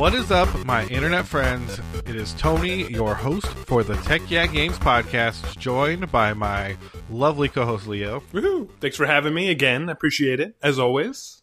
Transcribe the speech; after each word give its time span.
What 0.00 0.14
is 0.14 0.30
up, 0.30 0.64
my 0.64 0.86
internet 0.86 1.26
friends? 1.26 1.78
It 2.06 2.16
is 2.16 2.32
Tony, 2.32 2.90
your 2.90 3.14
host 3.14 3.48
for 3.48 3.82
the 3.84 3.96
Tech 3.96 4.22
Yeah 4.30 4.46
Games 4.46 4.78
podcast, 4.78 5.58
joined 5.58 6.10
by 6.10 6.32
my 6.32 6.78
lovely 7.10 7.50
co-host 7.50 7.86
Leo. 7.86 8.20
Woohoo! 8.32 8.70
Thanks 8.80 8.96
for 8.96 9.04
having 9.04 9.34
me 9.34 9.50
again. 9.50 9.90
I 9.90 9.92
appreciate 9.92 10.40
it, 10.40 10.56
as 10.62 10.78
always. 10.78 11.42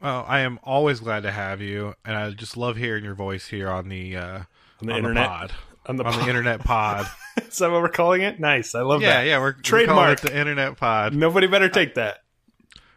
Well, 0.00 0.24
I 0.26 0.40
am 0.40 0.58
always 0.64 0.98
glad 0.98 1.22
to 1.22 1.30
have 1.30 1.60
you, 1.60 1.94
and 2.04 2.16
I 2.16 2.28
just 2.32 2.56
love 2.56 2.74
hearing 2.76 3.04
your 3.04 3.14
voice 3.14 3.46
here 3.46 3.70
on 3.70 3.88
the 3.88 4.16
uh, 4.16 4.38
On 4.80 4.88
the 4.88 4.96
internet. 4.96 5.28
pod. 5.28 5.52
On 5.86 5.94
the, 5.94 6.02
on 6.02 6.18
the 6.18 6.26
internet 6.26 6.64
pod. 6.64 7.06
Is 7.36 7.58
that 7.58 7.70
what 7.70 7.82
we're 7.82 7.88
calling 7.88 8.22
it? 8.22 8.40
Nice. 8.40 8.74
I 8.74 8.82
love 8.82 9.00
yeah, 9.02 9.20
that. 9.20 9.26
yeah, 9.28 9.38
we're 9.38 9.54
we're 9.54 9.62
Trademark. 9.62 10.22
the 10.22 10.36
internet 10.36 10.76
pod. 10.76 11.14
Nobody 11.14 11.46
better 11.46 11.68
take 11.68 11.94
that. 11.94 12.24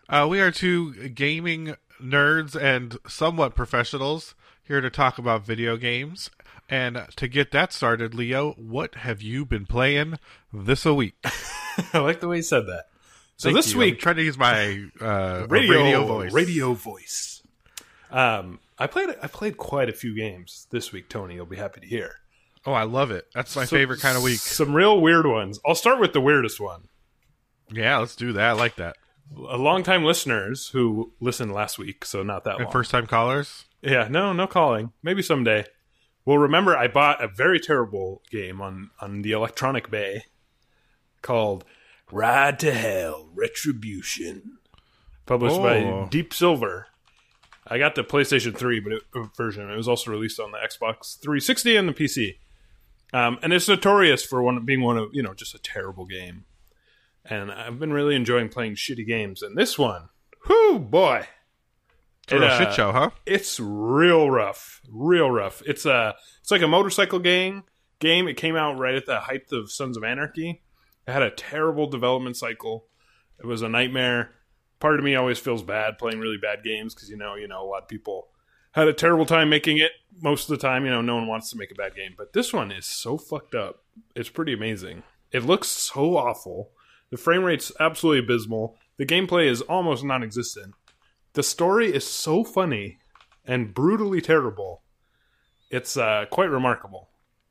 Uh, 0.09 0.25
we 0.27 0.41
are 0.41 0.49
two 0.49 1.09
gaming 1.09 1.75
nerds 2.02 2.59
and 2.59 2.97
somewhat 3.08 3.53
professionals 3.53 4.33
here 4.67 4.81
to 4.81 4.89
talk 4.89 5.17
about 5.17 5.45
video 5.45 5.77
games. 5.77 6.29
And 6.67 7.05
to 7.17 7.27
get 7.27 7.51
that 7.51 7.71
started, 7.71 8.15
Leo, 8.15 8.53
what 8.53 8.95
have 8.95 9.21
you 9.21 9.45
been 9.45 9.65
playing 9.67 10.15
this 10.51 10.85
a 10.85 10.93
week? 10.95 11.15
I 11.93 11.99
like 11.99 12.19
the 12.21 12.27
way 12.27 12.38
you 12.38 12.41
said 12.41 12.65
that. 12.67 12.85
So 13.38 13.49
Thank 13.49 13.57
this 13.57 13.67
you. 13.73 13.75
I'm 13.75 13.79
week, 13.89 13.99
trying 13.99 14.15
to 14.15 14.23
use 14.23 14.38
my 14.38 14.85
uh, 14.99 15.45
radio, 15.47 15.73
radio 15.83 16.05
voice. 16.05 16.31
Radio 16.33 16.73
voice. 16.73 17.43
Um, 18.09 18.59
I 18.79 18.88
played. 18.88 19.09
I 19.21 19.27
played 19.27 19.57
quite 19.57 19.89
a 19.89 19.93
few 19.93 20.15
games 20.15 20.67
this 20.71 20.91
week. 20.91 21.09
Tony, 21.09 21.35
you'll 21.35 21.45
be 21.45 21.57
happy 21.57 21.81
to 21.81 21.88
hear. 21.88 22.16
Oh, 22.66 22.73
I 22.73 22.83
love 22.83 23.11
it. 23.11 23.27
That's 23.35 23.55
my 23.55 23.66
So- 23.66 23.75
favorite 23.75 23.99
kind 23.99 24.17
of 24.17 24.23
week. 24.23 24.39
Some 24.39 24.73
real 24.73 24.99
weird 24.99 25.27
ones. 25.27 25.59
I'll 25.67 25.75
start 25.75 26.00
with 26.00 26.13
the 26.13 26.22
weirdest 26.22 26.59
one. 26.59 26.88
Yeah, 27.72 27.97
let's 27.97 28.16
do 28.16 28.33
that. 28.33 28.44
I 28.50 28.52
like 28.53 28.75
that. 28.77 28.95
A 29.50 29.57
long 29.57 29.83
time 29.83 30.03
listeners 30.03 30.67
who 30.69 31.11
listened 31.19 31.52
last 31.53 31.77
week, 31.77 32.05
so 32.05 32.23
not 32.23 32.44
that 32.45 32.55
And 32.55 32.63
long. 32.66 32.72
first 32.72 32.89
time 32.91 33.05
callers. 33.07 33.66
Yeah, 33.86 34.08
no, 34.09 34.33
no 34.33 34.47
calling. 34.47 34.91
Maybe 35.03 35.22
someday. 35.22 35.66
Well, 36.25 36.38
remember, 36.39 36.75
I 36.75 36.88
bought 36.88 37.23
a 37.23 37.28
very 37.28 37.59
terrible 37.59 38.23
game 38.31 38.59
on 38.61 38.89
on 39.00 39.22
the 39.22 39.31
Electronic 39.31 39.91
Bay 39.91 40.23
called 41.22 41.64
Ride 42.11 42.59
to 42.59 42.73
Hell 42.73 43.30
Retribution, 43.36 44.58
published 45.25 45.58
Oh. 45.58 45.63
by 45.63 46.08
Deep 46.09 46.33
Silver. 46.33 46.88
I 47.67 47.78
got 47.80 47.95
the 47.95 48.03
PlayStation 48.03 48.56
3 48.56 48.80
but 48.80 48.94
it, 48.94 49.03
uh, 49.16 49.23
version. 49.36 49.69
It 49.69 49.75
was 49.75 49.88
also 49.88 50.11
released 50.11 50.39
on 50.39 50.52
the 50.52 50.58
Xbox 50.59 51.19
360 51.19 51.75
and 51.75 51.89
the 51.89 51.94
PC. 51.94 52.38
Um, 53.13 53.39
and 53.41 53.53
it's 53.53 53.67
notorious 53.67 54.23
for 54.25 54.41
one 54.44 54.66
being 54.66 54.81
one 54.81 54.97
of 54.97 55.09
you 55.13 55.22
know 55.23 55.33
just 55.33 55.56
a 55.56 55.59
terrible 55.59 56.06
game. 56.06 56.45
And 57.23 57.52
I've 57.52 57.80
been 57.80 57.94
really 57.94 58.16
enjoying 58.16 58.50
playing 58.50 58.75
shitty 58.75 59.06
games. 59.08 59.41
And 59.41 59.58
this 59.58 59.80
one, 59.80 60.09
whoo 60.47 60.78
boy, 60.80 61.28
It's 62.26 62.34
a 62.34 62.40
real 62.40 62.50
uh, 62.50 62.58
shit 62.58 62.73
show, 62.73 62.92
huh? 62.92 63.12
it's 63.28 63.59
real 63.59 64.31
rough, 64.31 64.81
real 64.90 65.30
rough. 65.30 65.62
It's 65.66 65.86
a 65.86 66.16
it's 66.42 66.50
like 66.50 66.64
a 66.64 66.68
motorcycle 66.68 67.20
game. 67.20 67.64
Game. 68.00 68.28
It 68.28 68.36
came 68.36 68.56
out 68.56 68.80
right 68.80 68.95
at 68.95 69.06
the 69.06 69.20
height 69.20 69.52
of 69.52 69.72
Sons 69.72 69.95
of 69.95 70.04
Anarchy. 70.04 70.64
It 71.08 71.12
had 71.12 71.22
a 71.22 71.30
terrible 71.30 71.88
development 71.88 72.36
cycle. 72.36 72.88
It 73.40 73.46
was 73.46 73.62
a 73.62 73.70
nightmare. 73.70 74.31
Part 74.80 74.98
of 74.98 75.06
me 75.06 75.16
always 75.16 75.38
feels 75.38 75.62
bad 75.62 76.00
playing 76.00 76.20
really 76.20 76.38
bad 76.38 76.64
games 76.64 76.96
because 76.96 77.09
you 77.09 77.18
know, 77.18 77.36
you 77.36 77.48
know, 77.48 77.64
a 77.64 77.68
lot 77.68 77.84
of 77.84 77.88
people 77.88 78.30
had 78.72 78.88
a 78.88 78.94
terrible 78.94 79.28
time 79.28 79.50
making 79.50 79.78
it. 79.78 79.92
Most 80.20 80.50
of 80.50 80.59
the 80.59 80.68
time, 80.68 80.84
you 80.84 80.92
know, 80.92 81.02
no 81.02 81.16
one 81.16 81.28
wants 81.28 81.52
to 81.52 81.58
make 81.58 81.72
a 81.72 81.76
bad 81.76 81.96
game, 81.96 82.16
but 82.18 82.34
this 82.34 82.52
one 82.52 82.72
is 82.72 82.88
so 82.88 83.18
fucked 83.20 83.53
up. 83.53 83.84
It's 84.16 84.30
pretty 84.30 84.53
amazing. 84.53 85.03
It 85.31 85.44
looks 85.44 85.68
so 85.68 86.18
awful. 86.18 86.72
The 87.12 87.18
frame 87.18 87.44
rate's 87.44 87.72
absolutely 87.80 88.20
abysmal. 88.26 88.78
The 88.98 89.06
gameplay 89.06 89.46
is 89.46 89.62
almost 89.62 90.03
non-existent. 90.03 90.74
The 91.35 91.44
story 91.44 91.94
is 91.94 92.07
so 92.07 92.44
funny 92.44 92.97
and 93.46 93.73
brutally 93.73 94.22
terrible. 94.22 94.81
It's 95.69 95.97
uh, 95.97 96.25
quite 96.31 96.50
remarkable. 96.50 97.09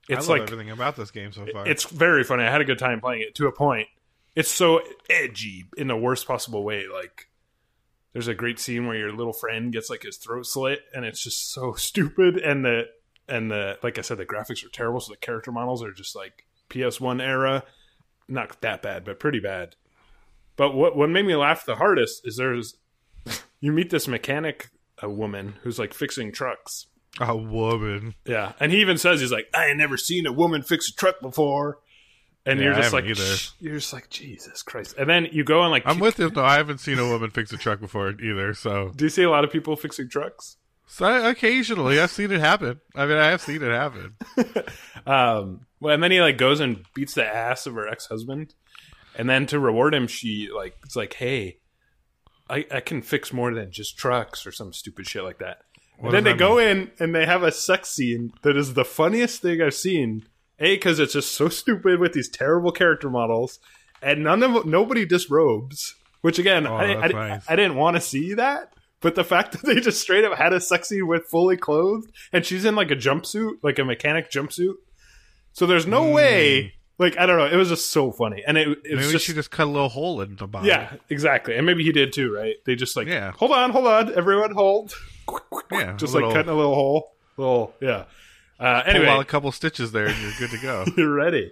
It's 0.08 0.28
I 0.28 0.32
love 0.32 0.40
like 0.40 0.52
everything 0.52 0.70
about 0.70 0.96
this 0.96 1.10
game 1.10 1.32
so 1.32 1.46
far. 1.52 1.66
it's 1.66 1.84
very 1.84 2.24
funny. 2.24 2.44
I 2.44 2.50
had 2.50 2.60
a 2.60 2.64
good 2.64 2.78
time 2.78 3.00
playing 3.00 3.22
it 3.22 3.34
to 3.36 3.46
a 3.46 3.52
point. 3.52 3.88
It's 4.34 4.50
so 4.50 4.80
edgy 5.08 5.66
in 5.76 5.86
the 5.86 5.96
worst 5.96 6.26
possible 6.26 6.64
way. 6.64 6.84
Like 6.92 7.28
there's 8.14 8.28
a 8.28 8.34
great 8.34 8.58
scene 8.58 8.86
where 8.86 8.96
your 8.96 9.12
little 9.12 9.32
friend 9.34 9.72
gets 9.72 9.90
like 9.90 10.02
his 10.02 10.16
throat 10.16 10.46
slit 10.46 10.80
and 10.94 11.04
it's 11.04 11.22
just 11.22 11.52
so 11.52 11.72
stupid 11.76 12.38
and 12.38 12.64
the 12.64 12.84
and 13.28 13.50
the 13.50 13.78
like 13.82 13.98
I 13.98 14.02
said 14.02 14.18
the 14.18 14.26
graphics 14.26 14.64
are 14.64 14.70
terrible 14.70 15.00
so 15.00 15.12
the 15.12 15.18
character 15.18 15.52
models 15.52 15.82
are 15.82 15.92
just 15.92 16.16
like 16.16 16.46
PS1 16.70 17.22
era. 17.22 17.64
Not 18.28 18.62
that 18.62 18.80
bad, 18.80 19.04
but 19.04 19.20
pretty 19.20 19.40
bad. 19.40 19.76
But 20.56 20.74
what 20.74 20.96
what 20.96 21.10
made 21.10 21.26
me 21.26 21.36
laugh 21.36 21.66
the 21.66 21.76
hardest 21.76 22.26
is 22.26 22.36
there's 22.36 22.76
you 23.64 23.72
meet 23.72 23.88
this 23.88 24.06
mechanic 24.06 24.68
a 25.02 25.08
woman 25.08 25.54
who's 25.62 25.78
like 25.78 25.94
fixing 25.94 26.30
trucks 26.32 26.86
a 27.18 27.34
woman. 27.34 28.14
yeah, 28.26 28.52
and 28.60 28.70
he 28.70 28.80
even 28.82 28.98
says 28.98 29.20
he's 29.22 29.32
like, 29.32 29.46
I 29.54 29.68
ain't 29.68 29.78
never 29.78 29.96
seen 29.96 30.26
a 30.26 30.32
woman 30.32 30.60
fix 30.60 30.90
a 30.90 30.92
truck 30.94 31.20
before, 31.22 31.78
and 32.44 32.58
Yeah, 32.60 32.66
you're 32.66 32.74
just 32.74 32.92
like. 32.92 33.06
You're 33.06 33.74
just 33.76 33.92
like 33.94 34.10
Jesus 34.10 34.62
Christ. 34.62 34.96
And 34.98 35.08
then 35.08 35.28
you 35.32 35.44
go 35.44 35.62
and 35.62 35.70
like, 35.70 35.84
I'm 35.86 35.98
with 35.98 36.18
you 36.18 36.28
though. 36.28 36.44
I 36.44 36.56
haven't 36.56 36.78
seen 36.78 36.98
a 36.98 37.08
woman 37.08 37.30
fix 37.30 37.52
a 37.52 37.56
truck 37.56 37.80
before 37.80 38.10
either. 38.20 38.52
So, 38.52 38.92
do 38.94 39.06
you 39.06 39.08
see 39.08 39.22
a 39.22 39.30
lot 39.30 39.44
of 39.44 39.50
people 39.50 39.76
fixing 39.76 40.08
trucks? 40.10 40.58
so 40.86 41.26
occasionally 41.30 41.98
I've 41.98 42.10
seen 42.10 42.30
it 42.30 42.40
happen. 42.40 42.78
I 42.94 43.06
mean, 43.06 43.16
I 43.16 43.30
have 43.30 43.40
seen 43.40 43.62
it 43.62 43.70
happen. 43.70 44.16
Um, 45.06 45.66
well, 45.80 45.92
and 45.94 46.02
then 46.02 46.10
he 46.10 46.20
like 46.22 46.38
goes 46.38 46.60
and 46.60 46.82
beats 46.94 47.12
the 47.14 47.26
ass 47.26 47.66
of 47.66 47.74
her 47.74 47.86
ex 47.86 48.06
husband, 48.06 48.54
and 49.16 49.28
then 49.28 49.44
to 49.46 49.58
reward 49.58 49.94
him, 49.94 50.06
she 50.06 50.48
like 50.54 50.76
it's 50.84 50.96
like, 50.96 51.12
hey, 51.14 51.58
I 52.48 52.66
I 52.70 52.80
can 52.80 53.02
fix 53.02 53.32
more 53.32 53.52
than 53.54 53.70
just 53.70 53.96
trucks 53.96 54.46
or 54.46 54.52
some 54.52 54.72
stupid 54.72 55.06
shit 55.06 55.24
like 55.24 55.38
that. 55.38 55.62
What 55.98 56.08
and 56.08 56.14
then 56.14 56.24
they 56.24 56.32
that 56.32 56.38
go 56.38 56.58
in 56.58 56.90
and 56.98 57.14
they 57.14 57.26
have 57.26 57.42
a 57.42 57.52
sex 57.52 57.90
scene 57.90 58.32
that 58.42 58.56
is 58.56 58.74
the 58.74 58.84
funniest 58.84 59.42
thing 59.42 59.60
I've 59.60 59.74
seen. 59.74 60.26
A 60.60 60.76
because 60.76 61.00
it's 61.00 61.14
just 61.14 61.34
so 61.34 61.48
stupid 61.48 61.98
with 61.98 62.12
these 62.12 62.28
terrible 62.28 62.70
character 62.70 63.10
models, 63.10 63.58
and 64.00 64.22
none 64.22 64.42
of 64.42 64.66
nobody 64.66 65.04
disrobes. 65.04 65.94
Which 66.20 66.38
again, 66.38 66.66
Oh, 66.66 66.74
I, 66.74 67.02
I, 67.02 67.08
nice. 67.08 67.44
I 67.48 67.56
didn't 67.56 67.76
want 67.76 67.96
to 67.96 68.00
see 68.00 68.34
that, 68.34 68.72
but 69.00 69.14
the 69.14 69.24
fact 69.24 69.52
that 69.52 69.62
they 69.62 69.80
just 69.80 70.00
straight 70.00 70.24
up 70.24 70.38
had 70.38 70.52
a 70.52 70.60
sex 70.60 70.88
scene 70.88 71.06
with 71.06 71.26
fully 71.26 71.56
clothed, 71.56 72.10
and 72.32 72.46
she's 72.46 72.64
in 72.64 72.74
like 72.74 72.90
a 72.90 72.96
jumpsuit, 72.96 73.56
like 73.62 73.78
a 73.78 73.84
mechanic 73.84 74.30
jumpsuit. 74.30 74.74
So 75.52 75.66
there's 75.66 75.86
no 75.86 76.06
hmm. 76.06 76.14
way. 76.14 76.74
Like 76.98 77.18
I 77.18 77.26
don't 77.26 77.38
know, 77.38 77.46
it 77.46 77.56
was 77.56 77.70
just 77.70 77.90
so 77.90 78.12
funny, 78.12 78.44
and 78.46 78.56
it, 78.56 78.68
it 78.68 78.94
was. 78.94 79.06
Maybe 79.06 79.12
just 79.12 79.24
she 79.24 79.32
just 79.34 79.50
cut 79.50 79.64
a 79.66 79.70
little 79.70 79.88
hole 79.88 80.20
in 80.20 80.36
the 80.36 80.46
body. 80.46 80.68
yeah, 80.68 80.92
exactly, 81.10 81.56
and 81.56 81.66
maybe 81.66 81.82
he 81.82 81.90
did 81.90 82.12
too, 82.12 82.32
right? 82.32 82.54
They 82.66 82.76
just 82.76 82.96
like 82.96 83.08
Yeah. 83.08 83.32
hold 83.32 83.50
on, 83.50 83.70
hold 83.70 83.86
on, 83.88 84.14
everyone, 84.14 84.52
hold, 84.52 84.94
Yeah, 85.72 85.92
just 85.96 86.12
a 86.14 86.16
like 86.18 86.22
little- 86.22 86.32
cutting 86.32 86.50
a 86.52 86.54
little 86.56 86.74
hole, 86.74 87.12
little 87.36 87.74
yeah. 87.80 88.04
Uh, 88.60 88.82
Pull 88.84 88.90
anyway, 88.94 89.08
out 89.08 89.20
a 89.20 89.24
couple 89.24 89.50
stitches 89.50 89.90
there, 89.90 90.06
and 90.06 90.16
you're 90.22 90.30
good 90.38 90.50
to 90.50 90.58
go. 90.58 90.84
you're 90.96 91.12
ready. 91.12 91.50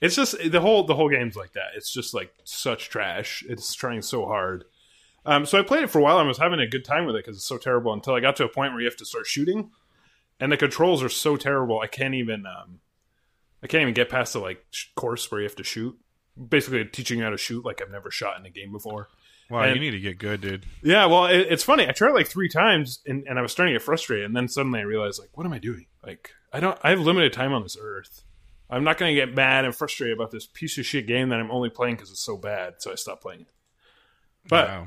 It's 0.00 0.16
just 0.16 0.36
the 0.50 0.60
whole 0.60 0.82
the 0.84 0.96
whole 0.96 1.08
game's 1.08 1.36
like 1.36 1.52
that. 1.52 1.68
It's 1.76 1.92
just 1.92 2.12
like 2.12 2.34
such 2.42 2.88
trash. 2.90 3.44
It's 3.48 3.72
trying 3.74 4.02
so 4.02 4.26
hard. 4.26 4.64
Um, 5.24 5.46
so 5.46 5.60
I 5.60 5.62
played 5.62 5.84
it 5.84 5.90
for 5.90 6.00
a 6.00 6.02
while. 6.02 6.18
I 6.18 6.22
was 6.24 6.38
having 6.38 6.58
a 6.58 6.66
good 6.66 6.84
time 6.84 7.06
with 7.06 7.14
it 7.14 7.24
because 7.24 7.36
it's 7.36 7.46
so 7.46 7.56
terrible. 7.58 7.92
Until 7.92 8.14
I 8.14 8.18
got 8.20 8.34
to 8.36 8.44
a 8.44 8.48
point 8.48 8.72
where 8.72 8.80
you 8.80 8.88
have 8.88 8.96
to 8.96 9.04
start 9.04 9.28
shooting, 9.28 9.70
and 10.40 10.50
the 10.50 10.56
controls 10.56 11.04
are 11.04 11.08
so 11.08 11.36
terrible. 11.36 11.78
I 11.78 11.86
can't 11.86 12.14
even 12.14 12.44
um, 12.46 12.80
I 13.62 13.66
can't 13.66 13.82
even 13.82 13.94
get 13.94 14.08
past 14.08 14.32
the 14.32 14.40
like 14.40 14.64
sh- 14.70 14.86
course 14.96 15.30
where 15.30 15.40
you 15.40 15.46
have 15.46 15.56
to 15.56 15.64
shoot. 15.64 15.96
Basically, 16.48 16.84
teaching 16.86 17.18
you 17.18 17.24
how 17.24 17.30
to 17.30 17.36
shoot 17.38 17.64
like 17.64 17.80
I've 17.82 17.90
never 17.90 18.10
shot 18.10 18.38
in 18.40 18.46
a 18.46 18.50
game 18.50 18.72
before. 18.72 19.08
Wow, 19.50 19.62
And- 19.64 19.74
you 19.74 19.80
need 19.80 19.90
to 19.90 20.00
get 20.00 20.18
good, 20.18 20.40
dude. 20.40 20.64
Yeah, 20.82 21.06
well, 21.06 21.26
it, 21.26 21.46
it's 21.50 21.62
funny. 21.62 21.86
I 21.86 21.92
tried 21.92 22.12
like 22.12 22.26
three 22.26 22.48
times, 22.48 23.00
and, 23.06 23.24
and 23.28 23.38
I 23.38 23.42
was 23.42 23.52
starting 23.52 23.74
to 23.74 23.78
get 23.78 23.84
frustrated. 23.84 24.24
And 24.26 24.34
then 24.34 24.48
suddenly 24.48 24.80
I 24.80 24.84
realized, 24.84 25.20
like, 25.20 25.28
what 25.36 25.44
am 25.46 25.52
I 25.52 25.58
doing? 25.58 25.86
Like, 26.04 26.30
I 26.52 26.60
don't. 26.60 26.78
I 26.82 26.90
have 26.90 27.00
limited 27.00 27.32
time 27.34 27.52
on 27.52 27.62
this 27.62 27.76
earth. 27.78 28.22
I'm 28.70 28.84
not 28.84 28.96
going 28.96 29.14
to 29.14 29.20
get 29.20 29.34
mad 29.34 29.66
and 29.66 29.74
frustrated 29.74 30.16
about 30.16 30.30
this 30.30 30.46
piece 30.46 30.78
of 30.78 30.86
shit 30.86 31.06
game 31.06 31.28
that 31.28 31.38
I'm 31.38 31.50
only 31.50 31.68
playing 31.68 31.96
because 31.96 32.10
it's 32.10 32.24
so 32.24 32.38
bad. 32.38 32.74
So 32.78 32.90
I 32.92 32.94
stopped 32.94 33.20
playing 33.22 33.42
it. 33.42 33.46
But 34.48 34.68
Wow. 34.68 34.86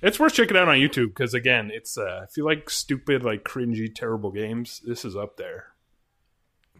it's 0.00 0.20
worth 0.20 0.34
checking 0.34 0.56
out 0.56 0.68
on 0.68 0.76
YouTube 0.76 1.08
because 1.08 1.34
again, 1.34 1.70
it's 1.74 1.98
uh, 1.98 2.26
if 2.28 2.36
you 2.36 2.44
like 2.44 2.70
stupid, 2.70 3.24
like 3.24 3.42
cringy, 3.42 3.92
terrible 3.92 4.30
games, 4.30 4.80
this 4.86 5.04
is 5.04 5.16
up 5.16 5.36
there. 5.36 5.66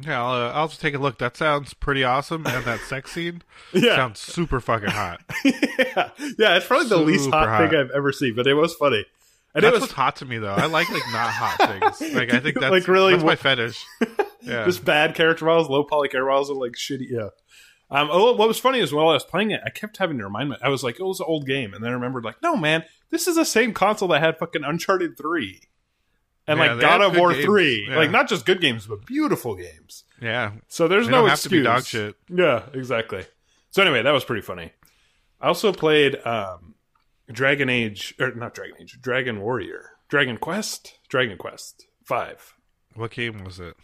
Yeah, 0.01 0.23
I'll, 0.23 0.33
uh, 0.33 0.53
I'll 0.53 0.69
just 0.69 0.81
take 0.81 0.95
a 0.95 0.99
look. 0.99 1.19
That 1.19 1.37
sounds 1.37 1.75
pretty 1.75 2.05
awesome, 2.05 2.47
and 2.47 2.65
that 2.65 2.81
sex 2.81 3.13
scene 3.13 3.43
Yeah, 3.73 3.97
sounds 3.97 4.21
super 4.21 4.61
fucking 4.61 4.91
hot. 4.91 5.21
yeah, 5.45 6.11
yeah. 6.39 6.57
It's 6.57 6.67
probably 6.67 6.89
the 6.89 6.97
least 6.99 7.31
hot, 7.31 7.49
hot. 7.49 7.71
thing 7.71 7.79
I've 7.79 7.91
ever 7.91 8.13
seen, 8.13 8.35
but 8.35 8.47
it 8.47 8.55
was 8.55 8.75
funny. 8.75 9.05
And 9.55 9.63
That's 9.63 9.71
it 9.71 9.75
was 9.75 9.81
what's 9.83 9.93
hot 9.93 10.17
to 10.17 10.25
me, 10.25 10.39
though. 10.39 10.53
I 10.53 10.67
like 10.67 10.91
like 10.91 11.03
not 11.13 11.31
hot 11.31 11.81
things. 12.01 12.15
Like 12.15 12.33
I 12.33 12.41
think 12.41 12.59
that's 12.59 12.73
Like, 12.73 12.89
really 12.89 13.13
that's 13.13 13.25
my 13.25 13.37
fetish. 13.37 13.85
Yeah, 14.43 14.65
just 14.65 14.85
bad 14.85 15.15
character 15.15 15.45
models, 15.45 15.69
low 15.69 15.85
poly 15.85 16.09
character 16.09 16.29
models, 16.29 16.51
and 16.51 16.59
like 16.59 16.73
shitty. 16.73 17.07
Yeah. 17.09 17.29
Um, 17.91 18.09
oh, 18.11 18.33
what 18.33 18.49
was 18.49 18.59
funny 18.59 18.81
is 18.81 18.93
while 18.93 19.09
I 19.11 19.13
was 19.15 19.25
playing 19.25 19.53
it, 19.53 19.61
I 19.65 19.71
kept 19.71 19.99
having 19.99 20.19
to 20.19 20.25
remind 20.25 20.51
me. 20.51 20.57
I 20.61 20.71
was 20.71 20.83
like, 20.83 20.97
"Oh, 21.01 21.05
it 21.05 21.09
was 21.09 21.21
an 21.21 21.27
old 21.29 21.47
game," 21.47 21.73
and 21.73 21.85
then 21.85 21.91
I 21.91 21.95
remembered, 21.95 22.25
like, 22.25 22.43
"No, 22.43 22.57
man, 22.57 22.83
this 23.11 23.29
is 23.29 23.37
the 23.37 23.45
same 23.45 23.73
console 23.73 24.09
that 24.09 24.21
had 24.21 24.39
fucking 24.39 24.65
Uncharted 24.65 25.17
three, 25.17 25.61
and 26.47 26.59
Yeah, 26.59 26.73
like 26.73 26.81
God 26.81 27.01
of 27.03 27.17
War 27.17 27.33
games. 27.33 27.45
three, 27.45 27.87
Yeah. 27.89 27.97
like 27.97 28.11
not 28.11 28.29
just 28.29 28.45
good 28.47 28.61
games, 28.61 28.87
but 28.87 29.05
beautiful 29.07 29.55
games." 29.55 30.05
yeah. 30.21 30.53
So 30.69 30.89
there's 30.89 31.07
They 31.07 31.13
no 31.13 31.21
don't 31.23 31.31
have 31.31 31.41
to 31.43 31.49
be 31.49 31.59
excuse. 31.59 31.67
dog 31.67 31.85
shit. 31.87 32.17
Yeah, 32.29 32.67
exactly. 32.79 33.25
So 33.71 33.83
anyway, 33.83 34.03
that 34.03 34.11
was 34.13 34.25
pretty 34.25 34.43
funny. 34.43 34.73
I 35.41 35.49
also 35.49 35.73
played 35.73 36.17
um, 36.27 36.75
Dragon 37.31 37.69
Age, 37.69 38.15
or 38.21 38.33
not 38.35 38.55
Dragon 38.55 38.77
Age, 38.81 38.99
Dragon 39.01 39.41
Warrior, 39.41 39.91
Dragon 40.09 40.37
Quest, 40.39 40.99
Dragon 41.09 41.37
Quest 41.39 41.87
Five. 42.05 42.55
What 42.95 43.11
game 43.11 43.43
was 43.45 43.59
it? 43.61 43.77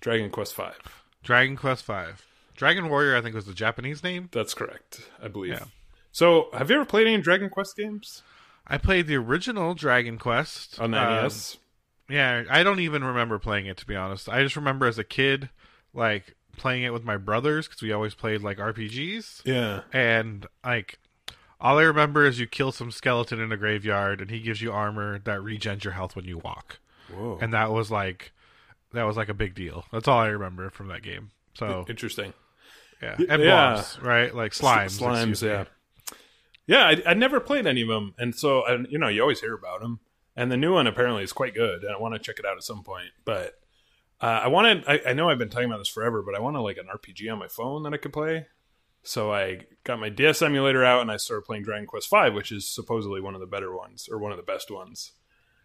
Dragon 0.00 0.30
Quest 0.30 0.54
Five. 0.54 0.78
Dragon 1.22 1.56
Quest 1.56 1.84
Five. 1.84 2.26
Dragon 2.56 2.88
Warrior, 2.88 3.16
I 3.16 3.20
think, 3.20 3.34
was 3.34 3.44
the 3.46 3.52
Japanese 3.54 4.02
name. 4.02 4.28
That's 4.32 4.54
correct, 4.54 5.00
I 5.22 5.28
believe. 5.28 5.52
Yeah. 5.52 5.64
So, 6.10 6.48
have 6.54 6.70
you 6.70 6.76
ever 6.76 6.84
played 6.86 7.06
any 7.06 7.20
Dragon 7.20 7.50
Quest 7.50 7.76
games 7.76 8.22
I 8.66 8.78
played 8.78 9.06
the 9.06 9.16
original 9.16 9.74
Dragon 9.74 10.18
Quest 10.18 10.80
on 10.80 10.90
the 10.92 10.98
um, 11.02 11.22
NES? 11.24 11.58
Yeah, 12.08 12.44
I 12.50 12.62
don't 12.62 12.80
even 12.80 13.02
remember 13.02 13.38
playing 13.38 13.66
it 13.66 13.76
to 13.78 13.86
be 13.86 13.96
honest. 13.96 14.28
I 14.28 14.42
just 14.42 14.56
remember 14.56 14.86
as 14.86 14.98
a 14.98 15.04
kid, 15.04 15.48
like 15.92 16.34
playing 16.56 16.84
it 16.84 16.92
with 16.92 17.04
my 17.04 17.16
brothers 17.16 17.66
because 17.66 17.82
we 17.82 17.92
always 17.92 18.14
played 18.14 18.42
like 18.42 18.58
RPGs, 18.58 19.42
Yeah. 19.44 19.82
and 19.92 20.46
like 20.64 20.98
all 21.60 21.78
I 21.78 21.82
remember 21.82 22.24
is 22.24 22.38
you 22.38 22.46
kill 22.46 22.70
some 22.72 22.90
skeleton 22.90 23.40
in 23.40 23.50
a 23.50 23.56
graveyard, 23.56 24.20
and 24.20 24.30
he 24.30 24.40
gives 24.40 24.60
you 24.62 24.72
armor 24.72 25.18
that 25.20 25.40
regens 25.40 25.84
your 25.84 25.94
health 25.94 26.14
when 26.14 26.24
you 26.26 26.38
walk, 26.38 26.78
Whoa. 27.14 27.38
and 27.40 27.52
that 27.52 27.72
was 27.72 27.90
like 27.90 28.32
that 28.92 29.02
was 29.04 29.16
like 29.16 29.28
a 29.28 29.34
big 29.34 29.54
deal. 29.54 29.84
That's 29.92 30.06
all 30.08 30.18
I 30.20 30.28
remember 30.28 30.70
from 30.70 30.88
that 30.88 31.02
game. 31.02 31.30
So 31.54 31.84
Interesting. 31.88 32.32
yeah, 33.02 33.16
and 33.28 33.42
yeah. 33.42 33.74
boss, 33.74 33.98
right? 34.00 34.34
Like 34.34 34.52
slimes, 34.52 35.00
Slimes, 35.00 35.42
me. 35.42 35.48
yeah. 35.48 35.64
Yeah, 36.68 36.84
I, 36.88 37.10
I 37.10 37.14
never 37.14 37.38
played 37.40 37.66
any 37.66 37.82
of 37.82 37.88
them, 37.88 38.14
and 38.18 38.34
so 38.34 38.64
and, 38.66 38.86
you 38.90 38.98
know 38.98 39.08
you 39.08 39.20
always 39.22 39.40
hear 39.40 39.54
about 39.54 39.80
them. 39.80 40.00
And 40.36 40.52
the 40.52 40.56
new 40.56 40.74
one 40.74 40.86
apparently 40.86 41.22
is 41.22 41.32
quite 41.32 41.54
good, 41.54 41.82
and 41.82 41.94
I 41.94 41.98
want 41.98 42.14
to 42.14 42.20
check 42.20 42.38
it 42.38 42.44
out 42.44 42.56
at 42.56 42.62
some 42.62 42.82
point. 42.82 43.08
But 43.24 43.54
uh, 44.20 44.26
I 44.44 44.48
wanted, 44.48 44.84
I, 44.86 45.00
I 45.08 45.12
know 45.14 45.30
I've 45.30 45.38
been 45.38 45.48
talking 45.48 45.66
about 45.68 45.78
this 45.78 45.88
forever, 45.88 46.22
but 46.22 46.34
I 46.34 46.40
wanted 46.40 46.60
like 46.60 46.76
an 46.76 46.86
RPG 46.94 47.32
on 47.32 47.38
my 47.38 47.48
phone 47.48 47.82
that 47.84 47.94
I 47.94 47.96
could 47.96 48.12
play. 48.12 48.46
So 49.02 49.32
I 49.32 49.60
got 49.84 50.00
my 50.00 50.08
DS 50.08 50.42
emulator 50.42 50.84
out, 50.84 51.00
and 51.00 51.10
I 51.10 51.16
started 51.16 51.46
playing 51.46 51.62
Dragon 51.62 51.86
Quest 51.86 52.10
V, 52.10 52.30
which 52.30 52.52
is 52.52 52.68
supposedly 52.68 53.20
one 53.20 53.34
of 53.34 53.40
the 53.40 53.46
better 53.46 53.74
ones 53.74 54.08
or 54.10 54.18
one 54.18 54.32
of 54.32 54.36
the 54.36 54.42
best 54.42 54.70
ones. 54.70 55.12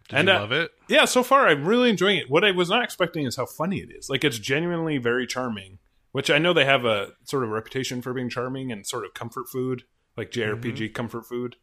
Did 0.08 0.20
And, 0.20 0.28
you 0.28 0.34
uh, 0.34 0.40
love 0.40 0.52
it? 0.52 0.70
Yeah, 0.88 1.04
so 1.04 1.22
far 1.22 1.48
I'm 1.48 1.64
really 1.66 1.90
enjoying 1.90 2.18
it. 2.18 2.30
What 2.30 2.44
I 2.44 2.50
was 2.52 2.70
not 2.70 2.82
expecting 2.84 3.26
is 3.26 3.36
how 3.36 3.46
funny 3.46 3.78
it 3.78 3.90
is. 3.90 4.08
Like 4.08 4.24
it's 4.24 4.38
genuinely 4.38 4.98
very 4.98 5.26
charming, 5.26 5.78
which 6.12 6.30
I 6.30 6.38
know 6.38 6.52
they 6.52 6.64
have 6.64 6.84
a 6.84 7.10
sort 7.24 7.44
of 7.44 7.50
reputation 7.50 8.00
for 8.00 8.14
being 8.14 8.28
charming 8.30 8.72
and 8.72 8.86
sort 8.86 9.04
of 9.04 9.14
comfort 9.14 9.48
food, 9.48 9.82
like 10.16 10.30
JRPG 10.30 10.92
comfort 10.94 11.26
food, 11.26 11.56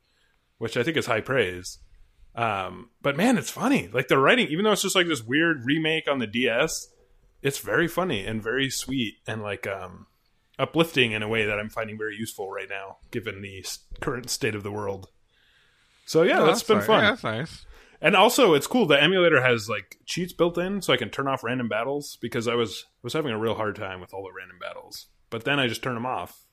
which 0.57 0.77
I 0.77 0.83
think 0.83 0.97
is 0.97 1.05
high 1.05 1.21
praise. 1.21 1.79
Um, 2.35 2.89
but 3.01 3.17
man, 3.17 3.37
it's 3.37 3.49
funny. 3.49 3.89
Like 3.91 4.07
the 4.07 4.17
writing, 4.17 4.47
even 4.47 4.63
though 4.63 4.71
it's 4.71 4.81
just 4.81 4.95
like 4.95 5.07
this 5.07 5.23
weird 5.23 5.65
remake 5.65 6.09
on 6.09 6.19
the 6.19 6.27
DS, 6.27 6.87
it's 7.41 7.59
very 7.59 7.87
funny 7.87 8.25
and 8.25 8.41
very 8.41 8.69
sweet 8.69 9.15
and 9.27 9.41
like 9.41 9.67
um, 9.67 10.05
uplifting 10.57 11.11
in 11.11 11.23
a 11.23 11.27
way 11.27 11.45
that 11.45 11.59
I'm 11.59 11.69
finding 11.69 11.97
very 11.97 12.15
useful 12.15 12.49
right 12.51 12.69
now, 12.69 12.97
given 13.11 13.41
the 13.41 13.65
current 13.99 14.29
state 14.29 14.55
of 14.55 14.63
the 14.63 14.71
world. 14.71 15.07
So 16.05 16.23
yeah, 16.23 16.39
Oh, 16.41 16.45
that's 16.47 16.63
been 16.63 16.77
nice. 16.77 16.87
fun. 16.87 17.03
Yeah, 17.03 17.09
that's 17.11 17.23
nice. 17.23 17.65
And 18.01 18.15
also, 18.15 18.53
it's 18.53 18.67
cool. 18.67 18.85
The 18.85 19.01
emulator 19.01 19.41
has 19.41 19.67
like 19.67 19.97
cheats 20.05 20.31
built 20.31 20.57
in, 20.57 20.81
so 20.81 20.93
I 20.93 20.97
can 20.97 21.09
turn 21.09 21.27
off 21.27 21.43
random 21.43 21.67
battles 21.67 22.17
because 22.21 22.47
I 22.47 22.55
was 22.55 22.85
was 23.03 23.11
having 23.13 23.31
a 23.31 23.37
real 23.39 23.55
hard 23.55 23.75
time 23.75 23.99
with 23.99 24.13
all 24.13 24.23
the 24.23 24.31
random 24.37 24.57
battles. 24.59 25.07
But 25.29 25.43
then 25.43 25.59
I 25.59 25.67
just 25.67 25.83
turn 25.83 25.95
them 25.95 26.05
off, 26.05 26.45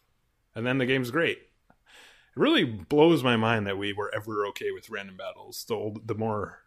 and 0.56 0.66
then 0.66 0.78
the 0.78 0.86
game's 0.86 1.12
great. 1.12 1.38
It 2.36 2.40
really 2.40 2.64
blows 2.64 3.24
my 3.24 3.36
mind 3.36 3.66
that 3.66 3.78
we 3.78 3.92
were 3.92 4.12
ever 4.14 4.44
okay 4.48 4.70
with 4.70 4.90
random 4.90 5.16
battles. 5.16 5.64
The 5.66 5.74
old, 5.74 6.06
the 6.06 6.14
more, 6.14 6.60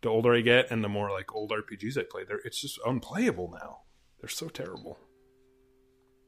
the 0.00 0.08
older 0.08 0.34
I 0.34 0.40
get, 0.40 0.70
and 0.70 0.82
the 0.82 0.88
more 0.88 1.10
like 1.10 1.34
old 1.34 1.50
RPGs 1.50 1.98
I 1.98 2.04
play, 2.10 2.24
they're 2.24 2.38
it's 2.44 2.60
just 2.60 2.78
unplayable 2.86 3.50
now. 3.52 3.80
They're 4.20 4.28
so 4.30 4.48
terrible. 4.48 4.98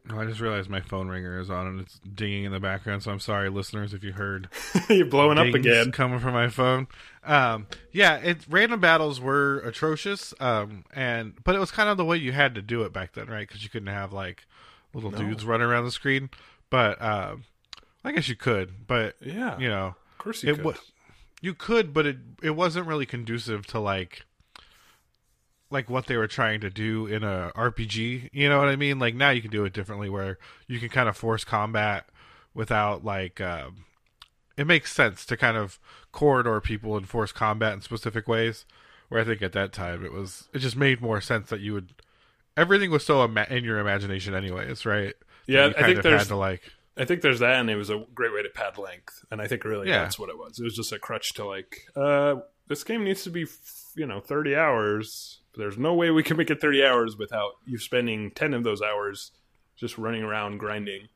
Oh, 0.08 0.20
I 0.20 0.24
just 0.24 0.38
realized 0.38 0.70
my 0.70 0.80
phone 0.80 1.08
ringer 1.08 1.40
is 1.40 1.50
on 1.50 1.66
and 1.66 1.80
it's 1.80 1.98
dinging 1.98 2.44
in 2.44 2.52
the 2.52 2.60
background. 2.60 3.02
So 3.02 3.10
I'm 3.10 3.18
sorry, 3.18 3.48
listeners, 3.48 3.92
if 3.92 4.04
you 4.04 4.12
heard 4.12 4.48
You're 4.88 5.06
blowing 5.06 5.36
up 5.36 5.52
again. 5.52 5.90
coming 5.90 6.20
from 6.20 6.32
my 6.32 6.48
phone. 6.48 6.86
Um, 7.24 7.66
yeah, 7.90 8.18
it 8.18 8.38
random 8.48 8.78
battles 8.78 9.20
were 9.20 9.58
atrocious. 9.60 10.32
Um, 10.38 10.84
and 10.94 11.34
but 11.42 11.56
it 11.56 11.58
was 11.58 11.72
kind 11.72 11.88
of 11.88 11.96
the 11.96 12.04
way 12.04 12.18
you 12.18 12.30
had 12.30 12.54
to 12.54 12.62
do 12.62 12.82
it 12.82 12.92
back 12.92 13.14
then, 13.14 13.26
right? 13.26 13.48
Because 13.48 13.64
you 13.64 13.68
couldn't 13.68 13.88
have 13.92 14.12
like 14.12 14.46
little 14.94 15.10
No. 15.10 15.18
dudes 15.18 15.44
running 15.44 15.66
around 15.66 15.86
the 15.86 15.90
screen. 15.90 16.30
But 16.70 17.02
um, 17.02 17.42
I 18.06 18.12
guess 18.12 18.28
you 18.28 18.36
could. 18.36 18.86
But 18.86 19.16
Yeah, 19.20 19.58
you 19.58 19.68
know, 19.68 19.88
of 20.12 20.18
course 20.18 20.42
you 20.42 20.52
it 20.52 20.56
could. 20.56 20.64
wa- 20.64 20.74
you 21.42 21.54
could, 21.54 21.92
but 21.92 22.06
it 22.06 22.16
it 22.42 22.50
wasn't 22.50 22.86
really 22.86 23.06
conducive 23.06 23.66
to 23.68 23.80
like 23.80 24.24
like 25.70 25.90
what 25.90 26.06
they 26.06 26.16
were 26.16 26.28
trying 26.28 26.60
to 26.60 26.70
do 26.70 27.06
in 27.06 27.24
a 27.24 27.50
RPG. 27.56 28.30
You 28.32 28.48
know 28.48 28.58
what 28.58 28.68
I 28.68 28.76
mean? 28.76 28.98
Like 28.98 29.14
now 29.14 29.30
you 29.30 29.42
can 29.42 29.50
do 29.50 29.64
it 29.64 29.72
differently, 29.72 30.08
where 30.08 30.38
you 30.68 30.78
can 30.78 30.88
kind 30.88 31.08
of 31.08 31.16
force 31.16 31.44
combat 31.44 32.06
without 32.54 33.04
like. 33.04 33.40
Um, 33.40 33.84
it 34.56 34.66
makes 34.66 34.90
sense 34.92 35.26
to 35.26 35.36
kind 35.36 35.56
of 35.56 35.78
corridor 36.12 36.60
people 36.62 36.96
and 36.96 37.06
force 37.06 37.30
combat 37.32 37.74
in 37.74 37.80
specific 37.82 38.26
ways. 38.26 38.64
Where 39.08 39.20
I 39.20 39.24
think 39.24 39.42
at 39.42 39.52
that 39.52 39.72
time 39.72 40.04
it 40.04 40.12
was, 40.12 40.48
it 40.52 40.58
just 40.60 40.76
made 40.76 41.00
more 41.00 41.20
sense 41.20 41.50
that 41.50 41.60
you 41.60 41.74
would. 41.74 41.92
Everything 42.56 42.90
was 42.90 43.04
so 43.04 43.22
ima- 43.22 43.46
in 43.50 43.64
your 43.64 43.78
imagination, 43.78 44.34
anyways, 44.34 44.86
right? 44.86 45.14
Yeah, 45.46 45.66
you 45.66 45.74
I 45.76 45.82
think 45.82 45.98
of 45.98 46.02
there's 46.04 46.22
had 46.22 46.28
to 46.28 46.36
like. 46.36 46.62
I 46.96 47.04
think 47.04 47.20
there's 47.20 47.40
that, 47.40 47.60
and 47.60 47.68
it 47.68 47.76
was 47.76 47.90
a 47.90 48.04
great 48.14 48.32
way 48.32 48.42
to 48.42 48.48
pad 48.48 48.78
length, 48.78 49.24
and 49.30 49.40
I 49.40 49.46
think 49.46 49.64
really 49.64 49.88
Yeah. 49.88 49.98
that's 50.02 50.18
what 50.18 50.30
it 50.30 50.38
was. 50.38 50.58
It 50.58 50.64
was 50.64 50.74
just 50.74 50.92
a 50.92 50.98
crutch 50.98 51.34
to 51.34 51.44
like, 51.44 51.82
uh, 51.94 52.36
this 52.68 52.84
game 52.84 53.04
needs 53.04 53.22
to 53.24 53.30
be, 53.30 53.46
you 53.96 54.06
know, 54.06 54.20
30 54.20 54.56
hours. 54.56 55.40
There's 55.56 55.78
no 55.78 55.94
way 55.94 56.10
we 56.10 56.22
can 56.22 56.36
make 56.36 56.50
it 56.50 56.60
30 56.60 56.84
hours 56.84 57.16
without 57.16 57.52
you 57.66 57.78
spending 57.78 58.30
10 58.30 58.54
of 58.54 58.64
those 58.64 58.82
hours 58.82 59.32
just 59.76 59.98
running 59.98 60.22
around 60.22 60.58
grinding. 60.58 61.08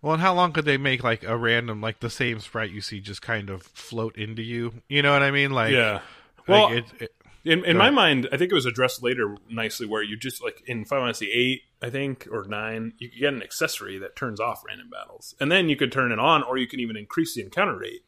Well, 0.00 0.14
and 0.14 0.22
how 0.22 0.32
long 0.34 0.52
could 0.52 0.64
they 0.64 0.76
make 0.76 1.02
like 1.02 1.24
a 1.24 1.36
random, 1.36 1.80
like 1.80 2.00
the 2.00 2.10
same 2.10 2.40
sprite 2.40 2.70
you 2.70 2.80
see 2.80 3.00
just 3.00 3.20
kind 3.20 3.50
of 3.50 3.62
float 3.62 4.16
into 4.16 4.42
you? 4.42 4.82
You 4.88 5.02
know 5.02 5.12
what 5.12 5.22
I 5.22 5.30
mean? 5.30 5.50
Like, 5.50 5.72
yeah. 5.72 6.00
like 6.46 6.48
Well, 6.48 6.72
it, 6.72 6.84
it, 7.00 7.14
in, 7.48 7.64
in 7.64 7.76
my 7.76 7.90
mind, 7.90 8.28
I 8.32 8.36
think 8.36 8.50
it 8.50 8.54
was 8.54 8.66
addressed 8.66 9.02
later 9.02 9.36
nicely 9.48 9.86
where 9.86 10.02
you 10.02 10.16
just 10.16 10.42
like 10.42 10.62
in 10.66 10.84
Final 10.84 11.06
Fantasy 11.06 11.30
eight, 11.32 11.62
I 11.82 11.90
think, 11.90 12.28
or 12.30 12.44
nine, 12.44 12.92
you 12.98 13.08
could 13.08 13.20
get 13.20 13.34
an 13.34 13.42
accessory 13.42 13.98
that 13.98 14.16
turns 14.16 14.40
off 14.40 14.64
random 14.66 14.90
battles, 14.90 15.34
and 15.40 15.50
then 15.50 15.68
you 15.68 15.76
could 15.76 15.92
turn 15.92 16.12
it 16.12 16.18
on, 16.18 16.42
or 16.42 16.58
you 16.58 16.66
can 16.66 16.80
even 16.80 16.96
increase 16.96 17.34
the 17.34 17.42
encounter 17.42 17.76
rate. 17.76 18.04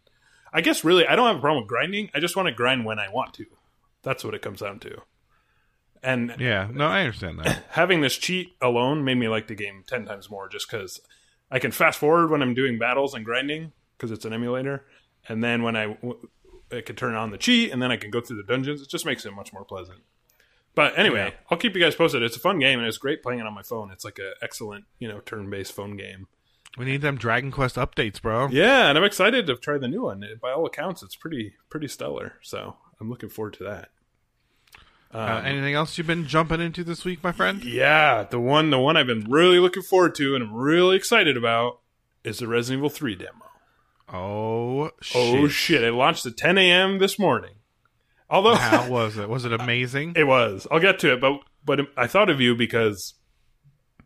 I 0.52 0.60
guess 0.60 0.84
really, 0.84 1.06
I 1.06 1.16
don't 1.16 1.26
have 1.26 1.36
a 1.36 1.40
problem 1.40 1.64
with 1.64 1.68
grinding. 1.68 2.10
I 2.14 2.20
just 2.20 2.36
want 2.36 2.48
to 2.48 2.54
grind 2.54 2.84
when 2.84 2.98
I 2.98 3.08
want 3.08 3.34
to. 3.34 3.46
That's 4.02 4.24
what 4.24 4.34
it 4.34 4.42
comes 4.42 4.60
down 4.60 4.80
to. 4.80 5.02
And 6.02 6.34
yeah, 6.38 6.68
no, 6.72 6.86
I 6.86 7.00
understand 7.00 7.38
that. 7.40 7.64
having 7.70 8.00
this 8.00 8.16
cheat 8.16 8.54
alone 8.60 9.04
made 9.04 9.16
me 9.16 9.28
like 9.28 9.48
the 9.48 9.54
game 9.54 9.84
10 9.86 10.06
times 10.06 10.30
more 10.30 10.48
just 10.48 10.70
because 10.70 11.00
I 11.50 11.58
can 11.58 11.72
fast 11.72 11.98
forward 11.98 12.30
when 12.30 12.42
I'm 12.42 12.54
doing 12.54 12.78
battles 12.78 13.14
and 13.14 13.24
grinding 13.24 13.72
because 13.96 14.10
it's 14.10 14.24
an 14.24 14.32
emulator. 14.32 14.86
And 15.28 15.44
then 15.44 15.62
when 15.62 15.76
I, 15.76 15.96
I 16.72 16.80
can 16.82 16.96
turn 16.96 17.14
on 17.14 17.30
the 17.30 17.38
cheat 17.38 17.72
and 17.72 17.80
then 17.82 17.90
I 17.90 17.96
can 17.96 18.10
go 18.10 18.20
through 18.20 18.36
the 18.36 18.42
dungeons. 18.42 18.80
It 18.82 18.88
just 18.88 19.06
makes 19.06 19.24
it 19.26 19.32
much 19.32 19.52
more 19.52 19.64
pleasant. 19.64 20.00
But 20.74 20.96
anyway, 20.98 21.26
Yeah. 21.32 21.40
I'll 21.50 21.58
keep 21.58 21.74
you 21.74 21.80
guys 21.82 21.94
posted. 21.96 22.22
It's 22.22 22.36
a 22.36 22.40
fun 22.40 22.58
game 22.60 22.78
and 22.78 22.86
it's 22.86 22.98
great 22.98 23.22
playing 23.22 23.40
it 23.40 23.46
on 23.46 23.54
my 23.54 23.62
phone. 23.62 23.90
It's 23.90 24.04
like 24.04 24.18
an 24.18 24.32
excellent, 24.40 24.84
you 24.98 25.08
know, 25.08 25.20
turn 25.20 25.50
based 25.50 25.72
phone 25.72 25.96
game. 25.96 26.28
we 26.78 26.84
need 26.84 27.00
them 27.02 27.16
Dragon 27.16 27.50
Quest 27.50 27.74
updates, 27.76 28.22
bro. 28.22 28.48
Yeah, 28.52 28.88
and 28.88 28.96
I'm 28.96 29.02
excited 29.04 29.46
to 29.48 29.56
try 29.56 29.78
the 29.78 29.88
new 29.88 30.02
one. 30.02 30.24
By 30.40 30.52
all 30.52 30.64
accounts, 30.66 31.02
it's 31.02 31.16
pretty 31.16 31.54
pretty 31.68 31.88
stellar. 31.88 32.34
So 32.42 32.76
I'm 33.00 33.10
looking 33.10 33.28
forward 33.28 33.54
to 33.54 33.64
that. 33.64 33.88
Uh, 35.12 35.42
anything 35.44 35.74
else 35.74 35.98
you've 35.98 36.06
been 36.06 36.24
jumping 36.28 36.60
into 36.60 36.84
this 36.84 37.04
week, 37.04 37.24
my 37.24 37.32
friend? 37.32 37.64
Yeah, 37.64 38.22
the 38.22 38.38
one 38.38 38.70
the 38.70 38.78
one 38.78 38.96
I've 38.96 39.08
been 39.08 39.28
really 39.28 39.58
looking 39.58 39.82
forward 39.82 40.14
to 40.16 40.36
and 40.36 40.44
I'm 40.44 40.54
really 40.54 40.96
excited 40.96 41.36
about 41.36 41.80
is 42.22 42.38
the 42.38 42.46
Resident 42.46 42.78
Evil 42.78 42.90
3 42.90 43.16
demo. 43.16 43.49
Oh, 44.12 44.84
oh 44.84 44.90
shit! 45.00 45.16
Oh 45.40 45.48
shit! 45.48 45.82
It 45.84 45.92
launched 45.92 46.26
at 46.26 46.36
10 46.36 46.58
a.m. 46.58 46.98
this 46.98 47.18
morning. 47.18 47.54
Although 48.28 48.54
How 48.56 48.88
was 48.90 49.16
it? 49.16 49.28
Was 49.28 49.44
it 49.44 49.52
amazing? 49.52 50.14
it 50.16 50.24
was, 50.24 50.66
I'll 50.70 50.80
get 50.80 50.98
to 51.00 51.12
it. 51.14 51.20
But 51.20 51.40
but 51.64 51.80
I 51.96 52.06
thought 52.06 52.30
of 52.30 52.40
you 52.40 52.54
because 52.54 53.14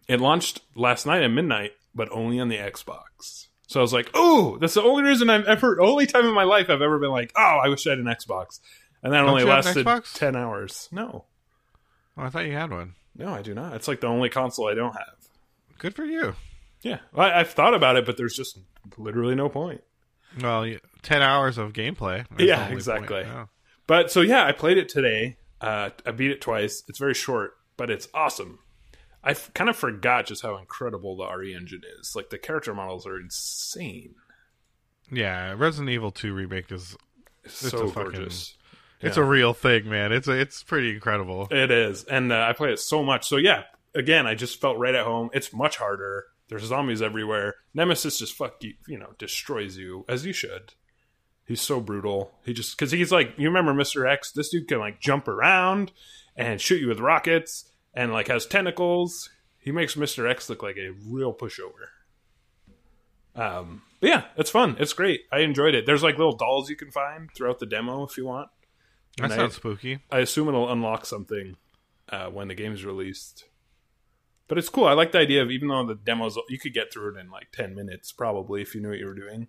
it 0.08 0.20
launched 0.20 0.60
last 0.74 1.06
night 1.06 1.22
at 1.22 1.28
midnight, 1.28 1.72
but 1.94 2.08
only 2.10 2.38
on 2.40 2.48
the 2.48 2.56
Xbox. 2.56 3.46
So 3.66 3.80
I 3.80 3.82
was 3.82 3.92
like, 3.92 4.10
oh, 4.14 4.58
that's 4.60 4.74
the 4.74 4.82
only 4.82 5.02
reason 5.04 5.30
I've 5.30 5.46
ever, 5.46 5.80
only 5.80 6.06
time 6.06 6.26
in 6.26 6.34
my 6.34 6.44
life 6.44 6.68
I've 6.68 6.82
ever 6.82 6.98
been 6.98 7.10
like, 7.10 7.32
oh, 7.34 7.60
I 7.64 7.68
wish 7.68 7.86
I 7.86 7.90
had 7.90 7.98
an 7.98 8.04
Xbox, 8.04 8.60
and 9.02 9.12
that 9.12 9.20
Don't 9.20 9.30
only 9.30 9.42
you 9.42 9.48
have 9.48 9.66
an 9.76 9.84
lasted? 9.84 10.18
10 10.18 10.36
hours. 10.36 10.88
No, 10.92 11.24
Oh, 12.16 12.22
I 12.22 12.28
thought 12.28 12.44
you 12.46 12.52
had 12.52 12.70
one. 12.70 12.94
no, 13.16 13.32
I 13.34 13.40
do 13.42 13.54
not. 13.54 13.74
It's 13.74 13.88
like 13.88 14.00
the 14.00 14.06
only 14.06 14.28
console 14.28 14.68
I 14.68 14.74
don't 14.74 14.92
have. 14.92 15.16
Good 15.78 15.94
for 15.94 16.04
you. 16.04 16.36
Yeah, 16.82 16.98
I, 17.16 17.32
I've 17.40 17.50
thought 17.50 17.74
about 17.74 17.96
it, 17.96 18.04
but 18.06 18.16
there's 18.18 18.36
just 18.36 18.58
literally 18.98 19.34
no 19.34 19.48
point. 19.48 19.80
Well, 20.40 20.74
ten 21.02 21.22
hours 21.22 21.58
of 21.58 21.72
gameplay. 21.72 22.26
That's 22.30 22.42
Yeah, 22.42 22.68
exactly. 22.68 23.20
Yeah. 23.20 23.46
But 23.86 24.10
so 24.10 24.20
yeah, 24.20 24.44
I 24.44 24.52
played 24.52 24.78
it 24.78 24.88
today. 24.88 25.36
Uh, 25.60 25.90
I 26.04 26.10
beat 26.10 26.30
it 26.30 26.40
twice. 26.40 26.82
It's 26.88 26.98
very 26.98 27.14
short, 27.14 27.52
but 27.76 27.90
it's 27.90 28.08
awesome. 28.14 28.58
I 29.22 29.30
f- 29.30 29.52
kind 29.54 29.70
of 29.70 29.76
forgot 29.76 30.26
just 30.26 30.42
how 30.42 30.56
incredible 30.58 31.16
the 31.16 31.26
RE 31.34 31.54
engine 31.54 31.80
is. 31.98 32.14
Like 32.16 32.30
the 32.30 32.38
character 32.38 32.74
models 32.74 33.06
are 33.06 33.18
insane. 33.18 34.14
Yeah, 35.10 35.54
Resident 35.56 35.90
Evil 35.90 36.10
Two 36.10 36.34
remake 36.34 36.70
is 36.72 36.96
It's, 37.44 37.54
so 37.54 37.84
a 37.84 37.88
fucking- 37.88 38.12
gorgeous. 38.12 38.56
it's 39.00 39.16
Yeah. 39.16 39.22
a 39.22 39.26
real 39.26 39.52
thing, 39.54 39.88
man. 39.88 40.12
It's 40.12 40.28
a, 40.28 40.32
it's 40.32 40.62
pretty 40.62 40.90
incredible. 40.94 41.48
It 41.50 41.70
is, 41.70 42.04
and 42.04 42.32
uh, 42.32 42.46
I 42.48 42.52
play 42.52 42.72
it 42.72 42.80
so 42.80 43.02
much. 43.02 43.26
So 43.28 43.36
yeah, 43.36 43.64
again, 43.94 44.26
I 44.26 44.34
just 44.34 44.60
felt 44.60 44.78
right 44.78 44.94
at 44.94 45.04
home. 45.04 45.30
It's 45.32 45.52
much 45.52 45.76
harder. 45.76 46.24
There's 46.54 46.68
zombies 46.68 47.02
everywhere. 47.02 47.56
Nemesis 47.74 48.18
just 48.20 48.34
fuck 48.34 48.62
you, 48.62 48.74
you 48.86 48.96
know, 48.96 49.10
destroys 49.18 49.76
you 49.76 50.04
as 50.08 50.24
you 50.24 50.32
should. 50.32 50.74
He's 51.44 51.60
so 51.60 51.80
brutal. 51.80 52.30
He 52.44 52.52
just 52.52 52.78
because 52.78 52.92
he's 52.92 53.10
like 53.10 53.34
you 53.36 53.48
remember 53.48 53.74
Mister 53.74 54.06
X. 54.06 54.30
This 54.30 54.50
dude 54.50 54.68
can 54.68 54.78
like 54.78 55.00
jump 55.00 55.26
around, 55.26 55.90
and 56.36 56.60
shoot 56.60 56.80
you 56.80 56.86
with 56.86 57.00
rockets 57.00 57.68
and 57.92 58.12
like 58.12 58.28
has 58.28 58.46
tentacles. 58.46 59.30
He 59.58 59.72
makes 59.72 59.96
Mister 59.96 60.28
X 60.28 60.48
look 60.48 60.62
like 60.62 60.76
a 60.76 60.90
real 61.08 61.34
pushover. 61.34 61.88
Um, 63.34 63.82
but 64.00 64.10
yeah, 64.10 64.24
it's 64.36 64.50
fun. 64.50 64.76
It's 64.78 64.92
great. 64.92 65.22
I 65.32 65.40
enjoyed 65.40 65.74
it. 65.74 65.86
There's 65.86 66.04
like 66.04 66.18
little 66.18 66.36
dolls 66.36 66.70
you 66.70 66.76
can 66.76 66.92
find 66.92 67.28
throughout 67.34 67.58
the 67.58 67.66
demo 67.66 68.04
if 68.04 68.16
you 68.16 68.26
want. 68.26 68.48
That 69.16 69.24
And 69.24 69.32
I- 69.32 69.36
sounds 69.36 69.54
spooky. 69.56 69.98
I 70.08 70.20
assume 70.20 70.46
it'll 70.48 70.70
unlock 70.70 71.04
something 71.04 71.56
uh, 72.10 72.26
when 72.28 72.46
the 72.46 72.54
game's 72.54 72.84
released. 72.84 73.44
But 74.48 74.58
it's 74.58 74.68
cool. 74.68 74.84
I 74.86 74.92
like 74.92 75.12
the 75.12 75.18
idea 75.18 75.42
of 75.42 75.50
even 75.50 75.68
though 75.68 75.86
the 75.86 75.94
demos 75.94 76.36
you 76.48 76.58
could 76.58 76.74
get 76.74 76.92
through 76.92 77.16
it 77.16 77.20
in 77.20 77.30
like 77.30 77.50
ten 77.52 77.74
minutes 77.74 78.12
probably 78.12 78.60
if 78.62 78.74
you 78.74 78.80
knew 78.82 78.90
what 78.90 78.98
you 78.98 79.06
were 79.06 79.14
doing. 79.14 79.48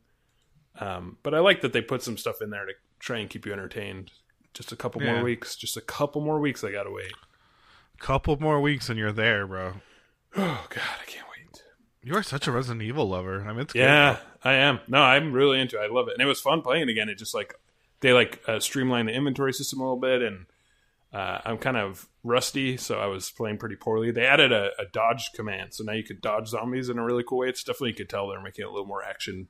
Um, 0.80 1.18
but 1.24 1.34
I 1.34 1.40
like 1.40 1.62
that 1.62 1.74
they 1.74 1.82
put 1.82 2.02
some 2.04 2.18
stuff 2.18 2.42
in 2.42 2.50
there 2.50 2.66
to 2.66 2.74
try 3.00 3.18
and 3.20 3.30
keep 3.30 3.46
you 3.46 3.54
entertained. 3.54 4.12
Just 4.54 4.72
a 4.72 4.76
couple 4.76 5.02
Yeah. 5.04 5.14
more 5.16 5.24
weeks. 5.24 5.56
Just 5.56 5.76
a 5.78 5.82
couple 5.82 6.22
more 6.22 6.40
weeks. 6.40 6.64
I 6.64 6.72
gotta 6.72 6.92
wait. 6.92 7.14
Couple 8.00 8.38
more 8.40 8.60
weeks 8.62 8.90
and 8.90 8.98
you're 9.00 9.12
there, 9.12 9.46
bro. 9.48 9.74
Oh 10.38 10.66
God, 10.70 10.84
I 11.02 11.06
can't 11.06 11.26
wait. 11.30 11.32
You 12.04 12.14
are 12.16 12.22
such 12.24 12.46
a 12.46 12.52
Resident 12.52 12.84
Evil 12.84 13.08
lover. 13.10 13.42
I 13.48 13.52
mean, 13.52 13.62
it's 13.62 13.74
good, 13.74 13.80
Yeah, 13.80 14.18
I 14.44 14.54
am. 14.54 14.80
No, 14.88 15.02
I'm 15.02 15.32
really 15.34 15.60
into 15.60 15.78
it. 15.82 15.86
I 15.86 15.88
love 15.88 16.08
it, 16.08 16.14
and 16.14 16.22
it 16.22 16.26
was 16.26 16.40
fun 16.40 16.62
playing 16.62 16.84
it 16.84 16.90
again. 16.90 17.10
It 17.10 17.16
just 17.18 17.34
like 17.34 17.56
they 18.02 18.14
like 18.14 18.42
uh, 18.48 18.60
streamlined 18.60 19.08
the 19.08 19.14
inventory 19.14 19.54
system 19.54 19.80
a 19.80 19.84
little 19.84 20.00
bit, 20.00 20.22
and 20.22 20.46
uh, 21.16 21.40
I'm 21.46 21.58
kind 21.58 21.78
of 21.78 22.08
rusty, 22.24 22.76
so 22.78 23.00
I 23.00 23.06
was 23.06 23.30
playing 23.32 23.58
pretty 23.58 23.76
poorly. 23.78 24.12
They 24.12 24.26
added 24.26 24.52
a, 24.52 24.72
a 24.78 24.86
dodge 24.92 25.30
command, 25.34 25.74
so 25.74 25.84
now 25.84 25.94
you 25.94 26.04
could 26.04 26.20
dodge 26.22 26.48
zombies 26.50 26.90
in 26.90 26.98
a 26.98 27.04
really 27.04 27.24
cool 27.28 27.38
way. 27.40 27.48
It's 27.50 27.64
definitely 27.64 27.90
you 27.90 27.96
could 27.96 28.10
tell 28.10 28.28
they're 28.28 28.42
making 28.42 28.64
it 28.64 28.68
a 28.68 28.72
little 28.72 28.86
more 28.88 29.04
action 29.04 29.48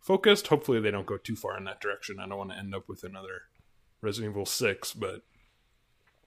focused. 0.00 0.48
Hopefully, 0.48 0.80
they 0.80 0.90
don't 0.90 1.06
go 1.06 1.16
too 1.16 1.36
far 1.36 1.56
in 1.56 1.64
that 1.64 1.80
direction. 1.80 2.16
I 2.20 2.28
don't 2.28 2.36
want 2.38 2.50
to 2.50 2.58
end 2.58 2.74
up 2.74 2.88
with 2.88 3.04
another 3.04 3.42
Resident 4.02 4.32
Evil 4.32 4.44
Six, 4.46 4.92
but 4.92 5.22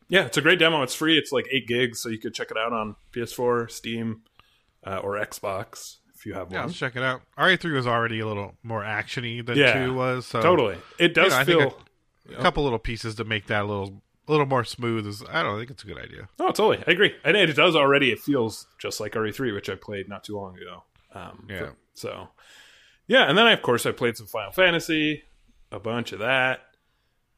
yeah, 0.09 0.25
it's 0.25 0.37
a 0.37 0.41
great 0.41 0.59
demo. 0.59 0.81
It's 0.81 0.95
free. 0.95 1.17
It's 1.17 1.31
like 1.31 1.45
eight 1.51 1.67
gigs, 1.67 2.01
so 2.01 2.09
you 2.09 2.17
could 2.17 2.33
check 2.33 2.49
it 2.51 2.57
out 2.57 2.73
on 2.73 2.95
PS4, 3.13 3.69
Steam, 3.69 4.23
uh, 4.85 4.97
or 4.97 5.13
Xbox 5.15 5.97
if 6.15 6.25
you 6.25 6.33
have 6.33 6.51
Yeah, 6.51 6.59
one. 6.59 6.67
let's 6.67 6.79
check 6.79 6.95
it 6.95 7.03
out. 7.03 7.21
RE3 7.37 7.73
was 7.73 7.87
already 7.87 8.19
a 8.19 8.27
little 8.27 8.55
more 8.63 8.81
actiony 8.83 9.45
than 9.45 9.57
Yeah, 9.57 9.85
2 9.85 9.93
was. 9.93 10.25
So 10.25 10.41
Totally, 10.41 10.77
it 10.99 11.13
does 11.13 11.31
know, 11.31 11.37
I 11.37 11.43
think 11.45 11.59
feel. 11.61 12.37
a 12.37 12.41
couple 12.41 12.63
little 12.63 12.79
pieces 12.79 13.15
to 13.15 13.23
make 13.23 13.47
that 13.47 13.61
a 13.63 13.65
little 13.65 14.01
a 14.27 14.31
little 14.31 14.45
more 14.45 14.63
smooth 14.63 15.05
is 15.07 15.23
I 15.29 15.43
don't 15.43 15.57
think 15.59 15.71
it's 15.71 15.83
a 15.83 15.87
good 15.87 15.97
idea. 15.97 16.29
No, 16.39 16.47
totally. 16.47 16.83
I 16.87 16.91
agree. 16.91 17.13
And 17.23 17.35
it 17.35 17.53
does 17.55 17.75
already. 17.75 18.11
It 18.11 18.19
feels 18.19 18.67
just 18.79 18.99
like 18.99 19.13
RE3, 19.13 19.53
which 19.53 19.69
I 19.69 19.75
played 19.75 20.07
not 20.07 20.23
too 20.23 20.35
long 20.37 20.57
ago. 20.57 20.83
Um, 21.13 21.47
Yeah. 21.49 21.69
So, 21.93 22.29
yeah, 23.07 23.23
and 23.29 23.37
then 23.37 23.45
I, 23.47 23.51
of 23.51 23.61
course 23.61 23.85
I 23.85 23.91
played 23.91 24.15
some 24.17 24.27
Final 24.27 24.51
Fantasy, 24.51 25.23
a 25.71 25.79
bunch 25.79 26.13
of 26.13 26.19
that, 26.19 26.61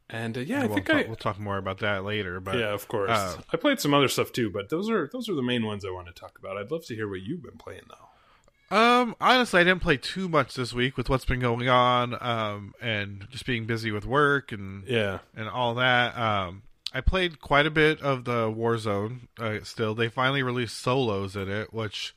and 0.10 0.38
uh, 0.38 0.42
yeah, 0.42 0.62
I 0.62 0.66
we'll, 0.68 0.76
think 0.76 0.86
talk, 0.86 0.96
I. 0.98 1.04
we'll 1.08 1.16
talk 1.16 1.40
more 1.40 1.58
about 1.58 1.80
that 1.80 2.04
later. 2.04 2.40
But 2.40 2.58
yeah, 2.60 2.74
of 2.74 2.88
course. 2.88 3.10
uh, 3.10 3.38
I 3.52 3.58
played 3.58 3.80
some 3.80 3.94
other 3.94 4.08
stuff 4.10 4.32
too, 4.32 4.52
but 4.52 4.70
those 4.70 4.90
are 4.90 5.10
those 5.12 5.28
are 5.30 5.34
the 5.34 5.42
main 5.42 5.66
ones 5.66 5.84
I 5.86 5.90
want 5.90 6.06
to 6.08 6.14
talk 6.14 6.38
about. 6.38 6.58
I'd 6.58 6.70
love 6.70 6.86
to 6.86 6.96
hear 6.96 7.10
what 7.10 7.22
you've 7.22 7.42
been 7.42 7.58
playing 7.58 7.82
though. 7.90 8.76
Um, 8.78 9.16
honestly, 9.20 9.62
I 9.62 9.64
didn't 9.64 9.82
play 9.82 9.98
too 9.98 10.28
much 10.30 10.54
this 10.56 10.74
week 10.74 10.98
with 10.98 11.10
what's 11.10 11.26
been 11.26 11.40
going 11.40 11.68
on, 11.70 12.16
um, 12.22 12.74
and 12.82 13.26
just 13.32 13.46
being 13.46 13.66
busy 13.66 13.92
with 13.92 14.06
work 14.06 14.52
and 14.52 14.86
Yeah. 14.88 15.20
and 15.36 15.50
all 15.50 15.76
that. 15.76 16.16
Um, 16.18 16.64
I 16.94 17.02
played 17.02 17.42
quite 17.42 17.66
a 17.66 17.72
bit 17.72 18.02
of 18.02 18.26
the 18.26 18.52
Warzone. 18.52 19.28
Uh, 19.40 19.64
still, 19.64 19.96
they 19.96 20.10
finally 20.10 20.44
released 20.44 20.78
solos 20.78 21.36
in 21.36 21.50
it, 21.50 21.74
which 21.74 22.14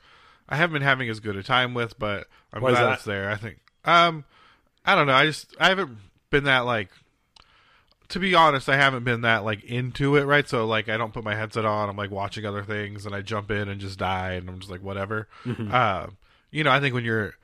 I 0.49 0.57
haven't 0.57 0.75
been 0.75 0.83
having 0.83 1.09
as 1.09 1.21
good 1.21 1.37
a 1.37 1.43
time 1.43 1.73
with, 1.73 1.99
but 1.99 2.27
I'm 2.53 2.63
Why 2.63 2.73
glad 2.73 2.95
it's 2.95 3.05
there. 3.05 3.31
I 3.31 3.37
think. 3.37 3.59
Um, 3.85 4.25
I 4.85 4.95
don't 4.95 5.07
know. 5.07 5.15
I 5.15 5.27
just 5.27 5.55
I 5.59 5.69
haven't 5.69 5.97
been 6.31 6.45
that 6.45 6.61
like. 6.61 6.91
To 8.11 8.21
be 8.21 8.37
honest, 8.37 8.69
I 8.69 8.77
haven't 8.77 9.03
been 9.03 9.23
that 9.23 9.45
like 9.45 9.65
into 9.65 10.15
it, 10.15 10.25
right? 10.25 10.49
So 10.49 10.65
like, 10.65 10.89
I 10.89 10.97
don't 10.97 11.13
put 11.13 11.25
my 11.25 11.35
headset 11.35 11.65
on. 11.65 11.89
I'm 11.89 11.97
like 11.97 12.13
watching 12.13 12.45
other 12.47 12.63
things, 12.63 13.05
and 13.05 13.15
I 13.15 13.21
jump 13.21 13.51
in 13.51 13.69
and 13.69 13.81
just 13.81 13.99
die, 13.99 14.35
and 14.35 14.49
I'm 14.49 14.61
just 14.61 14.71
like 14.71 14.83
whatever. 14.83 15.27
Mm-hmm. 15.45 15.71
Uh, 15.73 16.07
you 16.53 16.63
know, 16.63 16.71
I 16.71 16.79
think 16.79 16.95
when 16.95 17.05
you're 17.05 17.35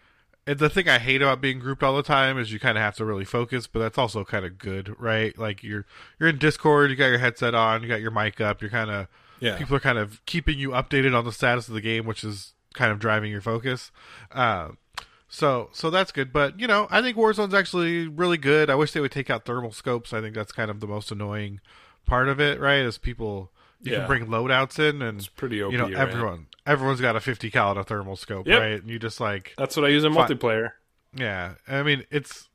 and 0.47 0.59
the 0.59 0.69
thing 0.69 0.89
I 0.89 0.99
hate 0.99 1.23
about 1.23 1.41
being 1.41 1.59
grouped 1.59 1.83
all 1.83 1.97
the 1.97 2.03
time 2.03 2.39
is 2.39 2.53
you 2.53 2.59
kind 2.59 2.77
of 2.77 2.83
have 2.83 2.97
to 2.97 3.05
really 3.05 3.25
focus, 3.25 3.67
but 3.67 3.79
that's 3.81 3.99
also 3.99 4.25
kind 4.25 4.45
of 4.45 4.59
good, 4.59 4.95
right? 5.01 5.37
Like 5.39 5.63
you're 5.63 5.87
you're 6.19 6.29
in 6.29 6.39
Discord, 6.39 6.91
you 6.91 6.97
got 6.97 7.07
your 7.07 7.19
headset 7.19 7.55
on, 7.55 7.83
you 7.83 7.89
got 7.89 8.01
your 8.01 8.11
mic 8.11 8.41
up, 8.41 8.61
you're 8.61 8.71
kind 8.71 8.91
of 8.91 9.07
Yeah. 9.41 9.57
people 9.57 9.77
are 9.77 9.81
kind 9.81 9.99
of 9.99 10.25
keeping 10.27 10.59
you 10.59 10.71
updated 10.71 11.17
on 11.17 11.25
the 11.25 11.33
status 11.33 11.69
of 11.69 11.75
the 11.75 11.81
game, 11.81 12.05
which 12.07 12.25
is 12.25 12.55
kind 12.75 12.91
of 12.91 12.99
driving 12.99 13.31
your 13.31 13.41
focus. 13.43 13.91
Uh, 14.31 14.71
so 15.29 15.71
so 15.73 15.91
that's 15.91 16.13
good, 16.13 16.33
but 16.33 16.59
you 16.61 16.67
know 16.67 16.87
I 16.91 17.01
think 17.03 17.17
Warzone's 17.17 17.55
actually 17.55 18.07
really 18.09 18.37
good. 18.39 18.69
I 18.69 18.75
wish 18.75 18.93
they 18.93 19.01
would 19.01 19.13
take 19.13 19.31
out 19.31 19.45
thermal 19.45 19.73
scopes. 19.73 20.13
I 20.13 20.21
think 20.21 20.35
that's 20.35 20.53
kind 20.53 20.71
of 20.71 20.81
the 20.81 20.87
most 20.87 21.11
annoying 21.11 21.61
part 22.05 22.29
of 22.29 22.41
it, 22.41 22.61
right? 22.61 22.81
Is 22.81 22.99
people 22.99 23.51
you 23.81 23.93
Yeah. 23.93 23.99
can 24.01 24.07
bring 24.07 24.27
loadouts 24.27 24.79
in 24.79 25.01
and 25.03 25.19
it's 25.19 25.29
pretty 25.29 25.63
OP, 25.63 25.73
you 25.73 25.79
know 25.79 25.89
right? 25.89 25.95
Everyone 26.67 26.93
everyone's 26.95 27.01
got 27.01 27.17
a 27.17 27.21
50 27.21 27.51
cal 27.51 27.71
and 27.71 27.81
a 27.81 27.85
thermal 27.85 28.17
scope, 28.17 28.47
Yep. 28.47 28.61
right? 28.61 28.81
And 28.81 28.89
you 28.91 28.99
just 28.99 29.21
like 29.21 29.55
That's 29.59 29.77
what 29.77 29.85
I 29.85 29.89
use 29.89 30.05
in 30.05 30.13
Fi- 30.15 30.27
multiplayer. 30.27 30.71
yeah, 31.15 31.55
I 31.69 31.83
mean 31.83 32.05
it's 32.11 32.49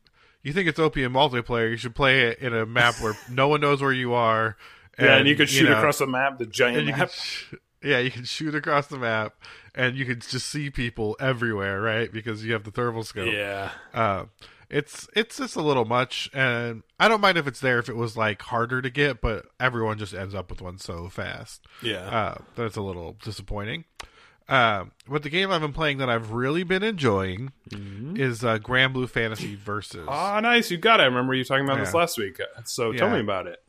you 0.44 0.54
think 0.54 0.68
it's 0.70 0.80
OP 0.80 0.98
in 0.98 1.12
multiplayer. 1.12 1.70
You 1.70 1.78
should 1.78 1.96
play 1.96 2.22
it 2.28 2.40
in 2.40 2.54
a 2.54 2.66
map 2.66 2.96
where 3.02 3.14
no 3.32 3.48
one 3.48 3.62
knows 3.62 3.82
where 3.82 3.92
you 3.92 4.14
are. 4.14 4.56
yeah, 5.00 5.18
and 5.18 5.28
you 5.28 5.36
could 5.36 5.50
shoot 5.50 5.70
know, 5.70 5.78
across 5.78 5.98
the 6.00 6.08
map, 6.08 6.38
the 6.38 6.46
giant 6.46 6.86
you 6.88 6.94
map. 6.94 7.10
sh- 7.12 7.54
yeah, 7.84 8.00
you 8.00 8.10
can 8.10 8.24
shoot 8.24 8.56
across 8.56 8.88
the 8.88 8.98
map, 8.98 9.34
and 9.76 9.96
you 9.96 10.04
can 10.06 10.20
just 10.20 10.48
see 10.48 10.70
people 10.72 11.16
everywhere, 11.20 11.80
right? 11.80 12.12
Because 12.12 12.44
you 12.44 12.54
have 12.54 12.64
the 12.64 12.72
thermal 12.72 13.04
scope. 13.04 13.32
Yeah. 13.32 13.70
Uh, 13.94 14.26
it's 14.70 15.08
it's 15.16 15.38
just 15.38 15.56
a 15.56 15.62
little 15.62 15.86
much, 15.86 16.30
and 16.34 16.84
I 17.00 17.08
don't 17.08 17.22
mind 17.22 17.38
if 17.38 17.48
it's 17.48 17.60
there 17.60 17.80
if 17.80 17.90
it 17.90 17.96
was 17.96 18.18
like 18.18 18.42
harder 18.42 18.82
to 18.82 18.90
get, 18.90 19.22
but 19.22 19.46
everyone 19.60 19.98
just 19.98 20.14
ends 20.14 20.36
up 20.36 20.50
with 20.50 20.62
one 20.62 20.78
so 20.78 21.08
fast. 21.10 21.66
Yeah. 21.82 22.00
Uh, 22.10 22.38
that's 22.56 22.76
a 22.76 22.82
little 22.82 23.16
disappointing. 23.24 23.86
Um, 24.50 24.92
but 25.10 25.24
the 25.24 25.30
game 25.30 25.52
I've 25.52 25.60
been 25.60 25.74
playing 25.74 25.98
that 25.98 26.10
I've 26.10 26.32
really 26.32 26.64
been 26.64 26.84
enjoying 26.84 27.52
Mm-hmm. 27.70 28.16
is 28.16 28.46
uh, 28.46 28.60
Granblue 28.60 29.10
Fantasy 29.10 29.56
Versus. 29.56 30.06
Ah, 30.10 30.40
nice. 30.40 30.72
You 30.72 30.78
got 30.78 31.02
it. 31.02 31.04
I 31.04 31.06
remember 31.08 31.34
you 31.34 31.44
talking 31.44 31.66
about 31.66 31.80
this 31.80 31.94
last 31.94 32.18
week. 32.18 32.40
So 32.64 32.94
tell 32.94 33.10
Yeah. 33.10 33.16
me 33.16 33.20
about 33.20 33.48
it. 33.48 33.62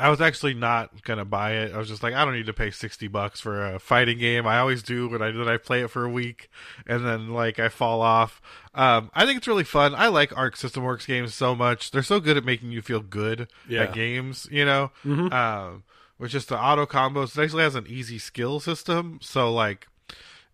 I 0.00 0.08
was 0.10 0.20
actually 0.20 0.54
not 0.54 1.02
gonna 1.04 1.24
buy 1.24 1.52
it. 1.52 1.74
I 1.74 1.78
was 1.78 1.88
just 1.88 2.02
like, 2.02 2.14
I 2.14 2.24
don't 2.24 2.34
need 2.34 2.46
to 2.46 2.52
pay 2.52 2.70
sixty 2.70 3.06
bucks 3.08 3.38
for 3.40 3.74
a 3.74 3.78
fighting 3.78 4.18
game. 4.18 4.46
I 4.46 4.58
always 4.58 4.82
do 4.82 5.08
when 5.08 5.22
I 5.22 5.30
then 5.30 5.48
I 5.48 5.56
play 5.56 5.82
it 5.82 5.90
for 5.90 6.04
a 6.04 6.10
week 6.10 6.48
and 6.86 7.04
then 7.06 7.28
like 7.30 7.58
I 7.58 7.68
fall 7.68 8.00
off. 8.02 8.40
Um, 8.74 9.10
I 9.14 9.26
think 9.26 9.38
it's 9.38 9.48
really 9.48 9.64
fun. 9.64 9.94
I 9.94 10.08
like 10.08 10.36
Arc 10.36 10.56
System 10.56 10.82
Works 10.84 11.06
games 11.06 11.34
so 11.34 11.54
much. 11.54 11.90
They're 11.90 12.02
so 12.02 12.20
good 12.20 12.36
at 12.36 12.44
making 12.44 12.72
you 12.72 12.82
feel 12.82 13.00
good 13.00 13.48
Yeah. 13.68 13.82
at 13.82 13.92
games. 13.94 14.48
You 14.50 14.64
know, 14.64 14.90
um, 15.04 15.84
with 16.18 16.30
just 16.30 16.48
the 16.48 16.58
auto 16.58 16.86
combos. 16.86 17.36
It 17.38 17.42
actually 17.42 17.62
has 17.62 17.74
an 17.74 17.86
easy 17.88 18.18
skill 18.18 18.60
system. 18.60 19.18
So 19.22 19.52
like, 19.52 19.86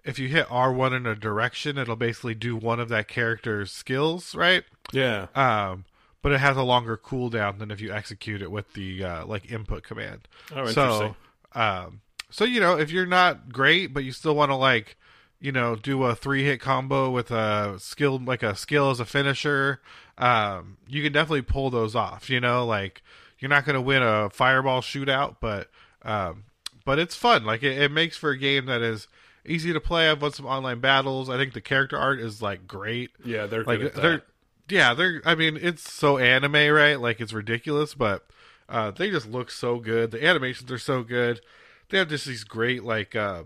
if 0.05 0.19
you 0.19 0.29
hit 0.29 0.47
R 0.51 0.73
one 0.73 0.93
in 0.93 1.07
a 1.07 1.15
direction, 1.17 1.77
it'll 1.79 1.97
basically 1.97 2.35
do 2.35 2.57
one 2.57 2.79
of 2.81 2.89
that 2.91 3.09
character's 3.09 3.73
skills, 3.73 4.35
right? 4.35 4.63
Yeah. 4.93 5.27
Um, 5.35 5.85
but 6.27 6.33
it 6.33 6.41
has 6.41 6.57
a 6.57 6.63
longer 6.65 6.97
cooldown 6.97 7.61
than 7.61 7.71
if 7.71 7.81
you 7.81 7.93
execute 7.93 8.43
it 8.43 8.51
with 8.51 8.73
the 8.73 9.05
uh, 9.05 9.25
like 9.27 9.49
input 9.53 9.85
command. 9.85 10.27
Oh. 10.53 10.67
So, 10.67 11.15
um, 11.53 12.01
so 12.31 12.45
you 12.45 12.59
know, 12.59 12.77
if 12.77 12.91
you're 12.91 13.07
not 13.07 13.53
great, 13.53 13.95
but 13.95 14.03
you 14.03 14.11
still 14.11 14.35
want 14.35 14.51
to 14.51 14.57
like, 14.57 14.97
you 15.39 15.53
know, 15.53 15.77
do 15.77 16.03
a 16.03 16.17
three 16.17 16.43
hit 16.43 16.61
combo 16.61 17.11
with 17.11 17.31
a 17.31 17.77
skill 17.79 18.19
like 18.19 18.43
a 18.43 18.57
skill 18.57 18.91
as 18.91 18.99
a 18.99 19.05
finisher, 19.05 19.81
um, 20.19 20.79
you 20.89 21.01
can 21.01 21.13
definitely 21.13 21.43
pull 21.43 21.71
those 21.71 21.95
off. 21.95 22.29
You 22.29 22.41
know, 22.41 22.67
like 22.67 23.05
you're 23.39 23.49
not 23.49 23.65
going 23.65 23.77
to 23.77 23.81
win 23.81 24.03
a 24.03 24.29
fireball 24.29 24.81
shootout, 24.81 25.37
but 25.41 25.71
um, 26.03 26.43
but 26.85 26.99
it's 26.99 27.15
fun. 27.15 27.45
Like 27.45 27.63
it, 27.63 27.81
it 27.81 27.93
makes 27.93 28.17
for 28.17 28.31
a 28.31 28.37
game 28.37 28.67
that 28.67 28.83
is 28.83 29.07
easy 29.45 29.73
to 29.73 29.81
play. 29.81 30.11
I've 30.11 30.21
won 30.21 30.33
some 30.33 30.47
online 30.47 30.81
battles. 30.81 31.31
I 31.31 31.37
think 31.37 31.53
the 31.53 31.61
character 31.61 31.97
art 31.97 32.19
is 32.19 32.43
like 32.43 32.67
great 32.67 33.13
Yeah, 33.25 33.47
they're 33.47 33.63
like 33.63 33.79
good 33.79 33.87
at 33.87 33.95
that. 33.95 34.03
they're 34.03 34.23
yeah 34.69 34.95
they're 34.95 35.23
i 35.25 35.35
mean 35.35 35.59
it's 35.61 35.93
so 35.93 36.19
anime 36.19 36.73
right? 36.73 37.01
Like 37.01 37.21
it's 37.21 37.33
ridiculous 37.33 37.95
but 37.95 38.27
uh 38.69 38.91
they 38.91 39.11
just 39.11 39.29
look 39.29 39.51
so 39.51 39.79
good. 39.79 40.11
The 40.11 40.25
animations 40.25 40.71
are 40.71 40.79
so 40.79 41.03
good. 41.03 41.41
They 41.89 41.99
have 41.99 42.09
just 42.09 42.27
these 42.27 42.45
great 42.45 42.85
like 42.85 43.15
uh 43.15 43.45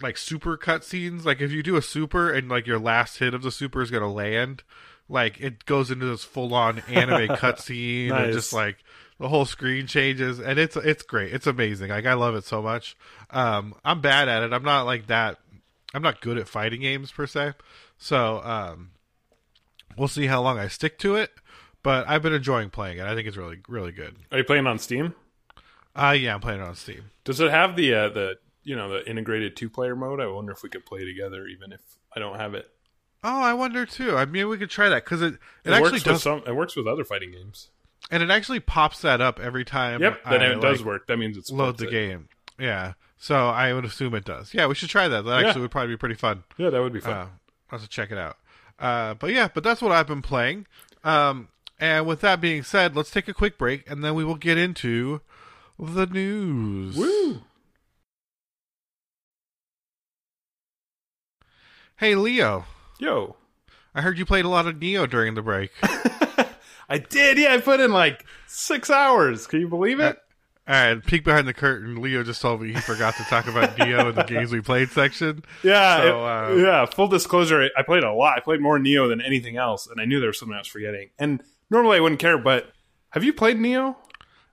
like 0.00 0.16
super 0.16 0.58
cutscenes 0.58 1.24
like 1.24 1.40
if 1.40 1.52
you 1.52 1.62
do 1.62 1.76
a 1.76 1.82
super 1.82 2.32
and 2.32 2.48
like 2.48 2.66
your 2.66 2.78
last 2.78 3.18
hit 3.18 3.34
of 3.34 3.42
the 3.42 3.52
super 3.52 3.82
is 3.82 3.90
gonna 3.90 4.12
land 4.12 4.64
like 5.08 5.40
it 5.40 5.64
goes 5.64 5.90
into 5.90 6.06
this 6.06 6.24
full-on 6.24 6.80
anime 6.88 7.28
cutscene 7.36 8.10
and 8.10 8.32
just 8.32 8.52
like 8.52 8.78
the 9.18 9.28
whole 9.28 9.44
screen 9.44 9.86
changes. 9.86 10.40
And 10.40 10.58
it's 10.58 10.76
it's 10.76 11.02
great. 11.02 11.32
It's 11.32 11.46
amazing. 11.46 11.90
Like 11.90 12.06
i 12.06 12.14
love 12.14 12.34
it 12.34 12.44
so 12.44 12.60
much. 12.62 12.96
Um 13.30 13.74
i'm 13.84 14.00
bad 14.00 14.28
at 14.28 14.42
it. 14.42 14.52
I'm 14.52 14.64
not 14.64 14.84
like 14.84 15.06
that 15.06 15.38
i'm 15.94 16.02
not 16.02 16.20
good 16.22 16.38
at 16.38 16.48
fighting 16.48 16.80
games 16.80 17.12
per 17.12 17.26
se. 17.26 17.52
So 17.98 18.40
um 18.42 18.91
we'll 19.96 20.08
see 20.08 20.26
how 20.26 20.40
long 20.42 20.58
I 20.58 20.68
stick 20.68 20.98
to 21.00 21.16
it. 21.16 21.32
But 21.82 22.08
I've 22.08 22.22
been 22.22 22.32
enjoying 22.32 22.70
playing 22.70 22.98
it. 22.98 23.04
I 23.06 23.14
think 23.14 23.26
it's 23.26 23.36
really, 23.36 23.58
really 23.68 23.90
good. 23.92 24.14
Are 24.30 24.38
you 24.38 24.44
playing 24.44 24.66
on 24.66 24.78
Steam? 24.78 25.14
Uh 25.94 26.16
yeah, 26.18 26.34
I'm 26.34 26.40
playing 26.40 26.60
it 26.60 26.64
on 26.64 26.74
Steam. 26.74 27.10
Does 27.24 27.40
it 27.40 27.50
have 27.50 27.76
the 27.76 27.94
uh, 27.94 28.08
the 28.08 28.38
you 28.62 28.76
know 28.76 28.88
the 28.88 29.08
integrated 29.08 29.56
two 29.56 29.68
player 29.68 29.94
mode? 29.96 30.20
I 30.20 30.26
wonder 30.26 30.52
if 30.52 30.62
we 30.62 30.68
could 30.68 30.86
play 30.86 31.04
together, 31.04 31.46
even 31.46 31.72
if 31.72 31.80
I 32.14 32.20
don't 32.20 32.36
have 32.38 32.54
it. 32.54 32.68
Oh, 33.24 33.40
I 33.42 33.52
wonder 33.54 33.84
too. 33.86 34.16
I 34.16 34.24
mean, 34.24 34.48
we 34.48 34.58
could 34.58 34.70
try 34.70 34.88
that 34.88 35.04
because 35.04 35.22
it, 35.22 35.34
it, 35.34 35.38
It, 35.64 35.72
actually 35.72 35.92
works 35.92 36.02
does. 36.04 36.22
some. 36.22 36.42
It 36.46 36.56
works 36.56 36.74
with 36.76 36.86
other 36.88 37.04
fighting 37.04 37.30
games. 37.32 37.68
and 38.10 38.22
it 38.22 38.30
actually 38.30 38.58
pops 38.60 39.00
that 39.02 39.20
up 39.20 39.38
every 39.38 39.64
time. 39.64 40.00
Yep, 40.00 40.24
then 40.28 40.42
it 40.42 40.60
does 40.60 40.78
like, 40.80 40.86
work. 40.86 41.06
That 41.08 41.18
means 41.18 41.36
it's 41.36 41.50
Load 41.50 41.78
the 41.78 41.86
it. 41.88 41.90
game. 41.90 42.28
Yeah. 42.58 42.94
So 43.18 43.48
I 43.48 43.72
would 43.72 43.84
assume 43.84 44.14
it 44.14 44.24
does. 44.24 44.52
Yeah, 44.54 44.66
we 44.66 44.74
should 44.74 44.88
try 44.88 45.06
that. 45.08 45.22
That 45.24 45.40
Yeah. 45.40 45.46
actually 45.46 45.62
would 45.62 45.70
probably 45.70 45.94
be 45.94 45.96
pretty 45.98 46.16
fun. 46.16 46.42
Yeah, 46.56 46.70
that 46.70 46.80
would 46.82 46.92
be 46.92 47.00
fun. 47.00 47.12
Uh, 47.12 47.26
I'll 47.70 47.78
have 47.78 47.82
to 47.82 47.88
check 47.88 48.10
it 48.10 48.18
out. 48.18 48.36
Uh, 48.78 49.14
but 49.14 49.30
yeah, 49.30 49.48
but 49.52 49.62
that's 49.62 49.80
what 49.82 49.92
I've 49.92 50.06
been 50.06 50.22
playing. 50.22 50.66
Um, 51.04 51.48
and 51.78 52.06
with 52.06 52.20
that 52.20 52.40
being 52.40 52.62
said, 52.62 52.94
let's 52.94 53.10
take 53.10 53.28
a 53.28 53.34
quick 53.34 53.58
break, 53.58 53.88
and 53.90 54.04
then 54.04 54.14
we 54.14 54.24
will 54.24 54.36
get 54.36 54.58
into 54.58 55.20
the 55.78 56.06
news. 56.06 56.96
Woo! 56.96 57.42
Hey, 61.96 62.14
Leo. 62.14 62.64
Yo. 62.98 63.36
I 63.94 64.00
heard 64.00 64.18
you 64.18 64.24
played 64.24 64.44
a 64.44 64.48
lot 64.48 64.66
of 64.66 64.76
Nioh 64.76 65.08
during 65.08 65.34
the 65.34 65.42
break. 65.42 65.70
I 66.88 66.98
did. 66.98 67.38
Yeah, 67.38 67.54
I 67.54 67.60
put 67.60 67.80
in 67.80 67.92
like 67.92 68.24
six 68.46 68.90
hours. 68.90 69.46
Can 69.46 69.60
you 69.60 69.68
believe 69.68 70.00
it? 70.00 70.18
All 70.68 70.74
right, 70.74 71.04
peek 71.04 71.24
behind 71.24 71.48
the 71.48 71.52
curtain. 71.54 72.00
Leo 72.00 72.22
just 72.22 72.40
told 72.40 72.62
me 72.62 72.72
he 72.72 72.78
forgot 72.80 73.16
to 73.16 73.24
talk 73.24 73.48
about 73.48 73.76
Nioh 73.76 74.10
in 74.10 74.14
the 74.14 74.22
games 74.22 74.52
we 74.52 74.60
played 74.60 74.90
section. 74.90 75.42
Yeah, 75.64 75.96
So, 75.96 76.06
it- 76.06 76.12
uh, 76.28 76.54
yeah. 76.64 76.86
Full 76.86 77.08
disclosure, 77.08 77.68
I 77.76 77.82
played 77.82 78.04
a 78.04 78.12
lot. 78.12 78.36
I 78.36 78.40
played 78.40 78.60
more 78.60 78.78
Nioh 78.78 79.08
than 79.08 79.20
anything 79.20 79.56
else, 79.56 79.88
and 79.88 80.00
I 80.00 80.04
knew 80.04 80.20
there 80.20 80.28
was 80.28 80.38
something 80.38 80.54
I 80.54 80.58
was 80.60 80.68
forgetting. 80.68 81.10
And 81.18 81.42
normally 81.68 81.96
I 81.96 82.00
wouldn't 82.00 82.20
care, 82.20 82.38
but 82.38 82.70
have 83.10 83.24
you 83.24 83.32
played 83.32 83.56
Nioh? 83.56 83.96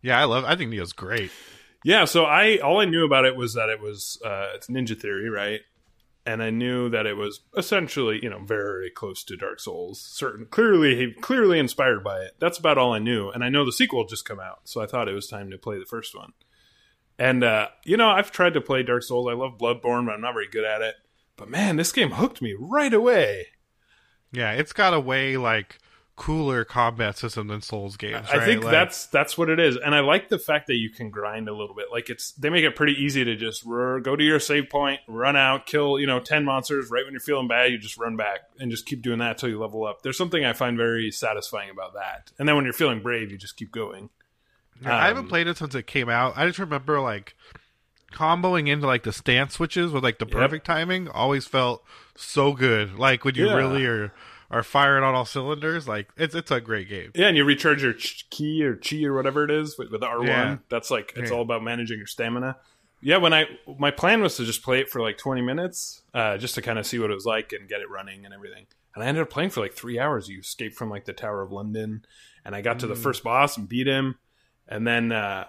Yeah, 0.01 0.19
I 0.19 0.23
love. 0.23 0.45
I 0.45 0.55
think 0.55 0.71
Nioh's 0.73 0.93
great. 0.93 1.29
Yeah. 1.85 2.05
So 2.05 2.25
I 2.25 2.57
all 2.57 2.79
I 2.81 2.85
knew 2.85 3.05
about 3.05 3.25
it 3.25 3.35
was 3.35 3.53
that 3.53 3.69
it 3.69 3.79
was 3.79 4.19
uh, 4.25 4.47
it's 4.55 4.67
Ninja 4.67 4.99
Theory, 4.99 5.29
right? 5.29 5.61
And 6.29 6.43
I 6.43 6.51
knew 6.51 6.89
that 6.89 7.07
it 7.07 7.17
was 7.17 7.39
essentially, 7.57 8.19
you 8.21 8.29
know, 8.29 8.37
very 8.37 8.91
close 8.91 9.23
to 9.23 9.35
Dark 9.35 9.59
Souls. 9.59 9.99
Certain, 9.99 10.45
clearly, 10.45 11.11
clearly 11.13 11.57
inspired 11.57 12.03
by 12.03 12.19
it. 12.19 12.35
That's 12.37 12.59
about 12.59 12.77
all 12.77 12.93
I 12.93 12.99
knew. 12.99 13.31
And 13.31 13.43
I 13.43 13.49
know 13.49 13.65
the 13.65 13.71
sequel 13.71 14.05
just 14.05 14.25
come 14.25 14.39
out, 14.39 14.59
so 14.65 14.79
I 14.79 14.85
thought 14.85 15.09
it 15.09 15.15
was 15.15 15.25
time 15.25 15.49
to 15.49 15.57
play 15.57 15.79
the 15.79 15.87
first 15.87 16.15
one. 16.15 16.33
And 17.17 17.43
uh, 17.43 17.69
you 17.83 17.97
know, 17.97 18.09
I've 18.09 18.31
tried 18.31 18.53
to 18.53 18.61
play 18.61 18.83
Dark 18.83 19.01
Souls. 19.01 19.27
I 19.27 19.33
love 19.33 19.57
Bloodborne, 19.57 20.05
but 20.05 20.13
I'm 20.13 20.21
not 20.21 20.35
very 20.35 20.47
good 20.47 20.65
at 20.65 20.83
it. 20.83 20.97
But 21.35 21.49
man, 21.49 21.77
this 21.77 21.91
game 21.91 22.11
hooked 22.11 22.43
me 22.43 22.55
right 22.59 22.93
away. 22.93 23.47
Yeah, 24.31 24.51
it's 24.51 24.71
got 24.71 24.93
a 24.93 24.99
way 24.99 25.35
like 25.35 25.79
cooler 26.19 26.65
combat 26.65 27.17
system 27.17 27.47
than 27.47 27.61
Souls 27.61 27.95
games. 27.97 28.27
I 28.29 28.37
right? 28.37 28.45
think 28.45 28.63
Like, 28.63 28.71
that's 28.71 29.05
that's 29.07 29.37
what 29.37 29.49
it 29.49 29.59
is, 29.59 29.77
and 29.77 29.95
I 29.95 30.01
like 30.01 30.29
the 30.29 30.37
fact 30.37 30.67
that 30.67 30.75
you 30.75 30.89
can 30.89 31.09
grind 31.09 31.47
a 31.47 31.53
little 31.53 31.73
bit. 31.73 31.85
Like 31.91 32.09
it's 32.09 32.33
they 32.33 32.49
make 32.49 32.63
it 32.65 32.75
pretty 32.75 32.93
easy 32.93 33.23
to 33.23 33.35
just 33.35 33.65
go 33.65 34.15
to 34.15 34.23
your 34.23 34.39
save 34.39 34.69
point, 34.69 34.99
run 35.07 35.35
out, 35.35 35.65
kill 35.65 35.97
you 35.99 36.05
know 36.05 36.19
ten 36.19 36.45
monsters. 36.45 36.91
Right 36.91 37.03
when 37.05 37.13
you're 37.13 37.21
feeling 37.21 37.47
bad, 37.47 37.71
you 37.71 37.77
just 37.79 37.97
run 37.97 38.17
back 38.17 38.41
and 38.59 38.69
just 38.69 38.85
keep 38.85 39.01
doing 39.01 39.19
that 39.19 39.31
until 39.31 39.49
you 39.49 39.59
level 39.59 39.85
up. 39.85 40.01
There's 40.03 40.17
something 40.17 40.43
I 40.45 40.53
find 40.53 40.77
very 40.77 41.09
satisfying 41.09 41.69
about 41.69 41.93
that. 41.93 42.31
And 42.37 42.47
then 42.47 42.55
when 42.55 42.65
you're 42.65 42.73
feeling 42.73 43.01
brave, 43.01 43.31
you 43.31 43.37
just 43.37 43.55
keep 43.57 43.71
going. 43.71 44.09
Yeah, 44.81 44.95
I 44.97 45.07
haven't 45.07 45.23
Um, 45.23 45.29
played 45.29 45.47
it 45.47 45.57
since 45.57 45.73
it 45.73 45.87
came 45.87 46.09
out. 46.09 46.33
I 46.37 46.45
just 46.47 46.59
remember 46.59 46.99
like 47.01 47.35
comboing 48.11 48.67
into 48.67 48.87
like 48.87 49.03
the 49.03 49.13
stance 49.13 49.53
switches 49.53 49.91
with 49.91 50.03
like 50.03 50.19
the 50.19 50.25
Yep. 50.25 50.31
perfect 50.33 50.65
timing 50.65 51.07
always 51.07 51.45
felt 51.45 51.83
so 52.15 52.53
good. 52.53 52.97
Like 52.97 53.23
when 53.23 53.35
you 53.35 53.47
Yeah. 53.47 53.55
really 53.55 53.85
are 53.85 54.11
are 54.51 54.63
firing 54.63 55.03
on 55.03 55.15
all 55.15 55.25
cylinders. 55.25 55.87
Like 55.87 56.09
it's 56.17 56.33
it's 56.35 56.51
a 56.51 56.59
great 56.61 56.89
game. 56.89 57.11
Yeah, 57.15 57.27
and 57.27 57.37
you 57.37 57.45
recharge 57.45 57.83
your 57.83 57.93
ch- 57.93 58.27
key 58.29 58.63
or 58.63 58.75
chi 58.75 59.03
or 59.03 59.13
whatever 59.13 59.43
it 59.43 59.51
is 59.51 59.77
with, 59.77 59.91
with 59.91 60.03
R 60.03 60.19
one. 60.19 60.27
Yeah. 60.27 60.57
That's 60.69 60.89
like 60.91 61.13
it's 61.15 61.29
Yeah. 61.31 61.35
all 61.37 61.41
about 61.43 61.63
managing 61.63 61.97
your 61.97 62.07
stamina. 62.07 62.57
Yeah, 63.01 63.17
when 63.17 63.33
I 63.33 63.45
my 63.77 63.91
plan 63.91 64.21
was 64.21 64.35
to 64.37 64.45
just 64.45 64.61
play 64.63 64.79
it 64.79 64.89
for 64.89 65.01
like 65.01 65.17
20 65.17 65.41
minutes, 65.41 66.01
uh, 66.13 66.37
just 66.37 66.55
to 66.55 66.61
kind 66.61 66.77
of 66.79 66.85
see 66.85 66.99
what 66.99 67.11
it 67.11 67.13
was 67.13 67.25
like 67.25 67.53
and 67.53 67.69
get 67.69 67.79
it 67.81 67.89
running 67.89 68.25
and 68.25 68.33
everything. 68.33 68.65
And 68.95 69.03
I 69.03 69.07
ended 69.07 69.21
up 69.21 69.29
playing 69.29 69.51
for 69.51 69.61
like 69.61 69.73
three 69.73 69.97
hours. 69.99 70.27
You 70.27 70.39
escape 70.39 70.73
from 70.73 70.89
like 70.89 71.05
the 71.05 71.13
Tower 71.13 71.41
of 71.41 71.51
London, 71.51 72.03
and 72.43 72.55
I 72.55 72.61
got 72.61 72.79
to 72.79 72.87
the 72.87 72.95
first 72.95 73.23
boss 73.23 73.55
and 73.55 73.69
beat 73.69 73.87
him, 73.87 74.17
and 74.67 74.85
then 74.85 75.11
uh, 75.13 75.45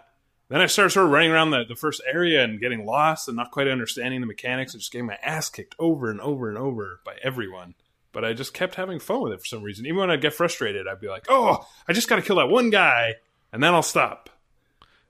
then 0.49 0.61
I 0.61 0.67
started 0.67 0.91
sort 0.91 1.07
of 1.07 1.13
running 1.13 1.31
around 1.33 1.51
the, 1.51 1.65
the 1.65 1.75
first 1.75 2.03
area 2.13 2.45
and 2.45 2.61
getting 2.61 2.85
lost 2.85 3.27
and 3.29 3.37
not 3.37 3.51
quite 3.51 3.67
understanding 3.67 4.21
the 4.21 4.27
mechanics 4.27 4.73
and 4.75 4.81
just 4.81 4.93
getting 4.93 5.07
my 5.07 5.19
ass 5.23 5.49
kicked 5.49 5.75
over 5.79 6.11
and 6.11 6.21
over 6.21 6.49
and 6.49 6.59
over 6.59 7.01
by 7.05 7.17
everyone. 7.23 7.75
But 8.13 8.25
I 8.25 8.33
just 8.33 8.53
kept 8.55 8.75
having 8.75 8.99
fun 8.99 9.23
with 9.23 9.33
it 9.33 9.39
for 9.41 9.47
some 9.47 9.63
reason. 9.63 9.87
Even 9.87 9.99
when 9.99 10.11
I'd 10.11 10.21
get 10.21 10.35
frustrated, 10.35 10.89
I'd 10.89 11.01
be 11.01 11.09
like, 11.09 11.27
"Oh, 11.29 11.65
I 11.89 11.93
just 11.93 12.09
got 12.09 12.17
to 12.17 12.23
kill 12.23 12.37
that 12.37 12.49
one 12.49 12.71
guy, 12.71 13.15
and 13.53 13.63
then 13.63 13.73
I'll 13.75 13.83
stop." 13.83 14.31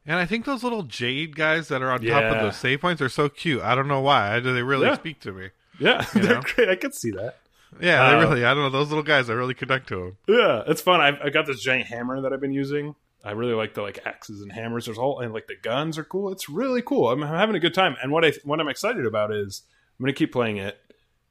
And 0.07 0.19
I 0.19 0.27
think 0.27 0.45
those 0.45 0.63
little 0.65 0.83
jade 0.83 1.37
guys 1.37 1.69
that 1.69 1.83
are 1.83 1.91
on 1.91 2.03
top 2.03 2.25
of 2.25 2.41
those 2.43 2.57
save 2.57 2.81
points 2.81 3.01
are 3.03 3.09
so 3.09 3.29
cute. 3.29 3.63
I 3.63 3.75
don't 3.75 3.89
know 3.89 4.01
why. 4.01 4.35
I- 4.37 4.41
They 4.41 4.63
really 4.63 4.87
Yeah. 4.87 4.95
speak 4.97 5.21
to 5.21 5.33
me. 5.33 5.49
Yeah, 5.79 6.05
You 6.15 6.21
they're 6.23 6.41
great. 6.43 6.69
I 6.69 6.77
could 6.77 6.95
see 6.95 7.11
that. 7.13 7.37
Yeah, 7.81 8.11
they 8.11 8.17
Uh, 8.17 8.21
really. 8.21 8.45
I 8.45 8.53
don't 8.53 8.65
know 8.65 8.71
those 8.71 8.89
little 8.89 9.05
guys. 9.05 9.31
I 9.31 9.35
really 9.35 9.55
connect 9.55 9.89
to 9.89 9.97
them. 9.97 10.17
Yeah, 10.27 10.63
it's 10.67 10.81
fun. 10.83 11.01
I've, 11.01 11.21
I 11.25 11.31
got 11.31 11.47
this 11.47 11.61
giant 11.63 11.87
hammer 11.87 12.21
that 12.23 12.33
I've 12.33 12.41
been 12.41 12.53
using. 12.53 12.97
I 13.25 13.33
really 13.33 13.53
like 13.55 13.75
the 13.75 13.83
like 13.83 14.01
axes 14.07 14.41
and 14.43 14.51
hammers. 14.51 14.87
There's 14.87 14.99
all 14.99 15.21
and 15.21 15.33
like 15.33 15.47
the 15.47 15.57
guns 15.57 15.97
are 15.99 16.05
cool. 16.05 16.33
It's 16.33 16.49
really 16.49 16.83
cool. 16.83 17.11
I'm, 17.11 17.23
I'm 17.23 17.35
having 17.37 17.55
a 17.55 17.61
good 17.61 17.75
time. 17.75 17.97
And 18.03 18.11
what 18.11 18.25
I 18.25 18.33
what 18.45 18.61
I'm 18.61 18.69
excited 18.69 19.05
about 19.07 19.33
is 19.33 19.63
I'm 19.99 20.05
gonna 20.05 20.15
keep 20.15 20.33
playing 20.33 20.57
it. 20.57 20.79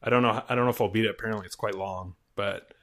I 0.01 0.09
don't 0.09 0.23
know. 0.23 0.43
I 0.47 0.55
don't 0.55 0.65
know 0.65 0.71
if 0.71 0.81
I'll 0.81 0.89
beat 0.89 1.05
it. 1.05 1.11
Apparently, 1.11 1.45
it's 1.45 1.55
quite 1.55 1.75
long, 1.75 2.15
but 2.35 2.73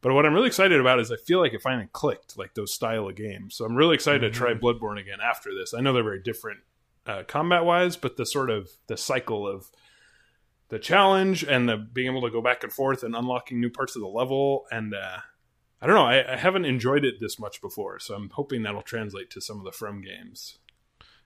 but 0.00 0.12
what 0.12 0.26
I'm 0.26 0.34
really 0.34 0.48
excited 0.48 0.80
about 0.80 1.00
is 1.00 1.12
I 1.12 1.16
feel 1.16 1.40
like 1.40 1.52
it 1.52 1.62
finally 1.62 1.88
clicked, 1.92 2.36
like 2.36 2.54
those 2.54 2.72
style 2.72 3.08
of 3.08 3.14
games. 3.14 3.54
So 3.54 3.64
I'm 3.64 3.76
really 3.76 3.94
excited 3.94 4.20
to 4.20 4.30
try 4.30 4.52
Bloodborne 4.54 5.00
again 5.00 5.18
after 5.22 5.50
this. 5.54 5.74
I 5.74 5.80
know 5.80 5.92
they're 5.92 6.02
very 6.02 6.22
different 6.22 6.60
uh, 7.06 7.22
combat 7.26 7.64
wise, 7.64 7.96
but 7.96 8.16
the 8.16 8.26
sort 8.26 8.50
of 8.50 8.68
the 8.88 8.96
cycle 8.96 9.46
of 9.46 9.70
the 10.68 10.78
challenge 10.78 11.44
and 11.44 11.68
the 11.68 11.76
being 11.76 12.10
able 12.10 12.22
to 12.22 12.30
go 12.30 12.40
back 12.40 12.64
and 12.64 12.72
forth 12.72 13.02
and 13.02 13.14
unlocking 13.14 13.60
new 13.60 13.70
parts 13.70 13.94
of 13.94 14.02
the 14.02 14.08
level 14.08 14.64
and 14.70 14.94
uh, 14.94 15.18
I 15.82 15.86
don't 15.86 15.96
know. 15.96 16.06
I, 16.06 16.34
I 16.34 16.36
haven't 16.36 16.64
enjoyed 16.64 17.04
it 17.04 17.16
this 17.20 17.40
much 17.40 17.60
before, 17.60 17.98
so 17.98 18.14
I'm 18.14 18.30
hoping 18.30 18.62
that'll 18.62 18.82
translate 18.82 19.30
to 19.30 19.40
some 19.40 19.58
of 19.58 19.64
the 19.64 19.72
From 19.72 20.00
games. 20.00 20.58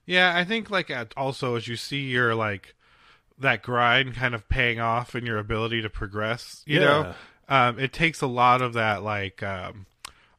Yeah, 0.03 0.35
I 0.35 0.43
think 0.45 0.71
like 0.71 0.89
at, 0.89 1.13
also 1.15 1.55
as 1.55 1.67
you 1.67 1.75
see 1.75 2.01
your 2.01 2.33
like 2.33 2.75
that 3.39 3.61
grind 3.61 4.15
kind 4.15 4.33
of 4.33 4.47
paying 4.49 4.79
off 4.79 5.15
in 5.15 5.25
your 5.25 5.37
ability 5.37 5.81
to 5.81 5.89
progress, 5.89 6.63
you 6.65 6.79
know, 6.79 7.13
um, 7.49 7.79
it 7.79 7.93
takes 7.93 8.21
a 8.21 8.27
lot 8.27 8.61
of 8.61 8.73
that 8.73 9.03
like 9.03 9.43
um, 9.43 9.85